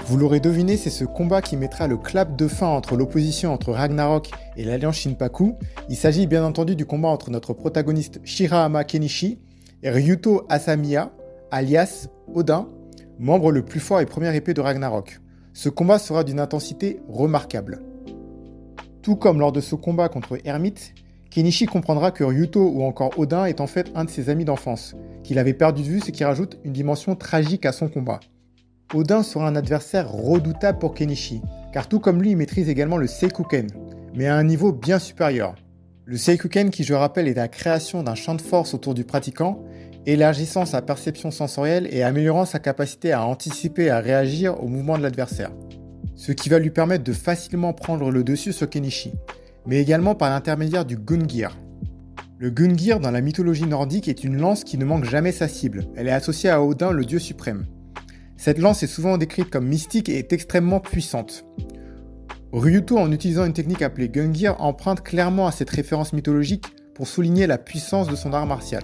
Vous 0.07 0.17
l'aurez 0.17 0.41
deviné, 0.41 0.77
c'est 0.77 0.91
ce 0.91 1.05
combat 1.05 1.43
qui 1.43 1.57
mettra 1.57 1.87
le 1.87 1.97
clap 1.97 2.37
de 2.37 2.47
fin 2.47 2.69
entre 2.69 2.97
l'opposition 2.97 3.53
entre 3.53 3.73
Ragnarok 3.73 4.31
et 4.57 4.65
l'alliance 4.65 4.97
Shinpaku. 4.97 5.55
Il 5.89 5.97
s'agit 5.97 6.27
bien 6.27 6.45
entendu 6.45 6.77
du 6.77 6.87
combat 6.87 7.09
entre 7.09 7.31
notre 7.31 7.53
protagoniste 7.55 8.21
Shirahama 8.25 8.85
Kenichi 8.85 9.41
et 9.83 9.91
Ryuto 9.91 10.47
Asamiya, 10.49 11.11
alias 11.51 12.09
Odin, 12.33 12.69
membre 13.19 13.51
le 13.51 13.65
plus 13.65 13.81
fort 13.81 14.01
et 14.01 14.07
première 14.07 14.35
épée 14.35 14.55
de 14.55 14.61
Ragnarok. 14.61 15.21
ce 15.53 15.69
combat 15.69 15.99
sera 15.99 16.23
d'une 16.23 16.39
intensité 16.39 17.01
remarquable. 17.09 17.83
Tout 19.03 19.17
comme 19.17 19.41
lors 19.41 19.53
de 19.53 19.61
ce 19.61 19.75
combat 19.75 20.09
contre 20.09 20.39
Hermite, 20.45 20.95
Kenichi 21.31 21.67
comprendra 21.67 22.11
que 22.11 22.25
Ryuto 22.25 22.61
ou 22.61 22.83
encore 22.85 23.19
Odin 23.19 23.47
est 23.47 23.61
en 23.61 23.67
fait 23.67 23.91
un 23.95 24.05
de 24.05 24.11
ses 24.11 24.31
amis 24.31 24.45
d'enfance, 24.45 24.95
qu'il 25.23 25.39
avait 25.39 25.55
perdu 25.55 25.83
de 25.83 25.89
vue, 25.89 26.01
ce 26.01 26.11
qui 26.11 26.25
rajoute 26.25 26.59
une 26.65 26.73
dimension 26.73 27.17
tragique 27.17 27.67
à 27.67 27.73
son 27.73 27.89
combat. 27.89 28.21
Odin 28.95 29.25
sera 29.25 29.49
un 29.49 29.57
adversaire 29.57 30.11
redoutable 30.11 30.79
pour 30.79 30.95
Kenichi, 30.95 31.43
car 31.73 31.89
tout 31.89 31.99
comme 31.99 32.23
lui, 32.23 32.31
il 32.31 32.37
maîtrise 32.37 32.69
également 32.69 32.99
le 32.99 33.09
Seikuken, 33.09 33.67
mais 34.15 34.27
à 34.27 34.37
un 34.37 34.45
niveau 34.45 34.73
bien 34.73 35.01
supérieur. 35.01 35.57
Le 36.05 36.17
Seikuken, 36.17 36.71
qui 36.71 36.85
je 36.85 36.95
rappelle 36.95 37.27
est 37.27 37.35
la 37.35 37.49
création 37.49 38.05
d'un 38.05 38.15
champ 38.15 38.37
de 38.37 38.41
force 38.41 38.75
autour 38.75 38.95
du 38.95 39.03
pratiquant, 39.03 39.65
élargissant 40.07 40.67
sa 40.67 40.83
perception 40.83 41.33
sensorielle 41.33 41.89
et 41.91 42.05
améliorant 42.05 42.45
sa 42.45 42.61
capacité 42.61 43.13
à 43.13 43.27
anticiper 43.27 43.87
et 43.87 43.91
à 43.91 43.99
réagir 43.99 44.63
au 44.63 44.69
mouvement 44.69 44.97
de 44.97 45.03
l'adversaire. 45.03 45.51
Ce 46.15 46.31
qui 46.31 46.49
va 46.49 46.61
lui 46.61 46.71
permettre 46.71 47.03
de 47.03 47.13
facilement 47.13 47.73
prendre 47.73 48.13
le 48.13 48.23
dessus 48.23 48.53
sur 48.53 48.71
Kenichi, 48.71 49.13
mais 49.67 49.81
également 49.81 50.15
par 50.15 50.31
l'intermédiaire 50.31 50.85
du 50.85 50.97
Gungear. 50.97 51.59
Le 52.39 52.51
Gungear 52.51 53.01
dans 53.01 53.11
la 53.11 53.21
mythologie 53.21 53.67
nordique 53.67 54.07
est 54.07 54.23
une 54.23 54.37
lance 54.37 54.63
qui 54.63 54.79
ne 54.79 54.85
manque 54.85 55.05
jamais 55.05 55.33
sa 55.33 55.49
cible. 55.49 55.87
Elle 55.97 56.07
est 56.07 56.13
associée 56.13 56.51
à 56.51 56.63
Odin, 56.63 56.93
le 56.93 57.05
dieu 57.05 57.19
suprême. 57.19 57.67
Cette 58.37 58.59
lance 58.59 58.83
est 58.83 58.87
souvent 58.87 59.19
décrite 59.19 59.51
comme 59.51 59.67
mystique 59.67 60.09
et 60.09 60.19
est 60.19 60.33
extrêmement 60.33 60.81
puissante. 60.81 61.45
Ryuto, 62.53 62.99
en 62.99 63.11
utilisant 63.13 63.45
une 63.45 63.53
technique 63.53 63.83
appelée 63.83 64.09
Gungear, 64.09 64.61
emprunte 64.63 65.03
clairement 65.03 65.47
à 65.47 65.53
cette 65.53 65.71
référence 65.71 66.13
mythologique 66.13 66.67
pour 66.95 67.07
souligner 67.07 67.47
la 67.47 67.59
puissance 67.59 68.09
de 68.09 68.17
son 68.17 68.33
art 68.33 68.47
martial. 68.47 68.83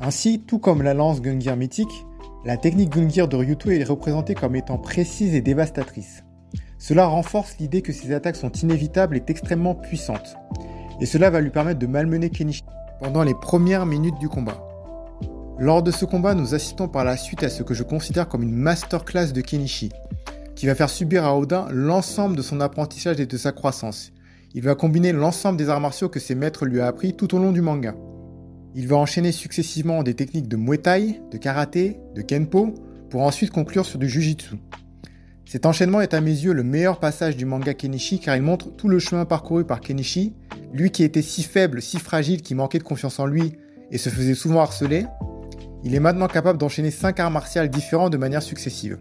Ainsi, 0.00 0.42
tout 0.46 0.58
comme 0.58 0.82
la 0.82 0.94
lance 0.94 1.20
Gungear 1.20 1.56
mythique, 1.56 2.06
la 2.44 2.56
technique 2.56 2.90
Gungear 2.90 3.28
de 3.28 3.36
Ryuto 3.36 3.70
est 3.70 3.84
représentée 3.84 4.34
comme 4.34 4.56
étant 4.56 4.78
précise 4.78 5.34
et 5.34 5.40
dévastatrice. 5.40 6.24
Cela 6.78 7.06
renforce 7.06 7.58
l'idée 7.58 7.82
que 7.82 7.92
ses 7.92 8.12
attaques 8.12 8.36
sont 8.36 8.52
inévitables 8.52 9.16
et 9.16 9.22
extrêmement 9.26 9.74
puissantes. 9.74 10.36
Et 11.00 11.06
cela 11.06 11.30
va 11.30 11.40
lui 11.40 11.50
permettre 11.50 11.78
de 11.78 11.86
malmener 11.86 12.30
Kenichi 12.30 12.62
pendant 13.00 13.24
les 13.24 13.34
premières 13.34 13.86
minutes 13.86 14.18
du 14.18 14.28
combat. 14.28 14.65
Lors 15.58 15.82
de 15.82 15.90
ce 15.90 16.04
combat, 16.04 16.34
nous 16.34 16.54
assistons 16.54 16.86
par 16.86 17.02
la 17.02 17.16
suite 17.16 17.42
à 17.42 17.48
ce 17.48 17.62
que 17.62 17.72
je 17.72 17.82
considère 17.82 18.28
comme 18.28 18.42
une 18.42 18.54
masterclass 18.54 19.32
de 19.32 19.40
Kenichi, 19.40 19.90
qui 20.54 20.66
va 20.66 20.74
faire 20.74 20.90
subir 20.90 21.24
à 21.24 21.34
Odin 21.34 21.66
l'ensemble 21.72 22.36
de 22.36 22.42
son 22.42 22.60
apprentissage 22.60 23.20
et 23.20 23.26
de 23.26 23.36
sa 23.38 23.52
croissance. 23.52 24.12
Il 24.52 24.62
va 24.62 24.74
combiner 24.74 25.12
l'ensemble 25.12 25.56
des 25.56 25.70
arts 25.70 25.80
martiaux 25.80 26.10
que 26.10 26.20
ses 26.20 26.34
maîtres 26.34 26.66
lui 26.66 26.82
ont 26.82 26.84
appris 26.84 27.16
tout 27.16 27.34
au 27.34 27.38
long 27.38 27.52
du 27.52 27.62
manga. 27.62 27.94
Il 28.74 28.86
va 28.86 28.96
enchaîner 28.96 29.32
successivement 29.32 30.02
des 30.02 30.12
techniques 30.12 30.48
de 30.48 30.56
Muay 30.56 30.76
Thai, 30.76 31.22
de 31.32 31.38
karaté, 31.38 31.96
de 32.14 32.20
kenpo, 32.20 32.74
pour 33.08 33.22
ensuite 33.22 33.50
conclure 33.50 33.86
sur 33.86 33.98
du 33.98 34.10
jujitsu. 34.10 34.56
Cet 35.46 35.64
enchaînement 35.64 36.02
est 36.02 36.12
à 36.12 36.20
mes 36.20 36.32
yeux 36.32 36.52
le 36.52 36.64
meilleur 36.64 37.00
passage 37.00 37.34
du 37.34 37.46
manga 37.46 37.72
Kenichi 37.72 38.20
car 38.20 38.36
il 38.36 38.42
montre 38.42 38.76
tout 38.76 38.88
le 38.88 38.98
chemin 38.98 39.24
parcouru 39.24 39.64
par 39.64 39.80
Kenichi, 39.80 40.34
lui 40.74 40.90
qui 40.90 41.02
était 41.02 41.22
si 41.22 41.42
faible, 41.42 41.80
si 41.80 41.98
fragile, 41.98 42.42
qui 42.42 42.54
manquait 42.54 42.78
de 42.78 42.84
confiance 42.84 43.18
en 43.18 43.24
lui 43.24 43.52
et 43.90 43.96
se 43.96 44.10
faisait 44.10 44.34
souvent 44.34 44.60
harceler. 44.60 45.06
Il 45.84 45.94
est 45.94 46.00
maintenant 46.00 46.26
capable 46.26 46.58
d'enchaîner 46.58 46.90
5 46.90 47.20
arts 47.20 47.30
martiaux 47.30 47.66
différents 47.66 48.10
de 48.10 48.16
manière 48.16 48.42
successive. 48.42 48.98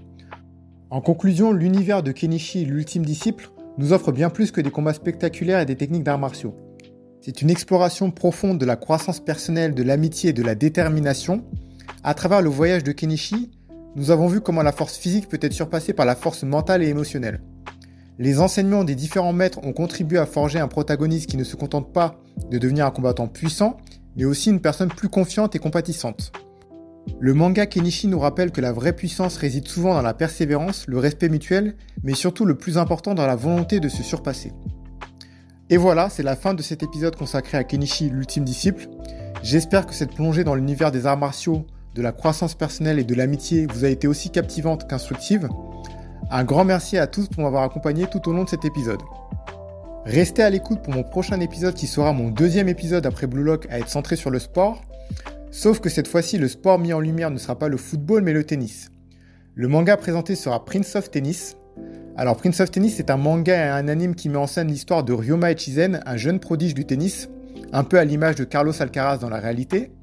En 0.89 1.01
conclusion, 1.01 1.51
l'univers 1.51 2.03
de 2.03 2.11
Kenichi, 2.11 2.65
l'ultime 2.65 3.05
disciple, 3.05 3.49
nous 3.77 3.91
offre 3.91 4.11
bien 4.11 4.29
plus 4.29 4.51
que 4.51 4.61
des 4.61 4.71
combats 4.71 4.93
spectaculaires 4.93 5.59
et 5.59 5.65
des 5.65 5.75
techniques 5.75 6.03
d'arts 6.03 6.19
martiaux. 6.19 6.55
C'est 7.21 7.41
une 7.41 7.49
exploration 7.49 8.11
profonde 8.11 8.59
de 8.59 8.65
la 8.65 8.75
croissance 8.75 9.19
personnelle, 9.19 9.73
de 9.73 9.83
l'amitié 9.83 10.29
et 10.29 10.33
de 10.33 10.43
la 10.43 10.53
détermination. 10.53 11.43
À 12.03 12.13
travers 12.13 12.41
le 12.41 12.49
voyage 12.49 12.83
de 12.83 12.91
Kenichi, 12.91 13.51
nous 13.95 14.11
avons 14.11 14.27
vu 14.27 14.41
comment 14.41 14.61
la 14.61 14.71
force 14.71 14.95
physique 14.95 15.27
peut 15.27 15.39
être 15.41 15.53
surpassée 15.53 15.93
par 15.93 16.05
la 16.05 16.15
force 16.15 16.43
mentale 16.43 16.83
et 16.83 16.87
émotionnelle. 16.87 17.41
Les 18.19 18.39
enseignements 18.39 18.83
des 18.83 18.95
différents 18.95 19.33
maîtres 19.33 19.59
ont 19.63 19.73
contribué 19.73 20.17
à 20.17 20.25
forger 20.25 20.59
un 20.59 20.67
protagoniste 20.67 21.29
qui 21.29 21.37
ne 21.37 21.43
se 21.43 21.55
contente 21.55 21.91
pas 21.91 22.21
de 22.51 22.57
devenir 22.57 22.85
un 22.85 22.91
combattant 22.91 23.27
puissant, 23.27 23.77
mais 24.15 24.25
aussi 24.25 24.49
une 24.49 24.61
personne 24.61 24.89
plus 24.89 25.09
confiante 25.09 25.55
et 25.55 25.59
compatissante. 25.59 26.31
Le 27.19 27.33
manga 27.33 27.65
Kenichi 27.65 28.07
nous 28.07 28.19
rappelle 28.19 28.51
que 28.51 28.61
la 28.61 28.71
vraie 28.71 28.93
puissance 28.93 29.37
réside 29.37 29.67
souvent 29.67 29.93
dans 29.93 30.01
la 30.01 30.13
persévérance, 30.13 30.85
le 30.87 30.97
respect 30.97 31.29
mutuel, 31.29 31.75
mais 32.03 32.13
surtout 32.13 32.45
le 32.45 32.55
plus 32.55 32.77
important 32.77 33.13
dans 33.13 33.27
la 33.27 33.35
volonté 33.35 33.79
de 33.79 33.89
se 33.89 34.03
surpasser. 34.03 34.51
Et 35.69 35.77
voilà, 35.77 36.09
c'est 36.09 36.23
la 36.23 36.35
fin 36.35 36.53
de 36.53 36.61
cet 36.61 36.83
épisode 36.83 37.15
consacré 37.15 37.57
à 37.57 37.63
Kenichi, 37.63 38.09
l'ultime 38.09 38.43
disciple. 38.43 38.87
J'espère 39.41 39.85
que 39.85 39.93
cette 39.93 40.13
plongée 40.13 40.43
dans 40.43 40.55
l'univers 40.55 40.91
des 40.91 41.05
arts 41.05 41.17
martiaux, 41.17 41.65
de 41.95 42.01
la 42.01 42.11
croissance 42.11 42.55
personnelle 42.55 42.99
et 42.99 43.03
de 43.03 43.15
l'amitié 43.15 43.67
vous 43.67 43.85
a 43.85 43.89
été 43.89 44.07
aussi 44.07 44.29
captivante 44.29 44.87
qu'instructive. 44.87 45.47
Un 46.29 46.43
grand 46.43 46.65
merci 46.65 46.97
à 46.97 47.07
tous 47.07 47.27
pour 47.27 47.43
m'avoir 47.43 47.63
accompagné 47.63 48.07
tout 48.07 48.27
au 48.27 48.33
long 48.33 48.43
de 48.43 48.49
cet 48.49 48.65
épisode. 48.65 49.01
Restez 50.05 50.43
à 50.43 50.49
l'écoute 50.49 50.81
pour 50.83 50.93
mon 50.93 51.03
prochain 51.03 51.39
épisode 51.39 51.73
qui 51.73 51.87
sera 51.87 52.13
mon 52.13 52.29
deuxième 52.29 52.67
épisode 52.67 53.05
après 53.05 53.27
Blue 53.27 53.43
Lock 53.43 53.65
à 53.71 53.79
être 53.79 53.89
centré 53.89 54.15
sur 54.15 54.29
le 54.29 54.39
sport. 54.39 54.81
Sauf 55.57 55.79
que 55.79 55.87
cette 55.87 56.09
fois-ci, 56.09 56.37
le 56.37 56.49
sport 56.49 56.79
mis 56.79 56.91
en 56.91 56.99
lumière 56.99 57.31
ne 57.31 57.37
sera 57.37 57.57
pas 57.57 57.69
le 57.69 57.77
football 57.77 58.21
mais 58.23 58.33
le 58.33 58.43
tennis. 58.43 58.91
Le 59.53 59.69
manga 59.69 59.95
présenté 59.95 60.35
sera 60.35 60.65
Prince 60.65 60.97
of 60.97 61.09
Tennis. 61.09 61.55
Alors 62.17 62.35
Prince 62.35 62.59
of 62.59 62.71
Tennis 62.71 62.99
est 62.99 63.09
un 63.09 63.15
manga 63.15 63.55
et 63.55 63.69
un 63.69 63.87
anime 63.87 64.15
qui 64.15 64.27
met 64.27 64.35
en 64.35 64.47
scène 64.47 64.67
l'histoire 64.67 65.05
de 65.05 65.13
Ryoma 65.13 65.53
Echizen, 65.53 66.01
un 66.05 66.17
jeune 66.17 66.41
prodige 66.41 66.73
du 66.73 66.83
tennis, 66.83 67.29
un 67.71 67.85
peu 67.85 67.97
à 67.97 68.03
l'image 68.03 68.35
de 68.35 68.43
Carlos 68.43 68.73
Alcaraz 68.81 69.19
dans 69.19 69.29
la 69.29 69.39
réalité. 69.39 69.93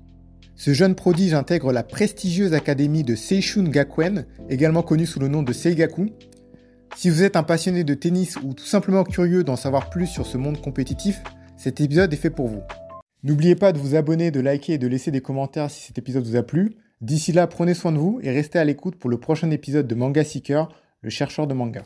Ce 0.57 0.73
jeune 0.73 0.95
prodige 0.95 1.35
intègre 1.35 1.71
la 1.71 1.83
prestigieuse 1.83 2.55
académie 2.55 3.03
de 3.03 3.15
Seishun 3.15 3.65
Gakuen, 3.65 4.25
également 4.49 4.83
connue 4.83 5.07
sous 5.07 5.21
le 5.21 5.29
nom 5.29 5.43
de 5.43 5.53
Seigaku. 5.53 6.09
Si 6.97 7.11
vous 7.11 7.23
êtes 7.25 7.37
un 7.37 7.43
passionné 7.43 7.85
de 7.85 7.93
tennis 7.93 8.39
ou 8.43 8.55
tout 8.55 8.65
simplement 8.65 9.05
curieux 9.05 9.45
d'en 9.45 9.57
savoir 9.57 9.91
plus 9.91 10.07
sur 10.07 10.25
ce 10.25 10.39
monde 10.39 10.63
compétitif, 10.63 11.21
cet 11.59 11.83
épisode 11.83 12.11
est 12.11 12.17
fait 12.17 12.31
pour 12.31 12.49
vous. 12.49 12.63
N'oubliez 13.25 13.55
pas 13.55 13.73
de 13.73 13.79
vous 13.79 13.95
abonner, 13.95 14.33
de 14.33 14.41
liker 14.41 14.73
et 14.73 14.79
de 14.79 14.89
laisser 14.89 15.13
des 15.13 15.21
commentaires 15.21 15.71
si 15.71 15.81
cet 15.81 15.97
épisode 15.97 16.27
vous 16.27 16.35
a 16.35 16.43
plu. 16.43 16.77
D'ici 17.01 17.31
là, 17.33 17.47
prenez 17.47 17.75
soin 17.75 17.93
de 17.93 17.99
vous 17.99 18.19
et 18.23 18.31
restez 18.31 18.59
à 18.59 18.65
l'écoute 18.65 18.97
pour 18.97 19.11
le 19.11 19.19
prochain 19.19 19.51
épisode 19.53 19.87
de 19.87 19.95
Manga 19.95 20.25
Seeker, 20.25 20.69
le 21.03 21.11
chercheur 21.11 21.47
de 21.47 21.55
manga. 21.55 21.85